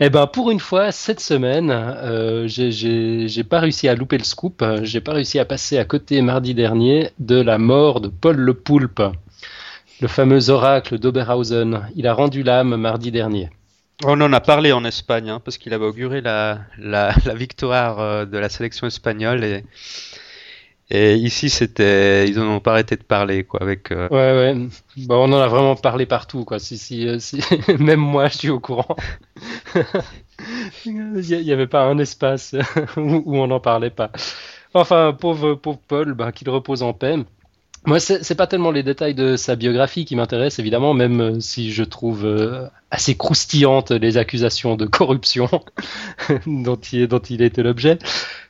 Eh 0.00 0.10
ben, 0.10 0.26
pour 0.26 0.50
une 0.50 0.60
fois, 0.60 0.92
cette 0.92 1.20
semaine, 1.20 1.70
euh, 1.70 2.48
j'ai- 2.48 3.44
pas 3.44 3.60
réussi 3.60 3.88
à 3.88 3.94
louper 3.94 4.16
le 4.16 4.24
scoop. 4.24 4.62
euh, 4.62 4.80
J'ai 4.82 5.00
pas 5.00 5.12
réussi 5.12 5.38
à 5.38 5.44
passer 5.44 5.78
à 5.78 5.84
côté 5.84 6.22
mardi 6.22 6.54
dernier 6.54 7.10
de 7.18 7.40
la 7.40 7.58
mort 7.58 8.00
de 8.00 8.08
Paul 8.08 8.36
le 8.36 8.54
Poulpe, 8.54 9.02
le 10.00 10.08
fameux 10.08 10.48
oracle 10.50 10.98
d'Oberhausen. 10.98 11.82
Il 11.94 12.06
a 12.06 12.14
rendu 12.14 12.42
l'âme 12.42 12.76
mardi 12.76 13.10
dernier. 13.10 13.50
On 14.02 14.20
en 14.20 14.32
a 14.32 14.40
parlé 14.40 14.72
en 14.72 14.84
Espagne, 14.84 15.30
hein, 15.30 15.40
parce 15.40 15.56
qu'il 15.58 15.72
avait 15.72 15.84
auguré 15.84 16.20
la, 16.20 16.60
la, 16.78 17.14
la 17.24 17.34
victoire 17.34 18.00
euh, 18.00 18.24
de 18.24 18.38
la 18.38 18.48
sélection 18.48 18.86
espagnole 18.88 19.44
et, 19.44 19.64
et 20.90 21.14
ici 21.16 21.48
c'était, 21.50 22.28
ils 22.28 22.38
en 22.38 22.46
ont 22.46 22.60
pas 22.60 22.72
arrêté 22.72 22.96
de 22.96 23.02
parler 23.04 23.44
quoi, 23.44 23.62
avec. 23.62 23.90
euh, 23.92 24.08
Ouais, 24.10 24.18
ouais. 24.18 24.68
Bon, 25.06 25.28
on 25.28 25.32
en 25.32 25.40
a 25.40 25.48
vraiment 25.48 25.76
parlé 25.76 26.04
partout, 26.06 26.44
quoi. 26.44 26.58
Si, 26.58 26.76
si, 26.78 27.08
euh, 27.08 27.18
si... 27.18 27.40
Même 27.78 28.00
moi, 28.00 28.28
je 28.28 28.36
suis 28.38 28.50
au 28.50 28.60
courant. 28.60 28.96
Il 30.84 30.92
n'y 31.44 31.52
avait 31.52 31.66
pas 31.66 31.84
un 31.86 31.98
espace 31.98 32.54
où, 32.96 33.22
où 33.24 33.36
on 33.38 33.46
n'en 33.48 33.60
parlait 33.60 33.90
pas. 33.90 34.10
Enfin, 34.74 35.16
pauvre, 35.18 35.54
pauvre 35.54 35.80
Paul, 35.88 36.14
bah, 36.14 36.32
qu'il 36.32 36.50
repose 36.50 36.82
en 36.82 36.92
paix. 36.92 37.16
Moi, 37.86 38.00
c'est 38.00 38.34
pas 38.34 38.46
tellement 38.46 38.70
les 38.70 38.82
détails 38.82 39.14
de 39.14 39.36
sa 39.36 39.56
biographie 39.56 40.06
qui 40.06 40.16
m'intéressent, 40.16 40.58
évidemment, 40.58 40.94
même 40.94 41.20
euh, 41.20 41.40
si 41.40 41.70
je 41.70 41.84
trouve 41.84 42.24
euh, 42.24 42.66
assez 42.90 43.14
croustillantes 43.14 43.90
les 43.90 44.16
accusations 44.16 44.76
de 44.76 44.86
corruption 44.86 45.50
dont 46.46 46.76
il, 46.76 47.08
dont 47.08 47.18
il 47.18 47.50
l'objet. 47.58 47.98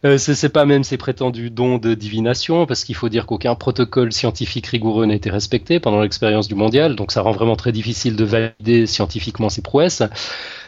Euh, 0.05 0.19
c'est 0.19 0.49
pas 0.51 0.67
même 0.67 0.85
ses 0.85 0.99
prétendus 0.99 1.51
dons 1.51 1.79
de 1.79 1.95
divination, 1.95 2.65
parce 2.65 2.85
qu'il 2.85 2.95
faut 2.95 3.09
dire 3.09 3.27
qu'aucun 3.27 3.57
protocole 3.57 4.13
scientifique 4.13 4.69
rigoureux 4.69 5.07
n'a 5.07 5.15
été 5.15 5.31
respecté 5.31 5.81
pendant 5.81 6.01
l'expérience 6.01 6.47
du 6.47 6.55
mondial, 6.55 6.95
donc 6.95 7.11
ça 7.11 7.21
rend 7.23 7.33
vraiment 7.33 7.57
très 7.57 7.73
difficile 7.73 8.15
de 8.15 8.25
valider 8.25 8.87
scientifiquement 8.87 9.49
ses 9.49 9.63
prouesses. 9.63 10.05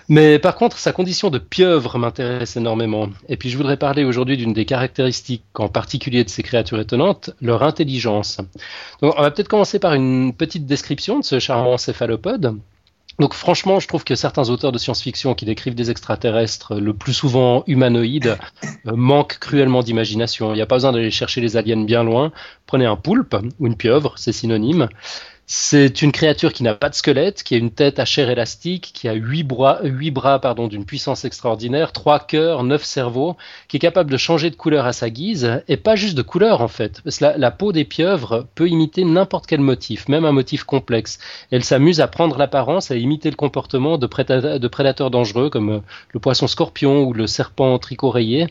Mais 0.08 0.38
par 0.38 0.54
contre, 0.54 0.78
sa 0.78 0.92
condition 0.92 1.30
de 1.30 1.38
pieuvre 1.38 1.98
m'intéresse 1.98 2.56
énormément. 2.56 3.08
Et 3.28 3.36
puis 3.36 3.50
je 3.50 3.56
voudrais 3.56 3.76
parler 3.76 4.04
aujourd'hui 4.04 4.36
d'une 4.36 4.52
des 4.52 4.64
caractéristiques 4.64 5.44
en 5.54 5.68
particulier 5.68 6.22
de 6.22 6.28
ces 6.28 6.42
créatures 6.42 6.78
étonnantes, 6.78 7.30
leur 7.40 7.62
intelligence. 7.62 8.38
Donc 9.02 9.14
on 9.18 9.22
va 9.22 9.30
peut-être 9.30 9.48
commencer 9.48 9.78
par 9.78 9.94
une 9.94 10.32
petite 10.32 10.66
description 10.66 11.18
de 11.18 11.24
ce 11.24 11.38
charmant 11.38 11.76
céphalopode. 11.76 12.56
Donc 13.18 13.32
franchement, 13.32 13.80
je 13.80 13.88
trouve 13.88 14.04
que 14.04 14.14
certains 14.14 14.50
auteurs 14.50 14.72
de 14.72 14.78
science-fiction 14.78 15.34
qui 15.34 15.46
décrivent 15.46 15.74
des 15.74 15.90
extraterrestres, 15.90 16.74
le 16.74 16.92
plus 16.92 17.14
souvent 17.14 17.64
humanoïdes, 17.66 18.36
euh, 18.86 18.92
manquent 18.94 19.38
cruellement 19.38 19.82
d'imagination. 19.82 20.52
Il 20.52 20.56
n'y 20.56 20.62
a 20.62 20.66
pas 20.66 20.76
besoin 20.76 20.92
d'aller 20.92 21.10
chercher 21.10 21.40
les 21.40 21.56
aliens 21.56 21.82
bien 21.82 22.04
loin. 22.04 22.30
Prenez 22.66 22.84
un 22.84 22.96
poulpe 22.96 23.34
ou 23.58 23.66
une 23.66 23.76
pieuvre, 23.76 24.12
c'est 24.16 24.32
synonyme. 24.32 24.88
C'est 25.48 26.02
une 26.02 26.10
créature 26.10 26.52
qui 26.52 26.64
n'a 26.64 26.74
pas 26.74 26.88
de 26.88 26.94
squelette, 26.96 27.44
qui 27.44 27.54
a 27.54 27.58
une 27.58 27.70
tête 27.70 28.00
à 28.00 28.04
chair 28.04 28.30
élastique, 28.30 28.90
qui 28.92 29.06
a 29.06 29.12
huit 29.12 29.44
bras, 29.44 29.80
d'une 30.68 30.84
puissance 30.84 31.24
extraordinaire, 31.24 31.92
trois 31.92 32.18
cœurs, 32.18 32.64
neuf 32.64 32.82
cerveaux, 32.82 33.36
qui 33.68 33.76
est 33.76 33.80
capable 33.80 34.10
de 34.10 34.16
changer 34.16 34.50
de 34.50 34.56
couleur 34.56 34.86
à 34.86 34.92
sa 34.92 35.08
guise, 35.08 35.62
et 35.68 35.76
pas 35.76 35.94
juste 35.94 36.16
de 36.16 36.22
couleur 36.22 36.62
en 36.62 36.68
fait. 36.68 37.00
Parce 37.02 37.20
la, 37.20 37.50
peau 37.52 37.70
des 37.70 37.84
pieuvres 37.84 38.48
peut 38.56 38.68
imiter 38.68 39.04
n'importe 39.04 39.46
quel 39.46 39.60
motif, 39.60 40.08
même 40.08 40.24
un 40.24 40.32
motif 40.32 40.64
complexe. 40.64 41.20
Elle 41.52 41.62
s'amuse 41.62 42.00
à 42.00 42.08
prendre 42.08 42.38
l'apparence, 42.38 42.90
à 42.90 42.96
imiter 42.96 43.30
le 43.30 43.36
comportement 43.36 43.98
de, 43.98 44.06
prédateurs 44.08 45.10
dangereux 45.12 45.48
comme 45.48 45.82
le 46.10 46.20
poisson 46.20 46.48
scorpion 46.48 47.04
ou 47.04 47.12
le 47.12 47.28
serpent 47.28 47.78
tricorayé, 47.78 48.48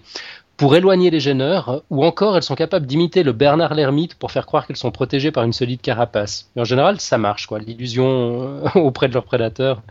pour 0.58 0.76
éloigner 0.76 1.10
les 1.10 1.20
gêneurs, 1.20 1.84
ou 1.90 2.06
encore 2.06 2.38
elles 2.38 2.44
sont 2.44 2.56
capables 2.56 2.86
d'imiter 2.86 3.24
le 3.24 3.34
Bernard 3.34 3.74
l'ermite 3.74 4.16
pour 4.16 4.32
faire 4.32 4.46
croire 4.46 4.66
qu'elles 4.66 4.78
sont 4.78 4.92
protégées 4.92 5.32
par 5.32 5.44
une 5.44 5.54
solide 5.54 5.82
carapace. 5.82 6.50
en 6.58 6.64
général, 6.64 7.00
ça 7.00 7.18
marche, 7.18 7.48
quoi. 7.48 7.60
L'illusion 7.60 8.64
euh, 8.66 8.70
auprès 8.80 9.08
de 9.08 9.14
leurs 9.14 9.26
prédateurs 9.26 9.82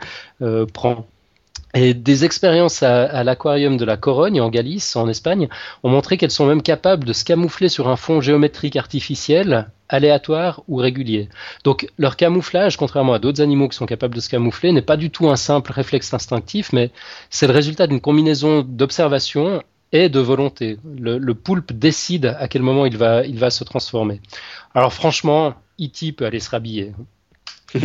euh, 0.42 0.66
prend. 0.66 1.07
Et 1.77 1.92
des 1.92 2.24
expériences 2.24 2.85
à, 2.85 3.24
l'aquarium 3.24 3.77
de 3.77 3.85
la 3.85 3.96
Corogne 3.96 4.40
en 4.40 4.48
Galice, 4.48 4.94
en 4.94 5.09
Espagne, 5.09 5.48
ont 5.83 5.88
montré 5.88 6.16
qu'elles 6.16 6.31
sont 6.31 6.46
même 6.46 6.62
capables 6.62 7.05
de 7.05 7.12
se 7.12 7.24
camoufler 7.24 7.68
sur 7.68 7.88
un 7.88 7.96
fond 7.96 8.20
géométrique 8.20 8.77
artificiel, 8.77 9.66
aléatoire 9.88 10.62
ou 10.68 10.77
régulier. 10.77 11.29
Donc 11.64 11.88
leur 11.98 12.14
camouflage, 12.14 12.77
contrairement 12.77 13.14
à 13.14 13.18
d'autres 13.18 13.42
animaux 13.42 13.68
qui 13.68 13.77
sont 13.77 13.87
capables 13.87 14.14
de 14.14 14.20
se 14.20 14.29
camoufler, 14.29 14.70
n'est 14.70 14.83
pas 14.83 14.96
du 14.96 15.11
tout 15.11 15.29
un 15.29 15.37
simple 15.37 15.72
réflexe 15.72 16.14
instinctif, 16.14 16.72
mais 16.72 16.92
c'est 17.29 17.48
le 17.48 17.53
résultat 17.53 17.88
d'une 17.88 18.00
combinaison 18.00 18.62
d'observation 18.62 19.61
et 19.94 20.09
de 20.09 20.18
volonté. 20.18 20.76
Le, 20.98 21.33
poulpe 21.35 21.72
décide 21.72 22.37
à 22.38 22.48
quel 22.48 22.62
moment 22.62 22.85
il 22.85 22.98
va, 22.98 23.24
il 23.24 23.38
va 23.38 23.50
se 23.50 23.62
transformer. 23.62 24.20
Alors 24.74 24.92
franchement, 24.92 25.54
E.T. 25.80 26.12
peut 26.12 26.26
aller 26.26 26.40
se 26.40 26.50
rhabiller. 26.50 26.92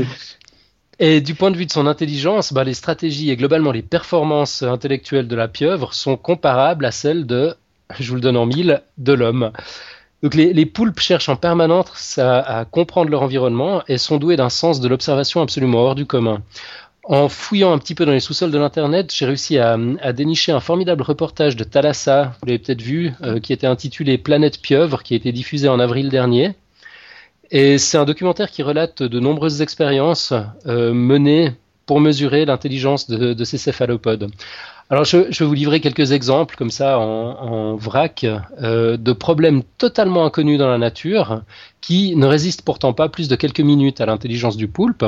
Et 1.01 1.21
du 1.21 1.33
point 1.33 1.49
de 1.49 1.55
vue 1.55 1.65
de 1.65 1.71
son 1.71 1.87
intelligence, 1.87 2.51
bah, 2.51 2.65
les 2.65 2.73
stratégies 2.73 3.29
et 3.29 3.37
globalement 3.37 3.71
les 3.71 3.83
performances 3.83 4.63
intellectuelles 4.63 5.29
de 5.29 5.35
la 5.35 5.47
pieuvre 5.47 5.93
sont 5.93 6.17
comparables 6.17 6.83
à 6.83 6.91
celles 6.91 7.25
de, 7.25 7.55
je 7.97 8.09
vous 8.09 8.15
le 8.15 8.21
donne 8.21 8.35
en 8.35 8.45
mille, 8.45 8.81
de 8.97 9.13
l'homme. 9.13 9.53
Donc 10.21 10.33
les, 10.35 10.51
les, 10.51 10.65
poulpes 10.65 10.99
cherchent 10.99 11.29
en 11.29 11.37
permanence 11.37 12.17
à, 12.17 12.41
à, 12.41 12.65
comprendre 12.65 13.09
leur 13.09 13.21
environnement 13.21 13.81
et 13.87 13.97
sont 13.97 14.17
doués 14.17 14.35
d'un 14.35 14.49
sens 14.49 14.81
de 14.81 14.89
l'observation 14.89 15.41
absolument 15.41 15.79
hors 15.79 15.95
du 15.95 16.05
commun. 16.05 16.41
En 17.09 17.27
fouillant 17.27 17.73
un 17.73 17.79
petit 17.79 17.95
peu 17.95 18.05
dans 18.05 18.11
les 18.11 18.19
sous-sols 18.19 18.51
de 18.51 18.59
l'Internet, 18.59 19.11
j'ai 19.11 19.25
réussi 19.25 19.57
à, 19.57 19.75
dénicher 20.13 20.51
un 20.51 20.59
formidable 20.59 21.01
reportage 21.01 21.55
de 21.55 21.63
Thalassa, 21.63 22.35
vous 22.39 22.45
l'avez 22.45 22.59
peut-être 22.59 22.83
vu, 22.83 23.13
euh, 23.23 23.39
qui 23.39 23.51
était 23.51 23.65
intitulé 23.65 24.19
Planète 24.19 24.61
Pieuvre, 24.61 25.01
qui 25.01 25.15
a 25.15 25.17
été 25.17 25.31
diffusé 25.31 25.67
en 25.67 25.79
avril 25.79 26.09
dernier. 26.09 26.53
Et 27.49 27.79
c'est 27.79 27.97
un 27.97 28.05
documentaire 28.05 28.51
qui 28.51 28.61
relate 28.61 29.01
de 29.01 29.19
nombreuses 29.19 29.63
expériences 29.63 30.33
euh, 30.67 30.93
menées 30.93 31.53
pour 31.87 31.99
mesurer 31.99 32.45
l'intelligence 32.45 33.09
de, 33.09 33.43
ces 33.43 33.57
céphalopodes. 33.57 34.29
Alors 34.91 35.05
je, 35.05 35.17
vais 35.17 35.45
vous 35.45 35.53
livrer 35.53 35.81
quelques 35.81 36.13
exemples 36.13 36.55
comme 36.55 36.71
ça 36.71 36.97
en, 36.97 37.75
vrac 37.75 38.25
euh, 38.25 38.97
de 38.97 39.13
problèmes 39.13 39.61
totalement 39.77 40.25
inconnus 40.25 40.57
dans 40.57 40.67
la 40.67 40.79
nature 40.79 41.43
qui 41.79 42.15
ne 42.15 42.25
résistent 42.25 42.63
pourtant 42.63 42.93
pas 42.93 43.07
plus 43.07 43.27
de 43.27 43.35
quelques 43.35 43.59
minutes 43.59 44.01
à 44.01 44.07
l'intelligence 44.07 44.57
du 44.57 44.67
poulpe. 44.67 45.05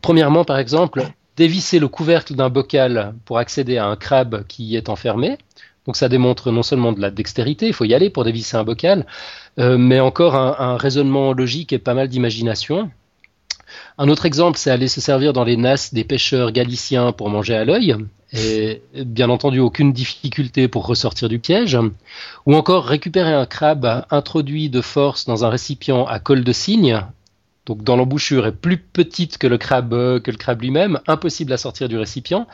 Premièrement, 0.00 0.44
par 0.46 0.58
exemple, 0.58 1.06
dévisser 1.36 1.78
le 1.78 1.88
couvercle 1.88 2.34
d'un 2.34 2.48
bocal 2.48 3.14
pour 3.26 3.36
accéder 3.38 3.76
à 3.76 3.86
un 3.86 3.96
crabe 3.96 4.46
qui 4.48 4.64
y 4.64 4.76
est 4.76 4.88
enfermé. 4.88 5.36
Donc 5.86 5.96
ça 5.96 6.08
démontre 6.08 6.50
non 6.50 6.62
seulement 6.62 6.92
de 6.92 7.00
la 7.00 7.10
dextérité, 7.10 7.68
il 7.68 7.72
faut 7.72 7.84
y 7.84 7.94
aller 7.94 8.10
pour 8.10 8.24
dévisser 8.24 8.56
un 8.56 8.64
bocal, 8.64 9.06
euh, 9.58 9.76
mais 9.78 10.00
encore 10.00 10.34
un, 10.34 10.76
raisonnement 10.76 11.32
logique 11.32 11.72
et 11.72 11.78
pas 11.78 11.94
mal 11.94 12.08
d'imagination. 12.08 12.90
Un 13.98 14.08
autre 14.08 14.26
exemple, 14.26 14.58
c'est 14.58 14.70
aller 14.70 14.88
se 14.88 15.00
servir 15.00 15.32
dans 15.32 15.44
les 15.44 15.56
nasses 15.56 15.94
des 15.94 16.02
pêcheurs 16.02 16.50
galiciens 16.50 17.12
pour 17.12 17.28
manger 17.30 17.54
à 17.54 17.64
l'œil, 17.64 17.94
et 18.32 18.82
bien 18.94 19.30
entendu 19.30 19.60
aucune 19.60 19.92
difficulté 19.92 20.68
pour 20.68 20.86
ressortir 20.86 21.28
du 21.28 21.38
piège, 21.38 21.78
ou 22.44 22.54
encore 22.54 22.84
récupérer 22.84 23.32
un 23.32 23.46
crabe 23.46 24.04
introduit 24.10 24.68
de 24.68 24.80
force 24.80 25.26
dans 25.26 25.44
un 25.44 25.48
récipient 25.48 26.04
à 26.06 26.18
col 26.18 26.44
de 26.44 26.52
cygne, 26.52 27.02
donc 27.66 27.82
dans 27.82 27.96
l'embouchure 27.96 28.46
est 28.46 28.52
plus 28.52 28.78
petite 28.78 29.38
que 29.38 29.48
le 29.48 29.58
crabe, 29.58 30.20
que 30.20 30.30
le 30.30 30.36
crabe 30.36 30.62
lui-même, 30.62 31.00
impossible 31.08 31.52
à 31.52 31.56
sortir 31.56 31.88
du 31.88 31.98
récipient. 31.98 32.46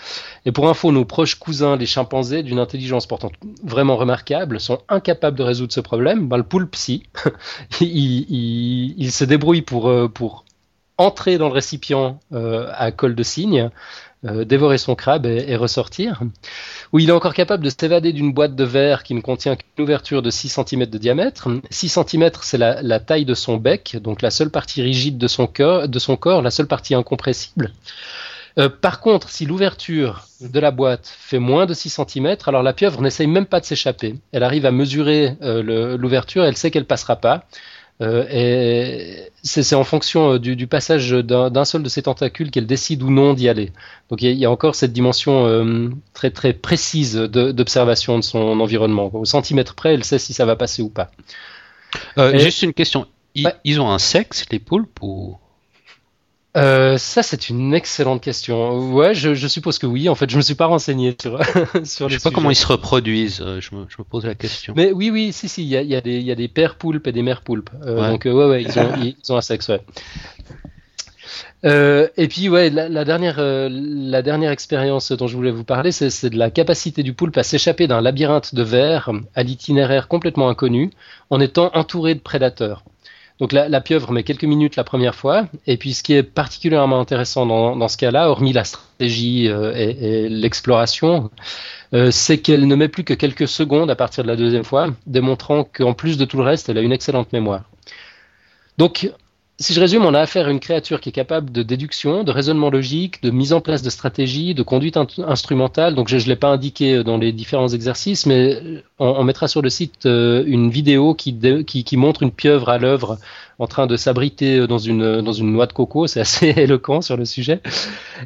Et 0.47 0.53
pour 0.53 0.69
info, 0.69 0.91
nos 0.91 1.05
proches 1.05 1.35
cousins, 1.35 1.77
les 1.77 1.85
chimpanzés, 1.85 2.43
d'une 2.43 2.59
intelligence 2.59 3.07
pourtant 3.07 3.31
vraiment 3.63 3.97
remarquable, 3.97 4.59
sont 4.59 4.81
incapables 4.89 5.37
de 5.37 5.43
résoudre 5.43 5.73
ce 5.73 5.81
problème. 5.81 6.29
Ben, 6.29 6.39
le 6.39 6.43
poulpe, 6.43 6.75
si. 6.75 7.03
il, 7.83 8.97
il, 8.99 9.13
se 9.13 9.25
débrouille 9.25 9.61
pour, 9.61 9.91
euh, 9.91 10.09
pour 10.09 10.47
entrer 11.03 11.39
dans 11.39 11.49
le 11.49 11.55
récipient 11.55 12.21
euh, 12.33 12.69
à 12.75 12.91
col 12.93 13.15
de 13.15 13.23
cygne, 13.23 13.71
euh, 14.25 14.45
dévorer 14.45 14.79
son 14.79 14.95
crabe 14.95 15.27
et, 15.27 15.57
ressortir, 15.57 16.21
où 16.93 16.99
il 16.99 17.09
est 17.09 17.13
encore 17.13 17.35
capable 17.35 17.65
de 17.65 17.71
s'évader 17.71 18.13
d'une 18.13 18.33
boîte 18.33 18.55
de 18.55 18.65
verre 18.65 19.03
qui 19.03 19.15
ne 19.15 19.21
contient 19.21 19.57
qu'une 19.57 19.85
ouverture 19.85 20.23
de 20.23 20.31
6 20.31 20.49
cm 20.49 20.87
de 20.87 20.99
diamètre. 20.99 21.49
6 21.71 21.89
cm, 21.89 22.31
c'est 22.43 22.59
la, 22.59 23.01
taille 23.01 23.25
de 23.25 23.35
son 23.35 23.57
bec, 23.57 23.97
donc 24.01 24.23
la 24.23 24.31
seule 24.31 24.51
partie 24.51 24.83
rigide 24.83 25.19
de 25.19 25.29
son, 25.29 25.47
corps, 25.47 26.43
la 26.43 26.51
seule 26.51 26.69
partie 26.69 26.95
incompressible. 26.95 27.73
Euh, 28.59 28.69
par 28.69 29.01
contre, 29.01 29.31
si 29.31 29.47
l'ouverture 29.47 30.27
de 30.41 30.61
la 30.61 30.71
boîte 30.71 31.13
fait 31.19 31.39
moins 31.39 31.67
de 31.67 31.75
6 31.75 31.89
cm, 32.07 32.37
alors 32.47 32.63
la 32.63 32.75
pieuvre 32.75 33.01
n'essaye 33.03 33.27
même 33.27 33.47
pas 33.47 33.61
de 33.61 33.65
s'échapper. 33.65 34.17
Elle 34.31 34.43
arrive 34.43 34.67
à 34.67 34.71
mesurer 34.71 35.37
l'ouverture, 35.41 36.45
elle 36.45 36.57
sait 36.57 36.71
qu'elle 36.71 36.85
passera 36.85 37.17
pas. 37.17 37.45
Euh, 38.03 38.27
et 38.31 39.31
c'est 39.43 39.75
en 39.75 39.85
fonction 39.85 40.35
euh, 40.35 40.39
du, 40.39 40.67
passage 40.67 41.11
d'un 41.11 41.65
seul 41.65 41.83
de 41.83 41.89
ses 41.89 42.03
tentacules 42.03 42.51
qu'elle 42.51 42.67
décide 42.67 43.03
ou 43.03 43.11
non 43.11 43.33
d'y 43.33 43.49
aller. 43.49 43.71
Donc 44.11 44.23
il 44.23 44.33
y, 44.33 44.45
a 44.45 44.51
encore 44.51 44.75
cette 44.75 44.93
dimension 44.93 45.47
euh, 45.47 45.89
très 46.13 46.31
très 46.31 46.53
précise 46.53 47.15
d'observation 47.15 48.19
de, 48.19 48.25
son 48.25 48.61
environnement. 48.61 49.11
Au 49.15 49.25
centimètre 49.25 49.75
près, 49.75 49.95
elle 49.95 50.05
sait 50.05 50.19
si 50.19 50.33
ça 50.33 50.45
va 50.45 50.57
passer 50.57 50.83
ou 50.83 50.89
pas. 50.89 51.11
juste 52.35 52.63
une 52.63 52.75
question. 52.75 53.07
Ils, 53.65 53.81
ont 53.81 53.91
un 53.91 53.99
sexe, 53.99 54.45
les 54.51 54.59
poulpes 54.59 54.99
ou 55.01 55.37
euh, 56.57 56.99
ça, 56.99 57.23
c'est 57.23 57.49
une 57.49 57.73
excellente 57.73 58.21
question. 58.23 58.93
Ouais, 58.93 59.15
je, 59.15 59.35
je, 59.35 59.49
suppose 59.49 59.79
que 59.79 59.87
oui. 59.87 60.09
En 60.09 60.15
fait, 60.15 60.29
je 60.29 60.37
me 60.37 60.43
suis 60.43 60.55
pas 60.55 60.67
renseigné 60.67 61.17
sur, 61.21 61.39
sur 61.85 62.09
Je 62.09 62.19
sais 62.19 62.29
pas 62.29 62.35
comment 62.35 62.51
ils 62.51 62.57
se 62.57 62.67
reproduisent. 62.67 63.41
Euh, 63.41 63.61
je 63.61 63.75
me, 63.75 63.87
je 63.89 63.97
me, 63.99 64.05
pose 64.05 64.27
la 64.27 64.35
question. 64.35 64.75
Mais 64.77 64.93
oui, 64.93 65.11
oui, 65.11 65.33
si, 65.33 65.49
si. 65.49 65.63
Il 65.63 65.69
y 65.69 65.77
a, 65.77 65.83
y, 65.83 65.95
a 65.95 66.01
y 66.05 66.31
a, 66.31 66.35
des 66.35 66.49
pères 66.49 66.77
poulpes 66.77 67.07
et 67.07 67.13
des 67.13 67.23
mères 67.23 67.41
poulpes. 67.41 67.71
Euh, 67.87 68.11
Donc, 68.11 68.25
ouais, 68.27 68.33
ouais, 68.33 68.63
ils 68.63 68.79
ont, 68.79 68.93
ils 69.03 69.33
ont 69.33 69.37
un 69.37 69.41
sexe, 69.41 69.69
ouais. 69.69 69.81
Euh, 71.65 72.09
et 72.17 72.27
puis 72.27 72.49
ouais, 72.49 72.71
la, 72.71 72.89
la 72.89 73.05
dernière, 73.05 73.37
euh, 73.39 73.69
la 73.71 74.23
dernière 74.23 74.51
expérience 74.51 75.13
dont 75.13 75.29
je 75.29 75.37
voulais 75.37 75.53
vous 75.53 75.65
parler, 75.65 75.93
c'est 75.93 76.29
de 76.29 76.37
la 76.37 76.51
capacité 76.51 77.03
du 77.03 77.13
poulpe 77.13 77.37
à 77.37 77.45
s'échapper 77.45 77.87
d'un 77.87 78.01
labyrinthe 78.01 78.55
de 78.55 78.63
verre 78.63 79.11
à 79.35 79.43
l'itinéraire 79.43 80.09
complètement 80.09 80.49
inconnu, 80.49 80.91
en 81.31 81.41
étant 81.41 81.71
entouré 81.75 82.15
de 82.15 82.21
prédateurs. 82.21 82.85
Donc 83.43 83.51
la, 83.51 83.81
pieuvre 83.81 84.13
met 84.13 84.23
quelques 84.23 84.45
minutes 84.45 84.77
la 84.77 84.85
première 84.85 85.17
fois, 85.17 85.49
et 85.67 85.77
puis 85.77 85.95
ce 85.95 86.05
qui 86.05 86.13
est 86.13 86.23
particulièrement 86.23 87.01
intéressant 87.01 87.45
dans, 87.45 87.89
ce 87.89 87.97
cas-là, 87.97 88.31
hormis 88.31 88.53
la 88.53 88.63
stratégie 88.63 89.49
euh, 89.49 89.75
et, 89.75 90.29
l'exploration, 90.29 91.29
euh, 91.93 92.13
c'est 92.13 92.39
qu'elle 92.39 92.69
ne 92.69 92.77
met 92.77 92.87
plus 92.87 93.03
que 93.03 93.15
quelques 93.15 93.49
secondes 93.49 93.91
à 93.91 93.97
partir 93.97 94.23
de 94.23 94.29
la 94.29 94.37
deuxième 94.37 94.63
fois, 94.63 94.91
démontrant 95.09 95.65
qu'en 95.65 95.93
plus 95.93 96.19
de 96.19 96.25
tout 96.25 96.37
le 96.37 96.45
reste, 96.45 96.69
elle 96.69 96.79
a 96.79 96.83
une 96.83 96.93
excellente 96.93 97.33
mémoire. 97.33 97.65
Donc 98.79 99.11
si 99.63 99.75
je 99.75 99.81
résume, 99.81 100.05
on 100.05 100.13
a 100.13 100.21
affaire 100.21 100.49
à 100.49 100.51
une 100.51 100.61
créature 100.61 101.01
qui 101.01 101.09
est 101.09 101.13
capable 101.13 101.53
de 101.53 101.63
déduction, 101.63 102.25
de 102.25 102.31
raisonnement 102.33 102.69
logique, 102.69 103.23
de 103.23 103.31
mise 103.31 103.53
en 103.53 103.61
place 103.61 103.83
de 103.83 103.91
stratégie, 103.91 104.55
de 104.55 104.63
conduite 104.63 104.99
instrumentale. 105.19 105.95
Donc 105.95 106.09
je 106.09 106.17
ne 106.17 106.23
l'ai 106.23 106.37
pas 106.37 106.49
indiqué 106.49 107.05
dans 107.05 107.17
les 107.17 107.33
différents 107.33 107.69
exercices, 107.69 108.27
mais 108.27 108.83
on, 108.99 109.23
mettra 109.25 109.49
sur 109.49 109.63
le 109.63 109.71
site 109.71 110.07
euh, 110.07 110.43
une 110.47 110.71
vidéo 110.71 111.15
qui, 111.15 111.37
montre 111.97 112.23
une 112.23 112.33
pieuvre 112.33 112.69
à 112.69 112.79
l'œuvre 112.79 113.19
en 113.59 113.67
train 113.67 113.87
de 113.87 113.97
s'abriter 113.97 114.67
dans 114.67 114.79
une, 114.79 115.21
noix 115.21 115.67
de 115.67 115.73
coco. 115.73 116.07
C'est 116.07 116.21
assez 116.21 116.49
éloquent 116.57 117.01
sur 117.01 117.17
le 117.17 117.25
sujet. 117.25 117.61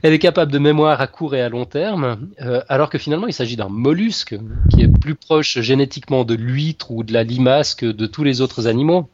Elle 0.02 0.14
est 0.14 0.18
capable 0.18 0.50
de 0.50 0.58
mémoire 0.58 1.00
à 1.00 1.06
court 1.06 1.34
et 1.34 1.42
à 1.42 1.48
long 1.48 1.66
terme, 1.66 2.18
euh, 2.40 2.62
alors 2.68 2.88
que 2.88 2.98
finalement 2.98 3.26
il 3.26 3.34
s'agit 3.34 3.56
d'un 3.56 3.68
mollusque 3.68 4.36
qui 4.70 4.82
est 4.82 5.00
plus 5.00 5.14
proche 5.14 5.60
génétiquement 5.60 6.24
de 6.24 6.34
l'huître 6.34 6.90
ou 6.90 7.04
de 7.04 7.12
la 7.12 7.24
limace 7.24 7.74
que 7.74 7.86
de 7.86 8.06
tous 8.06 8.24
les 8.24 8.40
autres 8.40 8.66
animaux. 8.66 9.08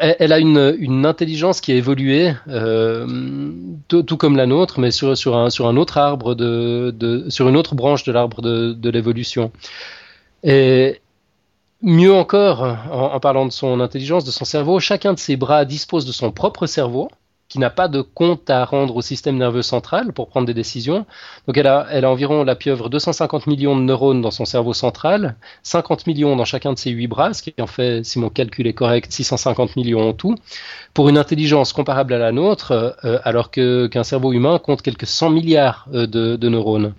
Elle, 0.00 0.32
a 0.32 0.38
une, 0.38 1.06
intelligence 1.06 1.60
qui 1.60 1.72
a 1.72 1.74
évolué, 1.74 2.32
euh, 2.48 3.06
tout, 3.88 4.16
comme 4.16 4.36
la 4.36 4.46
nôtre, 4.46 4.80
mais 4.80 4.90
sur, 4.90 5.16
sur, 5.16 5.36
un, 5.36 5.50
sur 5.50 5.66
un 5.66 5.76
autre 5.76 5.98
arbre, 5.98 6.34
de, 6.34 7.26
sur 7.28 7.48
une 7.48 7.56
autre 7.56 7.74
branche 7.74 8.04
de 8.04 8.12
l'arbre 8.12 8.42
de, 8.42 8.90
l'évolution. 8.90 9.52
Et 10.42 11.00
mieux 11.82 12.12
encore, 12.12 12.62
en, 12.90 13.18
parlant 13.20 13.46
de 13.46 13.52
son 13.52 13.80
intelligence, 13.80 14.24
de 14.24 14.30
son 14.30 14.44
cerveau, 14.44 14.80
chacun 14.80 15.12
de 15.12 15.18
ses 15.18 15.36
bras 15.36 15.64
dispose 15.64 16.06
de 16.06 16.12
son 16.12 16.30
propre 16.32 16.66
cerveau, 16.66 17.08
qui 17.48 17.58
n'a 17.58 17.70
pas 17.70 17.88
de 17.88 18.00
compte 18.00 18.50
à 18.50 18.64
rendre 18.64 18.96
au 18.96 19.02
système 19.02 19.36
nerveux 19.36 19.62
central 19.62 20.12
pour 20.12 20.28
prendre 20.28 20.46
des 20.46 20.54
décisions. 20.54 21.06
Donc 21.46 21.56
elle 21.56 21.66
a, 21.66 22.10
environ 22.10 22.44
la 22.44 22.56
pieuvre 22.56 22.88
250 22.88 23.46
millions 23.46 23.76
de 23.76 23.82
neurones 23.82 24.20
dans 24.20 24.30
son 24.30 24.44
cerveau 24.44 24.72
central, 24.72 25.36
50 25.62 26.06
millions 26.06 26.36
dans 26.36 26.44
chacun 26.44 26.72
de 26.72 26.78
ses 26.78 26.90
huit 26.90 27.06
bras, 27.06 27.32
ce 27.34 27.42
qui 27.42 27.54
en 27.60 27.66
fait, 27.66 28.04
si 28.04 28.18
mon 28.18 28.30
calcul 28.30 28.66
est 28.66 28.72
correct, 28.72 29.12
650 29.12 29.76
millions 29.76 30.08
en 30.08 30.12
tout, 30.12 30.34
pour 30.94 31.08
une 31.08 31.18
intelligence 31.18 31.72
comparable 31.72 32.14
à 32.14 32.18
la 32.18 32.32
nôtre, 32.32 32.96
euh, 33.04 33.18
alors 33.24 33.50
que 33.50 33.86
qu'un 33.86 34.04
cerveau 34.04 34.32
humain 34.32 34.58
compte 34.58 34.82
quelques 34.82 35.06
100 35.06 35.30
milliards 35.30 35.86
euh, 35.92 36.06
de 36.06 36.48
neurones. 36.48 36.94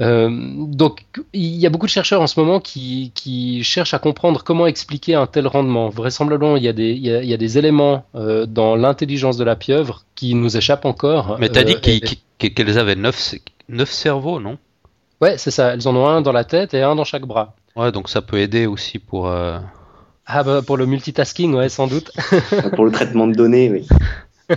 Euh, 0.00 0.30
donc, 0.30 1.04
il 1.32 1.56
y 1.56 1.66
a 1.66 1.70
beaucoup 1.70 1.86
de 1.86 1.90
chercheurs 1.90 2.22
en 2.22 2.26
ce 2.26 2.40
moment 2.40 2.60
qui, 2.60 3.12
qui, 3.14 3.62
cherchent 3.62 3.94
à 3.94 3.98
comprendre 3.98 4.42
comment 4.42 4.66
expliquer 4.66 5.14
un 5.14 5.26
tel 5.26 5.46
rendement. 5.46 5.88
Vraisemblablement, 5.88 6.56
il 6.56 6.62
y 6.62 6.68
a 6.68 6.72
des, 6.72 6.90
il 6.90 7.04
y 7.04 7.34
a, 7.34 7.36
des 7.36 7.58
éléments 7.58 8.04
euh, 8.14 8.46
dans 8.46 8.74
l'intelligence 8.76 9.36
de 9.36 9.44
la 9.44 9.56
pieuvre 9.56 10.04
qui 10.14 10.34
nous 10.34 10.56
échappent 10.56 10.86
encore. 10.86 11.36
Mais 11.38 11.48
t'as 11.48 11.64
dit 11.64 11.76
euh, 11.86 12.48
qu'elles 12.48 12.78
avaient 12.78 12.96
neuf, 12.96 13.34
neuf 13.68 13.90
cerveaux, 13.90 14.40
non? 14.40 14.58
Ouais, 15.20 15.38
c'est 15.38 15.50
ça. 15.50 15.74
Elles 15.74 15.86
en 15.86 15.94
ont 15.94 16.06
un 16.06 16.20
dans 16.20 16.32
la 16.32 16.44
tête 16.44 16.74
et 16.74 16.82
un 16.82 16.96
dans 16.96 17.04
chaque 17.04 17.26
bras. 17.26 17.54
Ouais, 17.76 17.92
donc 17.92 18.08
ça 18.08 18.22
peut 18.22 18.38
aider 18.38 18.66
aussi 18.66 18.98
pour. 18.98 19.32
Ah 20.24 20.44
bah 20.44 20.62
pour 20.62 20.76
le 20.76 20.86
multitasking, 20.86 21.54
ouais, 21.54 21.68
sans 21.68 21.86
doute. 21.86 22.10
pour 22.74 22.84
le 22.84 22.92
traitement 22.92 23.26
de 23.26 23.34
données, 23.34 23.70
oui. 23.70 23.88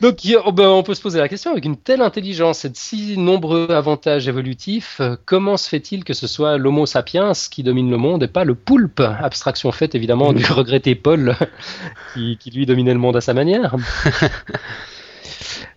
Donc 0.00 0.18
oh, 0.44 0.52
ben, 0.52 0.68
on 0.68 0.82
peut 0.82 0.94
se 0.94 1.00
poser 1.00 1.18
la 1.18 1.28
question, 1.28 1.50
avec 1.50 1.64
une 1.64 1.76
telle 1.76 2.02
intelligence 2.02 2.64
et 2.64 2.68
de 2.68 2.76
si 2.76 3.18
nombreux 3.18 3.70
avantages 3.70 4.28
évolutifs, 4.28 4.98
euh, 5.00 5.16
comment 5.26 5.56
se 5.56 5.68
fait-il 5.68 6.04
que 6.04 6.14
ce 6.14 6.26
soit 6.26 6.56
l'Homo 6.56 6.86
sapiens 6.86 7.32
qui 7.50 7.62
domine 7.62 7.90
le 7.90 7.96
monde 7.96 8.22
et 8.22 8.28
pas 8.28 8.44
le 8.44 8.54
poulpe? 8.54 9.00
Abstraction 9.00 9.72
faite 9.72 9.94
évidemment 9.94 10.32
du 10.32 10.44
regretté 10.44 10.94
Paul 10.94 11.34
qui, 12.14 12.38
lui 12.54 12.66
dominait 12.66 12.92
le 12.92 13.00
monde 13.00 13.16
à 13.16 13.20
sa 13.20 13.34
manière. 13.34 13.74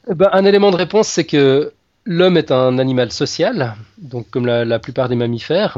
Eh 0.09 0.15
ben, 0.15 0.29
un 0.33 0.45
élément 0.45 0.71
de 0.71 0.77
réponse, 0.77 1.07
c'est 1.07 1.25
que 1.25 1.73
l'homme 2.05 2.35
est 2.35 2.51
un 2.51 2.79
animal 2.79 3.11
social, 3.11 3.75
donc 3.99 4.27
comme 4.31 4.47
la 4.47 4.79
plupart 4.79 5.09
des 5.09 5.15
mammifères, 5.15 5.77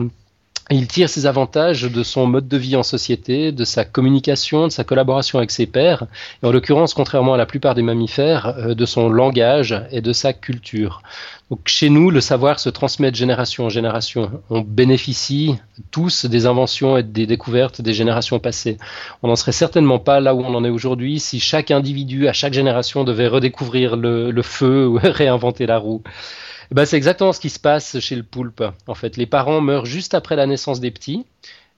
il 0.72 0.88
tire 0.88 1.10
ses 1.10 1.26
avantages 1.26 1.84
de 1.84 2.04
son 2.04 2.26
mode 2.26 2.48
de 2.48 2.58
vie 2.58 2.76
en 2.76 2.84
société, 2.84 3.52
de 3.52 3.66
sa 3.66 3.84
communication, 3.84 4.68
de 4.68 4.72
sa 4.72 4.84
collaboration 4.84 5.38
avec 5.38 5.52
ses 5.52 5.66
pairs, 5.66 6.06
et 6.42 6.46
en 6.46 6.52
l'occurrence, 6.52 6.94
contrairement 6.94 7.34
à 7.34 7.38
la 7.38 7.46
plupart 7.46 7.76
des 7.76 7.82
mammifères, 7.82 8.56
euh, 8.58 8.74
de 8.74 8.86
son 8.86 9.10
langage 9.10 9.76
et 9.92 10.02
de 10.02 10.14
sa 10.14 10.32
culture. 10.32 11.02
Donc 11.50 11.60
chez 11.66 11.90
nous, 11.90 12.10
le 12.10 12.22
savoir 12.22 12.60
se 12.60 12.70
transmet 12.70 13.12
de 13.12 13.16
génération 13.16 13.66
en 13.66 13.70
génération. 13.70 14.32
On 14.50 14.62
bénéficie 14.62 15.56
tous 15.92 16.26
des 16.26 16.46
inventions 16.46 16.98
et 16.98 17.04
des 17.04 17.28
découvertes 17.28 17.82
des 17.82 17.94
générations 17.94 18.40
passées. 18.40 18.78
On 19.22 19.28
n'en 19.28 19.36
serait 19.36 19.52
certainement 19.52 20.00
pas 20.00 20.22
là 20.22 20.34
où 20.34 20.42
on 20.42 20.56
en 20.56 20.64
est 20.64 20.70
aujourd'hui 20.70 21.20
si 21.20 21.40
chaque 21.40 21.72
individu, 21.72 22.28
à 22.28 22.34
chaque 22.34 22.54
génération, 22.54 23.04
devait 23.04 23.28
redécouvrir 23.28 23.98
le, 23.98 24.32
le 24.32 24.42
feu 24.42 24.88
ou 24.88 25.00
réinventer 25.04 25.66
la 25.66 25.78
roue. 25.78 26.02
Eh 26.72 26.76
ben, 26.76 26.86
c'est 26.86 26.98
exactement 26.98 27.34
ce 27.34 27.40
qui 27.40 27.50
se 27.50 27.60
passe 27.60 28.00
chez 28.00 28.16
le 28.16 28.24
poulpe. 28.24 28.64
En 28.88 28.96
fait, 28.96 29.18
les 29.18 29.26
parents 29.26 29.62
meurent 29.62 29.86
juste 29.86 30.14
après 30.14 30.36
la 30.36 30.46
naissance 30.46 30.80
des 30.80 30.92
petits. 30.92 31.26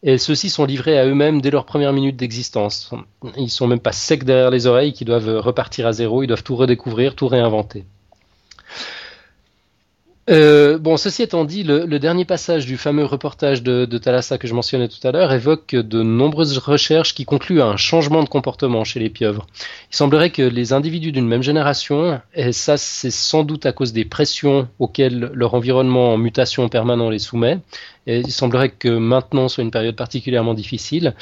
Et 0.04 0.17
ceux-ci 0.19 0.50
sont 0.50 0.65
livrés 0.65 1.00
à 1.00 1.06
eux-mêmes 1.06 1.41
dès 1.41 1.50
leurs 1.50 1.65
premières 1.65 1.93
minutes 1.93 2.17
d'existence. 2.17 2.91
Ils 3.38 3.50
sont 3.50 3.65
même 3.65 3.80
pas 3.80 3.91
secs 3.91 4.24
derrière 4.24 4.52
les 4.52 4.67
oreilles, 4.67 4.93
qui 4.93 5.04
doivent 5.04 5.39
repartir 5.39 5.88
à 5.88 5.93
zéro, 5.93 6.21
ils 6.21 6.28
doivent 6.28 6.43
tout 6.43 6.56
redécouvrir, 6.56 7.15
tout 7.15 7.28
réinventer. 7.28 7.86
Euh, 10.28 10.80
bon, 10.80 10.98
ceci 10.98 11.22
étant 11.22 11.46
dit, 11.46 11.64
le, 11.64 12.00
dernier 12.00 12.26
passage 12.26 12.66
du 12.66 12.78
fameux 12.78 13.06
reportage 13.06 13.62
de, 13.62 13.86
de 13.86 13.98
Thalassa 14.00 14.40
que 14.40 14.48
je 14.48 14.56
mentionnais 14.56 14.88
tout 14.88 15.06
à 15.08 15.12
l'heure 15.12 15.32
évoque 15.32 15.76
de 15.76 16.02
nombreuses 16.02 16.58
recherches 16.58 17.14
qui 17.14 17.26
concluent 17.26 17.62
à 17.62 17.68
un 17.68 17.78
changement 17.78 18.24
de 18.24 18.30
comportement 18.30 18.84
chez 18.84 19.00
les 19.00 19.12
pieuvres. 19.12 19.46
Il 19.92 19.96
semblerait 19.96 20.32
que 20.32 20.42
les 20.42 20.74
individus 20.74 21.12
d'une 21.12 21.28
même 21.28 21.44
génération, 21.44 22.20
et 22.34 22.54
ça 22.54 22.76
c'est 22.78 23.12
sans 23.12 23.44
doute 23.44 23.68
à 23.68 23.72
cause 23.72 23.94
des 23.94 24.06
pressions 24.06 24.68
auxquelles 24.80 25.30
leur 25.34 25.54
environnement 25.54 26.14
en 26.14 26.18
mutation 26.18 26.70
permanent 26.70 27.12
les 27.12 27.20
soumet, 27.20 27.60
et 28.08 28.20
il 28.20 28.32
semblerait 28.32 28.70
que 28.70 28.90
maintenant 28.90 29.48
soit 29.48 29.64
une 29.64 29.72
période 29.72 29.96
particulièrement 29.96 30.56
difficile, 30.56 31.14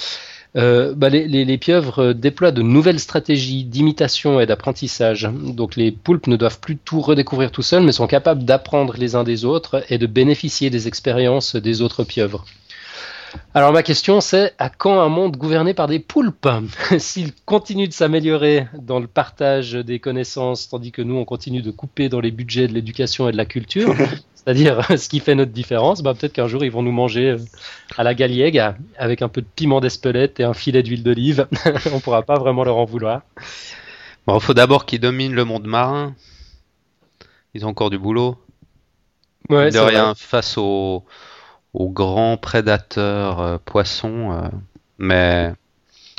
euh, 0.56 0.94
bah, 0.96 1.10
les, 1.10 1.58
pieuvres 1.58 2.00
euh, 2.00 2.14
déploient 2.14 2.52
de 2.52 2.62
nouvelles 2.62 3.00
stratégies 3.00 3.64
d'imitation 3.64 4.40
et 4.40 4.46
d'apprentissage. 4.46 5.30
Donc 5.34 5.76
les 5.76 5.92
poulpes 5.92 6.28
ne 6.28 6.36
doivent 6.36 6.60
plus 6.60 6.78
tout 6.78 7.02
redécouvrir 7.02 7.52
tout 7.52 7.64
seuls, 7.64 7.84
mais 7.84 7.92
sont 7.92 8.08
capables 8.08 8.44
d'apprendre 8.44 8.96
les 8.98 9.16
uns 9.16 9.24
des 9.24 9.46
autres 9.46 9.84
et 9.90 9.98
de 9.98 10.06
bénéficier 10.06 10.70
des 10.70 10.88
expériences 10.88 11.56
des 11.56 11.82
autres 11.82 12.04
pieuvres. 12.04 12.46
Alors 13.56 13.72
ma 13.74 13.82
question 13.82 14.22
c'est 14.22 14.54
à 14.60 14.70
quand 14.70 15.00
un 15.00 15.10
monde 15.10 15.38
gouverné 15.38 15.74
par 15.74 15.88
des 15.88 15.98
poulpes 15.98 16.48
S'ils 17.00 17.34
continuent 17.46 17.88
de 17.88 17.94
s'améliorer 17.94 18.68
dans 18.80 19.00
le 19.00 19.08
partage 19.08 19.74
des 19.74 19.98
connaissances, 19.98 20.70
tandis 20.70 20.92
que 20.92 21.02
nous 21.02 21.16
on 21.16 21.26
continue 21.26 21.64
de 21.64 21.72
couper 21.72 22.10
dans 22.10 22.20
les 22.20 22.30
budgets 22.30 22.68
de 22.68 22.74
l'éducation 22.74 23.28
et 23.28 23.32
de 23.32 23.38
la 23.38 23.46
culture, 23.46 23.96
c'est-à-dire 24.44 24.86
ce 24.98 25.10
qui 25.10 25.20
fait 25.20 25.36
notre 25.36 25.52
différence, 25.52 26.02
bah, 26.02 26.14
peut-être 26.14 26.34
qu'un 26.34 26.48
jour 26.48 26.64
ils 26.64 26.72
vont 26.72 26.84
nous 26.84 26.92
manger 26.92 27.32
euh, 27.32 27.38
à 27.98 28.04
la 28.04 28.14
galiègue 28.14 28.62
avec 28.98 29.22
un 29.22 29.30
peu 29.30 29.42
de 29.42 29.48
piment 29.56 29.80
d'espelette 29.80 30.40
et 30.40 30.44
un 30.44 30.54
filet 30.54 30.84
d'huile 30.84 31.04
d'olive. 31.04 31.48
On 31.94 32.00
pourra 32.00 32.24
pas 32.24 32.38
vraiment 32.38 32.64
leur 32.64 32.78
en 32.78 32.86
vouloir. 32.86 33.22
Bon, 34.28 34.40
faut 34.40 34.54
d'abord 34.54 34.86
qu'ils 34.86 35.00
dominent 35.00 35.34
le 35.34 35.46
monde 35.46 35.66
marin. 35.66 36.16
Ils 37.54 37.66
ont 37.66 37.70
encore 37.70 37.90
du 37.90 38.00
boulot. 38.00 38.38
Ouais, 39.50 39.70
de 39.70 39.80
rien 39.80 40.16
face 40.16 40.58
aux, 40.58 41.04
grands 41.76 42.38
prédateurs 42.38 43.42
euh, 43.42 43.58
poissons. 43.64 44.32
Euh, 44.32 44.48
mais 44.98 45.54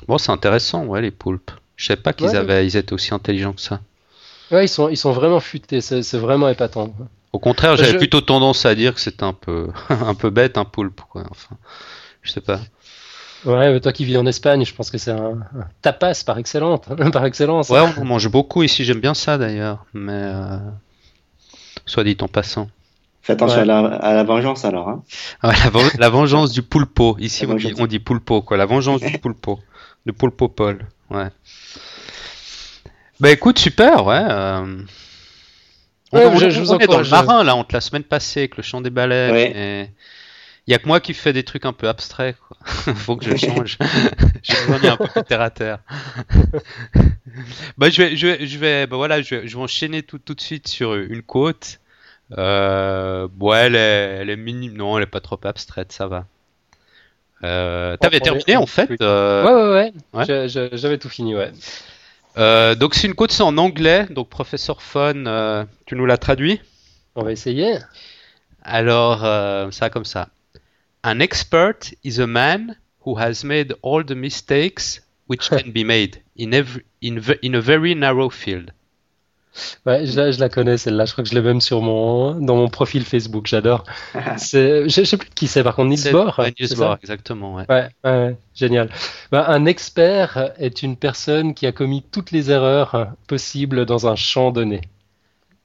bon, 0.06 0.18
c'est 0.18 0.30
intéressant, 0.30 0.84
ouais, 0.84 1.00
les 1.00 1.10
poulpes. 1.10 1.50
Je 1.76 1.86
sais 1.86 1.96
pas 1.96 2.12
qu'ils 2.12 2.36
avaient, 2.36 2.66
ils 2.66 2.76
étaient 2.76 2.92
aussi 2.92 3.14
intelligents 3.14 3.54
que 3.54 3.60
ça. 3.60 3.80
Ouais, 4.50 4.66
ils 4.66 4.68
sont, 4.68 4.88
ils 4.90 4.96
sont 4.96 5.12
vraiment 5.12 5.40
futés. 5.40 5.80
C'est 5.80 6.18
vraiment 6.18 6.48
épatant. 6.48 6.94
Au 7.34 7.40
contraire, 7.40 7.76
j'avais 7.76 7.98
plutôt 7.98 8.20
tendance 8.20 8.64
à 8.64 8.76
dire 8.76 8.94
que 8.94 9.00
c'est 9.00 9.24
un 9.24 9.32
peu, 9.32 9.66
un 9.88 10.14
peu 10.14 10.30
bête 10.30 10.56
un 10.56 10.64
poulpe, 10.64 11.00
quoi. 11.10 11.24
Enfin, 11.28 11.56
je 12.22 12.30
sais 12.30 12.40
pas. 12.40 12.60
Ouais, 13.44 13.72
mais 13.72 13.80
toi 13.80 13.92
qui 13.92 14.04
vis 14.04 14.16
en 14.16 14.24
Espagne, 14.24 14.64
je 14.64 14.72
pense 14.72 14.88
que 14.88 14.98
c'est 14.98 15.10
un, 15.10 15.40
tapas 15.82 16.22
par 16.24 16.38
excellence, 16.38 16.82
par 17.12 17.24
excellence. 17.24 17.70
Ouais, 17.70 17.80
on 17.98 18.04
mange 18.04 18.28
beaucoup 18.28 18.62
ici. 18.62 18.84
J'aime 18.84 19.00
bien 19.00 19.14
ça 19.14 19.36
d'ailleurs, 19.36 19.84
mais 19.94 20.12
euh, 20.12 20.58
soit 21.86 22.04
dit 22.04 22.16
en 22.20 22.28
passant. 22.28 22.68
Fais 23.20 23.32
attention 23.32 23.62
à, 23.62 23.64
la, 23.64 24.22
vengeance 24.22 24.64
alors. 24.64 24.88
Hein. 24.88 25.02
la, 25.98 26.10
vengeance 26.10 26.52
du 26.52 26.62
poulpo. 26.62 27.16
Ici, 27.18 27.46
on 27.46 27.54
dit, 27.54 27.74
on 27.76 27.86
dit, 27.88 28.00
quoi. 28.00 28.56
La 28.56 28.66
vengeance 28.66 29.00
du 29.00 29.18
poulpo. 29.18 29.58
Le 30.04 30.12
poulpo 30.12 30.46
Paul. 30.46 30.86
Ouais. 31.10 31.30
Bah 33.18 33.32
écoute, 33.32 33.58
super, 33.58 34.06
ouais. 34.06 34.22
Euh, 34.22 34.76
on, 36.14 36.36
je, 36.36 36.60
vous 36.60 36.74
est 36.74 36.86
dans 36.86 37.00
le 37.00 37.08
marin 37.08 37.44
là 37.44 37.56
entre 37.56 37.74
la 37.74 37.80
semaine 37.80 38.04
passée 38.04 38.40
avec 38.40 38.56
le 38.56 38.62
chant 38.62 38.80
des 38.80 38.90
baleines. 38.90 39.88
Il 40.66 40.70
y 40.70 40.74
a 40.74 40.78
que 40.78 40.86
moi 40.86 41.00
qui 41.00 41.12
fais 41.12 41.34
des 41.34 41.44
trucs 41.44 41.66
un 41.66 41.74
peu 41.74 41.88
abstraits. 41.88 42.36
Quoi. 42.48 42.56
Faut 42.94 43.16
que 43.16 43.24
je 43.26 43.36
change. 43.36 43.76
je 44.42 44.78
vais 44.80 44.88
un 44.88 44.96
peu 44.96 45.22
terre 45.22 45.42
à 45.42 45.50
terre. 45.50 45.78
bah, 47.76 47.90
je 47.90 48.02
vais, 48.02 48.16
je 48.16 48.26
vais, 48.26 48.46
je 48.46 48.58
vais, 48.58 48.86
bah, 48.86 48.96
voilà, 48.96 49.20
je 49.20 49.34
vais, 49.34 49.48
je 49.48 49.56
vais 49.56 49.62
enchaîner 49.62 50.02
tout, 50.02 50.18
tout 50.18 50.34
de 50.34 50.40
suite 50.40 50.66
sur 50.66 50.94
une 50.94 51.22
côte. 51.22 51.80
Euh, 52.38 53.28
bon, 53.30 53.52
elle 53.52 53.76
est, 53.76 54.18
elle 54.20 54.30
est 54.30 54.36
minime. 54.36 54.74
Non, 54.74 54.96
elle 54.96 55.02
est 55.04 55.06
pas 55.06 55.20
trop 55.20 55.38
abstraite, 55.44 55.92
ça 55.92 56.06
va. 56.06 56.24
Euh, 57.42 57.98
T'avais 57.98 58.20
terminé 58.20 58.56
en 58.56 58.64
fait 58.64 58.90
euh... 59.02 59.44
Ouais, 59.44 59.52
ouais, 59.52 59.92
ouais. 60.14 60.26
ouais. 60.30 60.48
J'avais 60.48 60.96
tout 60.96 61.10
fini, 61.10 61.34
ouais. 61.34 61.52
Euh, 62.36 62.74
donc 62.74 62.94
c'est 62.94 63.06
une 63.06 63.14
quote, 63.14 63.30
c'est 63.30 63.42
en 63.42 63.58
anglais, 63.58 64.06
donc 64.10 64.28
professeur 64.28 64.82
Fun, 64.82 65.26
euh, 65.26 65.64
tu 65.86 65.94
nous 65.94 66.06
l'as 66.06 66.18
traduit 66.18 66.60
On 67.14 67.22
va 67.22 67.32
essayer. 67.32 67.78
Alors, 68.62 69.24
euh, 69.24 69.70
ça 69.70 69.90
comme 69.90 70.04
ça. 70.04 70.28
An 71.04 71.20
expert 71.20 71.94
is 72.02 72.20
a 72.20 72.26
man 72.26 72.76
who 73.04 73.18
has 73.18 73.44
made 73.44 73.76
all 73.82 74.04
the 74.04 74.16
mistakes 74.16 75.02
which 75.28 75.48
can 75.50 75.70
be 75.70 75.84
made 75.84 76.22
in, 76.36 76.52
every, 76.52 76.84
in, 77.02 77.20
in 77.42 77.54
a 77.54 77.60
very 77.60 77.94
narrow 77.94 78.30
field. 78.30 78.72
Ouais, 79.86 80.04
je 80.06 80.16
la, 80.18 80.30
je 80.32 80.40
la 80.40 80.48
connais 80.48 80.76
celle-là. 80.76 81.04
Je 81.04 81.12
crois 81.12 81.22
que 81.24 81.30
je 81.30 81.34
l'ai 81.34 81.40
même 81.40 81.60
sur 81.60 81.80
mon 81.80 82.34
dans 82.34 82.56
mon 82.56 82.68
profil 82.68 83.04
Facebook. 83.04 83.46
J'adore. 83.46 83.84
C'est, 84.36 84.88
je, 84.88 85.00
je 85.00 85.04
sais 85.04 85.16
plus 85.16 85.28
qui 85.30 85.46
c'est 85.46 85.62
par 85.62 85.76
contre. 85.76 85.90
Niels 85.90 86.12
Bohr. 86.12 86.38
ouais, 86.38 86.52
Niels 86.58 86.76
Bohr, 86.76 86.96
exactement. 87.02 87.54
Ouais. 87.54 87.88
Ouais, 88.04 88.36
génial. 88.54 88.90
Bah, 89.30 89.44
un 89.48 89.66
expert 89.66 90.52
est 90.58 90.82
une 90.82 90.96
personne 90.96 91.54
qui 91.54 91.66
a 91.66 91.72
commis 91.72 92.02
toutes 92.10 92.30
les 92.32 92.50
erreurs 92.50 93.08
possibles 93.28 93.86
dans 93.86 94.06
un 94.08 94.16
champ 94.16 94.50
donné. 94.50 94.80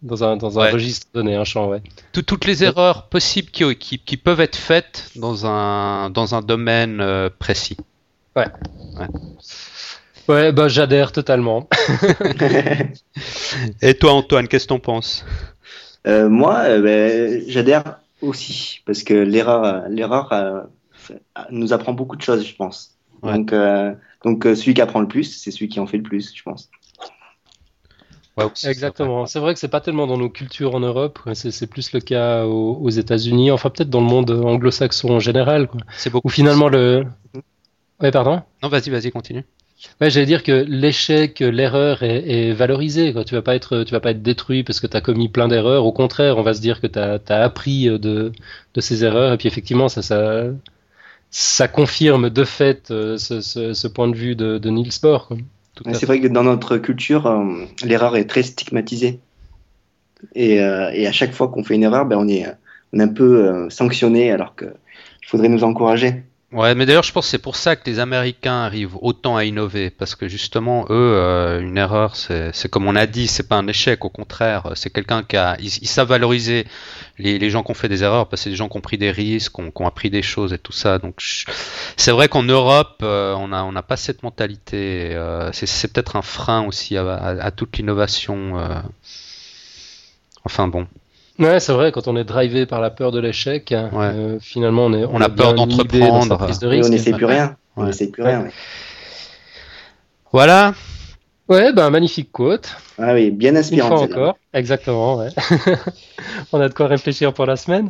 Dans 0.01 0.23
un, 0.23 0.37
dans 0.37 0.57
un 0.59 0.63
Ouais. 0.63 0.71
registre 0.71 1.07
donné, 1.13 1.35
un 1.35 1.43
champ, 1.43 1.67
ouais. 1.67 1.81
Tout- 2.13 2.21
toutes 2.21 2.45
les 2.45 2.63
erreurs 2.63 3.07
possibles 3.07 3.49
qui, 3.49 3.75
qui, 3.75 3.99
qui 3.99 4.15
peuvent 4.17 4.39
être 4.39 4.55
faites 4.55 5.09
dans 5.17 5.45
un, 5.45 6.09
dans 6.09 6.35
un 6.35 6.41
domaine 6.41 7.01
euh, 7.01 7.29
précis. 7.37 7.75
Ouais, 8.37 8.45
bah, 10.29 10.67
j'adhère 10.67 11.11
totalement. 11.11 11.67
Et 13.81 13.95
toi, 13.95 14.13
Antoine, 14.13 14.47
qu'est-ce 14.47 14.65
que 14.65 14.69
t'en 14.69 14.79
penses? 14.79 15.25
Euh, 16.07 16.29
moi, 16.29 16.59
euh, 16.65 16.81
ben, 16.81 17.43
j'adhère 17.47 17.99
aussi 18.21 18.81
parce 18.85 19.03
que 19.03 19.13
l'erreur, 19.13 19.63
euh, 19.63 19.87
l'erreur 19.89 20.31
euh, 20.31 20.61
nous 21.49 21.73
apprend 21.73 21.93
beaucoup 21.93 22.15
de 22.15 22.21
choses, 22.21 22.45
je 22.45 22.55
pense. 22.55 22.97
Ouais. 23.23 23.33
Donc, 23.33 23.53
euh, 23.53 23.93
donc 24.23 24.43
celui 24.43 24.73
qui 24.73 24.81
apprend 24.81 25.01
le 25.01 25.07
plus, 25.07 25.23
c'est 25.23 25.51
celui 25.51 25.67
qui 25.67 25.79
en 25.79 25.87
fait 25.87 25.97
le 25.97 26.03
plus, 26.03 26.33
je 26.33 26.43
pense. 26.43 26.69
Ouais, 28.37 28.45
Exactement. 28.63 29.25
C'est 29.25 29.39
vrai 29.39 29.53
que 29.53 29.59
c'est 29.59 29.67
pas 29.67 29.81
tellement 29.81 30.07
dans 30.07 30.17
nos 30.17 30.29
cultures 30.29 30.75
en 30.75 30.79
Europe. 30.79 31.19
C'est 31.33 31.51
c'est 31.51 31.67
plus 31.67 31.91
le 31.91 31.99
cas 31.99 32.45
aux, 32.45 32.77
aux 32.81 32.89
États-Unis. 32.89 33.51
Enfin, 33.51 33.69
peut-être 33.69 33.89
dans 33.89 33.99
le 33.99 34.07
monde 34.07 34.31
anglo-saxon 34.31 35.09
en 35.09 35.19
général. 35.19 35.67
C'est 35.97 36.09
beaucoup. 36.09 36.27
Où 36.27 36.31
finalement 36.31 36.69
le. 36.69 37.03
Ouais, 37.99 38.11
pardon? 38.11 38.41
Non, 38.63 38.69
vas-y, 38.69 38.89
vas-y, 38.89 39.11
continue. 39.11 39.43
Ouais, 40.01 40.09
j'allais 40.09 40.25
dire 40.25 40.43
que 40.43 40.65
l'échec, 40.67 41.39
l'erreur 41.39 42.03
est, 42.03 42.23
est 42.29 42.51
valorisée. 42.53 43.13
Quoi. 43.13 43.23
Tu 43.23 43.35
vas 43.35 43.41
pas 43.41 43.55
être, 43.55 43.83
tu 43.83 43.91
vas 43.91 43.99
pas 43.99 44.11
être 44.11 44.21
détruit 44.21 44.63
parce 44.63 44.79
que 44.79 44.87
tu 44.87 44.97
as 44.97 45.01
commis 45.01 45.29
plein 45.29 45.47
d'erreurs. 45.47 45.85
Au 45.85 45.91
contraire, 45.91 46.37
on 46.37 46.43
va 46.43 46.53
se 46.53 46.61
dire 46.61 46.81
que 46.81 46.87
tu 46.87 46.99
as, 46.99 47.43
appris 47.43 47.85
de, 47.85 48.31
de 48.73 48.81
ces 48.81 49.03
erreurs. 49.05 49.33
Et 49.33 49.37
puis 49.37 49.47
effectivement, 49.47 49.87
ça, 49.87 50.01
ça, 50.01 50.43
ça 51.31 51.67
confirme 51.67 52.29
de 52.29 52.43
fait 52.43 52.91
euh, 52.91 53.17
ce, 53.17 53.41
ce, 53.41 53.73
ce 53.73 53.87
point 53.87 54.07
de 54.07 54.15
vue 54.15 54.35
de, 54.35 54.57
de 54.57 54.69
Niels 54.69 54.91
Bohr. 55.01 55.29
C'est 55.93 56.05
vrai 56.05 56.19
que 56.19 56.27
dans 56.27 56.43
notre 56.43 56.77
culture, 56.77 57.27
euh, 57.27 57.65
l'erreur 57.83 58.17
est 58.17 58.25
très 58.25 58.43
stigmatisée. 58.43 59.19
Et, 60.35 60.61
euh, 60.61 60.91
et 60.93 61.07
à 61.07 61.11
chaque 61.11 61.33
fois 61.33 61.47
qu'on 61.47 61.63
fait 61.63 61.75
une 61.75 61.83
erreur, 61.83 62.05
ben, 62.05 62.17
on, 62.17 62.27
est, 62.27 62.45
on 62.93 62.99
est 62.99 63.03
un 63.03 63.07
peu 63.07 63.45
euh, 63.45 63.69
sanctionné 63.69 64.31
alors 64.31 64.55
qu'il 64.55 64.73
faudrait 65.25 65.49
nous 65.49 65.63
encourager. 65.63 66.23
Ouais, 66.51 66.73
mais 66.73 66.87
d'ailleurs, 66.87 67.03
je 67.03 67.11
pense 67.11 67.25
que 67.27 67.29
c'est 67.29 67.37
pour 67.37 67.55
ça 67.55 67.75
que 67.75 67.87
les 67.87 67.99
Américains 67.99 68.63
arrivent 68.63 68.97
autant 69.01 69.37
à 69.37 69.45
innover, 69.45 69.91
parce 69.91 70.15
que 70.15 70.27
justement, 70.27 70.85
eux, 70.89 70.93
euh, 71.15 71.61
une 71.61 71.77
erreur, 71.77 72.15
c'est 72.15 72.51
comme 72.71 72.87
on 72.87 72.95
a 72.95 73.05
dit, 73.05 73.27
c'est 73.27 73.47
pas 73.47 73.55
un 73.57 73.67
échec, 73.67 74.03
au 74.03 74.09
contraire, 74.09 74.71
c'est 74.73 74.89
quelqu'un 74.89 75.21
qui 75.21 75.37
a, 75.37 75.55
ils, 75.59 75.69
savent 75.87 76.07
valoriser 76.09 76.65
les, 77.19 77.37
les 77.37 77.49
gens 77.51 77.61
qui 77.61 77.69
ont 77.69 77.75
fait 77.75 77.87
des 77.87 78.01
erreurs, 78.03 78.27
parce 78.29 78.39
que 78.41 78.43
c'est 78.45 78.49
des 78.49 78.55
gens 78.55 78.67
qui 78.67 78.77
ont 78.77 78.81
pris 78.81 78.97
des 78.97 79.11
risques, 79.11 79.53
qui 79.53 79.61
ont, 79.61 79.69
qui 79.69 79.79
ont 79.83 79.85
appris 79.85 80.09
des 80.09 80.23
choses 80.23 80.51
et 80.51 80.57
tout 80.57 80.71
ça. 80.71 80.97
Donc, 80.97 81.21
c'est 81.97 82.11
vrai 82.11 82.27
qu'en 82.29 82.41
Europe, 82.41 82.97
euh, 83.03 83.35
on 83.37 83.51
a, 83.53 83.61
on 83.63 83.71
n'a 83.71 83.83
pas 83.83 83.97
cette 83.97 84.23
mentalité. 84.23 85.11
euh, 85.13 85.51
c'est 85.53 85.67
c'est 85.67 85.87
peut-être 85.93 86.15
un 86.15 86.23
frein 86.23 86.65
aussi 86.65 86.97
à, 86.97 87.13
à- 87.13 87.43
à 87.45 87.51
toute 87.51 87.77
l'innovation. 87.77 88.57
euh. 88.59 88.79
Enfin 90.45 90.67
bon, 90.67 90.87
Ouais, 91.39 91.59
c'est 91.61 91.71
vrai, 91.71 91.91
quand 91.93 92.07
on 92.07 92.17
est 92.17 92.25
drivé 92.25 92.65
par 92.65 92.81
la 92.81 92.89
peur 92.89 93.11
de 93.11 93.19
l'échec, 93.19 93.71
euh, 93.71 94.37
finalement, 94.41 94.85
on, 94.87 94.93
est, 94.93 95.05
On 95.05 95.21
a 95.21 95.29
bien 95.29 95.45
peur 95.45 95.53
d'entreprendre. 95.55 95.89
de 96.59 96.73
Et 96.73 96.83
on 96.85 96.89
n'essaie 96.89 97.11
plus 97.13 97.25
rien. 97.25 97.55
On 97.77 97.81
Ouais. 97.81 97.87
n'essaie 97.87 98.07
plus 98.07 98.23
rien. 98.23 98.41
ouais. 98.43 98.51
voilà. 100.33 100.73
Ouais, 101.49 101.73
ben, 101.73 101.89
magnifique 101.89 102.31
quote. 102.31 102.69
Ah 102.99 103.13
oui, 103.15 103.31
bien 103.31 103.51
Une 103.51 103.57
inspirant. 103.57 103.87
fois 103.89 103.99
celle-là. 104.01 104.15
encore, 104.21 104.37
exactement. 104.53 105.17
Ouais. 105.17 105.29
On 106.53 106.61
a 106.61 106.69
de 106.69 106.73
quoi 106.75 106.85
réfléchir 106.87 107.33
pour 107.33 107.47
la 107.47 107.55
semaine. 107.55 107.89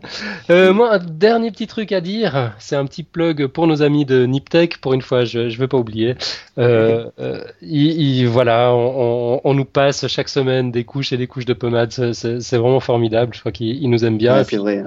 Euh, 0.49 0.71
moi, 0.73 0.93
un 0.93 0.99
dernier 0.99 1.51
petit 1.51 1.67
truc 1.67 1.91
à 1.91 1.99
dire, 1.99 2.53
c'est 2.57 2.77
un 2.77 2.85
petit 2.85 3.03
plug 3.03 3.47
pour 3.47 3.67
nos 3.67 3.81
amis 3.81 4.05
de 4.05 4.25
Niptech. 4.25 4.77
Pour 4.79 4.93
une 4.93 5.01
fois, 5.01 5.25
je 5.25 5.39
ne 5.39 5.49
vais 5.57 5.67
pas 5.67 5.77
oublier. 5.77 6.15
Euh, 6.57 7.05
euh, 7.19 7.43
il- 7.61 8.25
voilà, 8.27 8.71
on, 8.73 9.35
on- 9.35 9.41
on 9.43 9.53
nous 9.53 9.65
passe 9.65 10.07
chaque 10.07 10.29
semaine 10.29 10.71
des 10.71 10.85
couches 10.85 11.11
et 11.11 11.17
des 11.17 11.27
couches 11.27 11.45
de 11.45 11.53
pommade. 11.53 11.91
C'est- 11.91 12.57
vraiment 12.57 12.79
formidable. 12.79 13.33
Je 13.33 13.41
crois 13.41 13.51
qu'ils 13.51 13.83
ils 13.83 13.89
nous 13.89 14.05
aiment 14.05 14.17
bien. 14.17 14.37
Ouais, 14.37 14.43
c'est 14.45 14.57
vrai. 14.57 14.83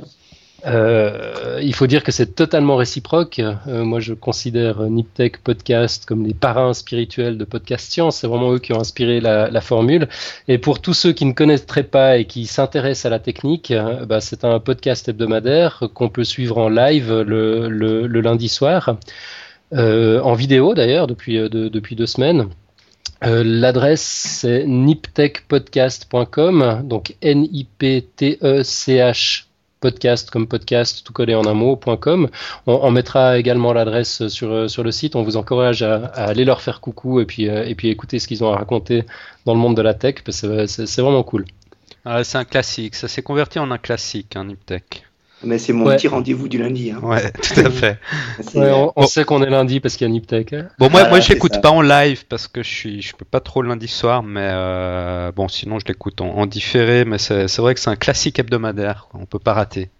Euh, 0.64 1.59
il 1.62 1.75
faut 1.75 1.87
dire 1.87 2.03
que 2.05 2.12
c'est 2.12 2.35
totalement 2.35 2.77
réciproque. 2.77 3.40
Euh, 3.40 3.85
moi, 3.85 4.01
je 4.01 4.14
considère 4.14 4.81
Niptech 4.83 5.38
Podcast 5.38 6.05
comme 6.07 6.27
les 6.27 6.35
parrains 6.35 6.75
spirituels 6.75 7.38
de 7.38 7.44
Podcast 7.44 7.92
Science. 7.92 8.18
C'est 8.18 8.29
vraiment 8.29 8.53
eux 8.53 8.59
qui 8.59 8.72
ont 8.72 8.81
inspiré 8.81 9.20
la, 9.20 9.61
formule. 9.61 10.09
Et 10.48 10.59
pour 10.59 10.81
tous 10.81 10.94
ceux 10.94 11.12
qui 11.12 11.25
ne 11.25 11.33
connaîtraient 11.33 11.83
pas 11.83 12.18
et 12.18 12.27
qui 12.27 12.46
s'intéressent 12.46 13.07
à 13.07 13.11
la 13.11 13.18
technique, 13.18 13.70
euh, 13.70 14.07
bah, 14.07 14.20
c'est 14.20 14.44
un 14.44 14.61
podcast 14.61 15.09
hebdomadaire 15.09 15.85
qu'on 15.94 16.09
peut 16.09 16.25
suivre 16.25 16.59
en 16.59 16.68
live 16.68 17.12
le, 17.12 18.07
lundi 18.07 18.48
soir, 18.48 18.96
en 19.72 20.35
vidéo 20.35 20.75
d'ailleurs 20.75 21.07
depuis, 21.07 21.37
de- 21.37 21.68
depuis 21.68 21.96
deux 21.96 22.07
semaines. 22.07 22.48
L'adresse 23.22 24.03
c'est 24.03 24.66
niptechpodcast.com, 24.66 26.83
donc 26.85 27.14
N-I-P-T-E-C-H 27.22 29.44
podcast 29.83 30.31
comme 30.31 30.47
podcast 30.47 31.05
tout 31.05 31.12
collé 31.12 31.35
en 31.35 31.45
un 31.45 31.53
mot.com. 31.53 32.31
On, 32.66 32.73
on 32.83 32.90
mettra 32.90 33.38
également 33.38 33.75
l'adresse 33.75 34.29
sur, 34.29 34.51
euh, 34.51 34.68
sur 34.68 34.83
le 34.83 34.92
site. 34.92 35.16
On 35.16 35.23
vous 35.23 35.37
encourage 35.37 35.83
à, 35.83 36.07
aller 36.14 36.47
leur 36.47 36.62
faire 36.62 36.81
coucou 36.81 37.21
et 37.21 37.27
puis, 37.27 37.51
euh, 37.51 37.66
et 37.66 37.75
puis 37.75 37.88
écouter 37.88 38.18
ce 38.18 38.27
qu'ils 38.27 38.42
ont 38.42 38.53
à 38.53 38.57
raconter 38.57 39.05
dans 39.45 39.53
le 39.53 39.61
monde 39.61 39.77
de 39.77 39.83
la 39.83 39.92
tech 39.92 40.23
parce 40.25 40.40
que 40.40 40.66
c'est 40.66 41.03
vraiment 41.03 41.23
cool. 41.23 41.45
Ah, 42.05 42.25
c'est 42.25 42.38
un 42.38 42.45
classique, 42.45 42.95
ça 42.95 43.07
s'est 43.07 43.23
converti 43.23 43.59
en 43.59 43.71
un 43.71 43.79
classique, 43.79 44.35
hein, 44.37 44.45
Niptech. 44.45 45.05
Mais 45.45 45.59
c'est 45.59 45.73
mon 45.73 45.87
Ouais. 45.87 45.97
petit 45.97 46.09
rendez-vous 46.09 46.49
du 46.49 46.59
lundi. 46.59 46.91
hein. 46.93 47.01
Ouais, 47.03 47.31
tout 47.33 47.61
à 47.61 47.71
fait. 47.71 47.99
Ouais, 48.55 48.71
on 48.71 48.93
on 48.95 49.01
Bon. 49.03 49.07
sait 49.07 49.25
qu'on 49.25 49.43
est 49.43 49.51
lundi 49.51 49.81
parce 49.81 49.97
qu'il 49.97 50.07
y 50.07 50.11
a 50.11 50.13
Niptech. 50.13 50.53
hein. 50.53 50.69
Bon, 50.79 50.85
moi, 50.87 50.91
Voilà, 51.01 51.09
moi 51.09 51.21
je 51.21 51.27
c'est 51.27 51.35
l'écoute 51.35 51.55
ça. 51.55 51.61
pas 51.61 51.71
en 51.71 51.81
live 51.83 52.25
parce 52.29 52.47
que 52.49 52.63
je 52.63 52.69
suis, 52.69 53.03
je 53.03 53.15
peux 53.17 53.25
pas 53.25 53.41
trop 53.41 53.63
le 53.63 53.69
lundi 53.69 53.89
soir, 53.89 54.23
mais 54.23 54.41
euh, 54.53 55.33
bon, 55.33 55.49
sinon 55.49 55.79
je 55.79 55.87
l'écoute 55.87 56.21
en, 56.21 56.29
en 56.31 56.47
différé. 56.47 57.05
Mais 57.05 57.19
c'est 57.19 57.57
vrai 57.59 57.75
que 57.75 57.81
c'est 57.81 57.91
un 57.91 57.97
classique 57.97 58.39
hebdomadaire, 58.39 59.09
quoi, 59.11 59.21
on 59.21 59.27
peut 59.27 59.39
pas 59.41 59.53
rater. 59.55 59.91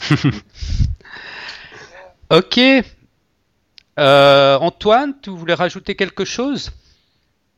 ok. 2.30 2.60
Euh, 3.98 4.58
Antoine, 4.58 5.14
tu 5.22 5.30
voulais 5.30 5.54
rajouter 5.54 5.94
quelque 5.96 6.24
chose? 6.24 6.70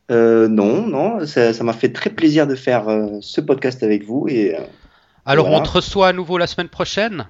Euh, 0.09 0.47
non, 0.47 0.87
non, 0.87 1.25
ça 1.25 1.53
ça 1.53 1.63
m'a 1.63 1.73
fait 1.73 1.89
très 1.93 2.09
plaisir 2.09 2.47
de 2.47 2.55
faire 2.55 2.89
euh, 2.89 3.17
ce 3.21 3.39
podcast 3.41 3.83
avec 3.83 4.03
vous. 4.03 4.27
Et, 4.27 4.55
euh, 4.55 4.61
Alors, 5.25 5.47
Voilà. 5.47 5.61
on 5.61 5.65
te 5.65 5.71
reçoit 5.71 6.09
à 6.09 6.13
nouveau 6.13 6.37
la 6.37 6.47
semaine 6.47 6.69
prochaine? 6.69 7.27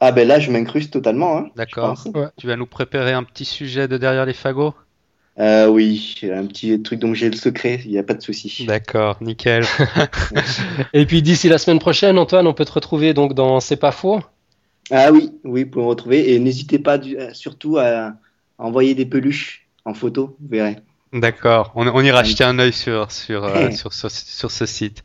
Ah 0.00 0.12
ben 0.12 0.26
là, 0.26 0.40
je 0.40 0.50
m'incruste 0.50 0.92
totalement. 0.92 1.36
Hein, 1.38 1.50
D'accord. 1.56 2.02
Tu 2.38 2.46
vas 2.46 2.56
nous 2.56 2.66
préparer 2.66 3.12
un 3.12 3.22
petit 3.22 3.44
sujet 3.44 3.86
de 3.86 3.98
derrière 3.98 4.24
les 4.26 4.32
fagots? 4.32 4.74
Euh, 5.38 5.68
oui, 5.68 6.16
un 6.24 6.44
petit 6.46 6.82
truc 6.82 6.98
dont 6.98 7.14
j'ai 7.14 7.30
le 7.30 7.36
secret, 7.36 7.80
il 7.84 7.92
n'y 7.92 7.98
a 7.98 8.02
pas 8.02 8.14
de 8.14 8.22
souci. 8.22 8.66
D'accord, 8.66 9.16
nickel. 9.22 9.64
Et 10.92 11.06
puis 11.06 11.22
d'ici 11.22 11.48
la 11.48 11.58
semaine 11.58 11.78
prochaine, 11.78 12.18
Antoine, 12.18 12.46
on 12.46 12.52
peut 12.52 12.64
te 12.64 12.72
retrouver 12.72 13.14
donc 13.14 13.34
dans 13.34 13.60
C'est 13.60 13.76
pas 13.76 13.92
faux? 13.92 14.20
Ah 14.90 15.12
oui, 15.12 15.30
oui, 15.44 15.64
pour 15.64 15.82
me 15.82 15.88
retrouver. 15.88 16.32
Et 16.34 16.38
n'hésitez 16.38 16.78
pas 16.78 16.98
du- 16.98 17.16
euh, 17.16 17.32
surtout 17.32 17.78
à, 17.78 18.14
envoyer 18.58 18.94
des 18.94 19.06
peluches 19.06 19.68
en 19.84 19.94
photo, 19.94 20.36
vous 20.40 20.48
verrez. 20.48 20.76
D'accord, 21.12 21.72
on, 21.74 21.86
on 21.88 22.00
ira 22.02 22.22
jeter 22.22 22.44
un 22.44 22.58
œil 22.58 22.72
sur, 22.72 23.10
sur, 23.10 23.44
euh, 23.44 23.70
sur, 23.70 23.92
ce- 23.92 24.08
sur 24.08 24.50
ce 24.50 24.66
site. 24.66 25.04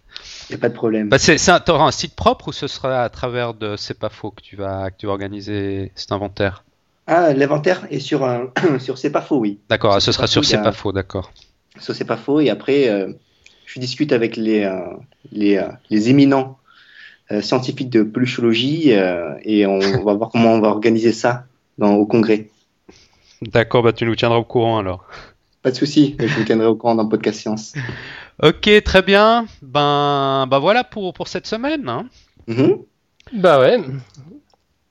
Il 0.49 0.53
n'y 0.53 0.55
a 0.55 0.60
pas 0.60 0.69
de 0.69 0.73
problème. 0.73 1.10
Bah, 1.10 1.17
c'est, 1.17 1.49
un, 1.49 1.60
t'auras 1.60 1.86
un 1.86 1.91
site 1.91 2.15
propre 2.15 2.49
ou 2.49 2.51
ce 2.51 2.67
sera 2.67 3.03
à 3.03 3.10
travers 3.10 3.53
de 3.53 3.75
C'est 3.77 3.97
pas 3.97 4.10
faux 4.10 4.31
que 4.31 4.41
tu 4.41 4.55
vas, 4.55 4.91
que 4.91 4.97
tu 4.97 5.08
vas 5.08 5.12
organiser 5.12 5.91
cet 5.95 6.12
inventaire? 6.12 6.63
Ah, 7.08 7.34
l'inventaire 7.34 7.86
est 7.89 7.99
sur, 7.99 8.23
un... 8.23 8.51
sur 8.79 8.97
C'est 8.97 9.12
pas 9.12 9.21
faux, 9.21 9.38
oui. 9.38 9.60
D'accord, 9.69 9.93
Sur 9.93 10.01
ce 10.01 10.12
sera 10.12 10.27
sur 10.27 10.45
C'est 10.45 10.62
pas 10.62 10.71
faux, 10.71 10.91
d'accord. 10.91 11.31
Ça, 11.77 11.93
c'est 11.93 12.05
pas 12.05 12.17
faux. 12.17 12.39
Et 12.39 12.49
après, 12.49 12.89
euh, 12.89 13.12
je 13.65 13.79
discute 13.79 14.12
avec 14.12 14.38
les, 14.38 14.63
euh, 14.63 14.79
les, 15.31 15.58
euh, 15.58 15.67
les 15.89 16.10
éminents 16.10 16.58
scientifiques 17.41 17.89
de 17.89 18.03
peluchologie 18.03 18.91
et 18.91 19.65
on 19.65 19.79
va 20.03 20.13
voir 20.13 20.29
comment 20.29 20.53
on 20.53 20.60
va 20.60 20.67
organiser 20.67 21.12
ça 21.12 21.45
dans, 21.79 21.95
au 21.95 22.05
congrès. 22.05 22.49
D'accord, 23.41 23.81
bah 23.81 23.93
tu 23.93 24.05
nous 24.05 24.15
tiendras 24.15 24.38
au 24.38 24.43
courant 24.43 24.77
alors. 24.77 25.05
Pas 25.63 25.71
de 25.71 25.75
souci, 25.75 26.15
je 26.19 26.27
vous 26.27 26.43
tiendrai 26.43 26.67
au 26.67 26.75
courant 26.75 26.93
dans 26.93 27.01
le 27.01 27.10
podcast 27.10 27.39
science. 27.39 27.73
Ok, 28.43 28.69
très 28.83 29.01
bien. 29.01 29.45
Ben, 29.61 30.45
bah 30.49 30.59
voilà 30.59 30.83
pour, 30.83 31.13
pour 31.13 31.27
cette 31.27 31.47
semaine. 31.47 31.87
hein. 31.89 32.05
Mhm. 32.47 32.77
Bah 33.33 33.59
ouais. 33.59 33.77
Donc 33.79 34.01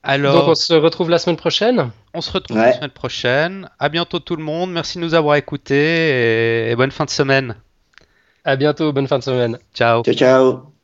Alors, 0.03 0.49
on 0.49 0.55
se 0.55 0.73
retrouve 0.73 1.09
la 1.09 1.17
semaine 1.17 1.37
prochaine. 1.37 1.91
on 2.13 2.21
se 2.21 2.31
retrouve 2.31 2.57
Ouais. 2.57 2.65
la 2.67 2.73
semaine 2.73 2.89
prochaine. 2.91 3.69
À 3.79 3.89
bientôt 3.89 4.19
tout 4.19 4.35
le 4.35 4.43
monde. 4.43 4.71
Merci 4.71 4.97
de 4.97 5.03
nous 5.03 5.13
avoir 5.13 5.35
écoutés 5.35 6.67
et- 6.67 6.71
et 6.71 6.75
bonne 6.75 6.91
fin 6.91 7.05
de 7.05 7.09
semaine. 7.09 7.55
À 8.43 8.55
bientôt. 8.55 8.91
Bonne 8.93 9.07
fin 9.07 9.19
de 9.19 9.23
semaine. 9.23 9.57
Ciao. 9.73 10.03
Ciao, 10.03 10.13
ciao. 10.13 10.74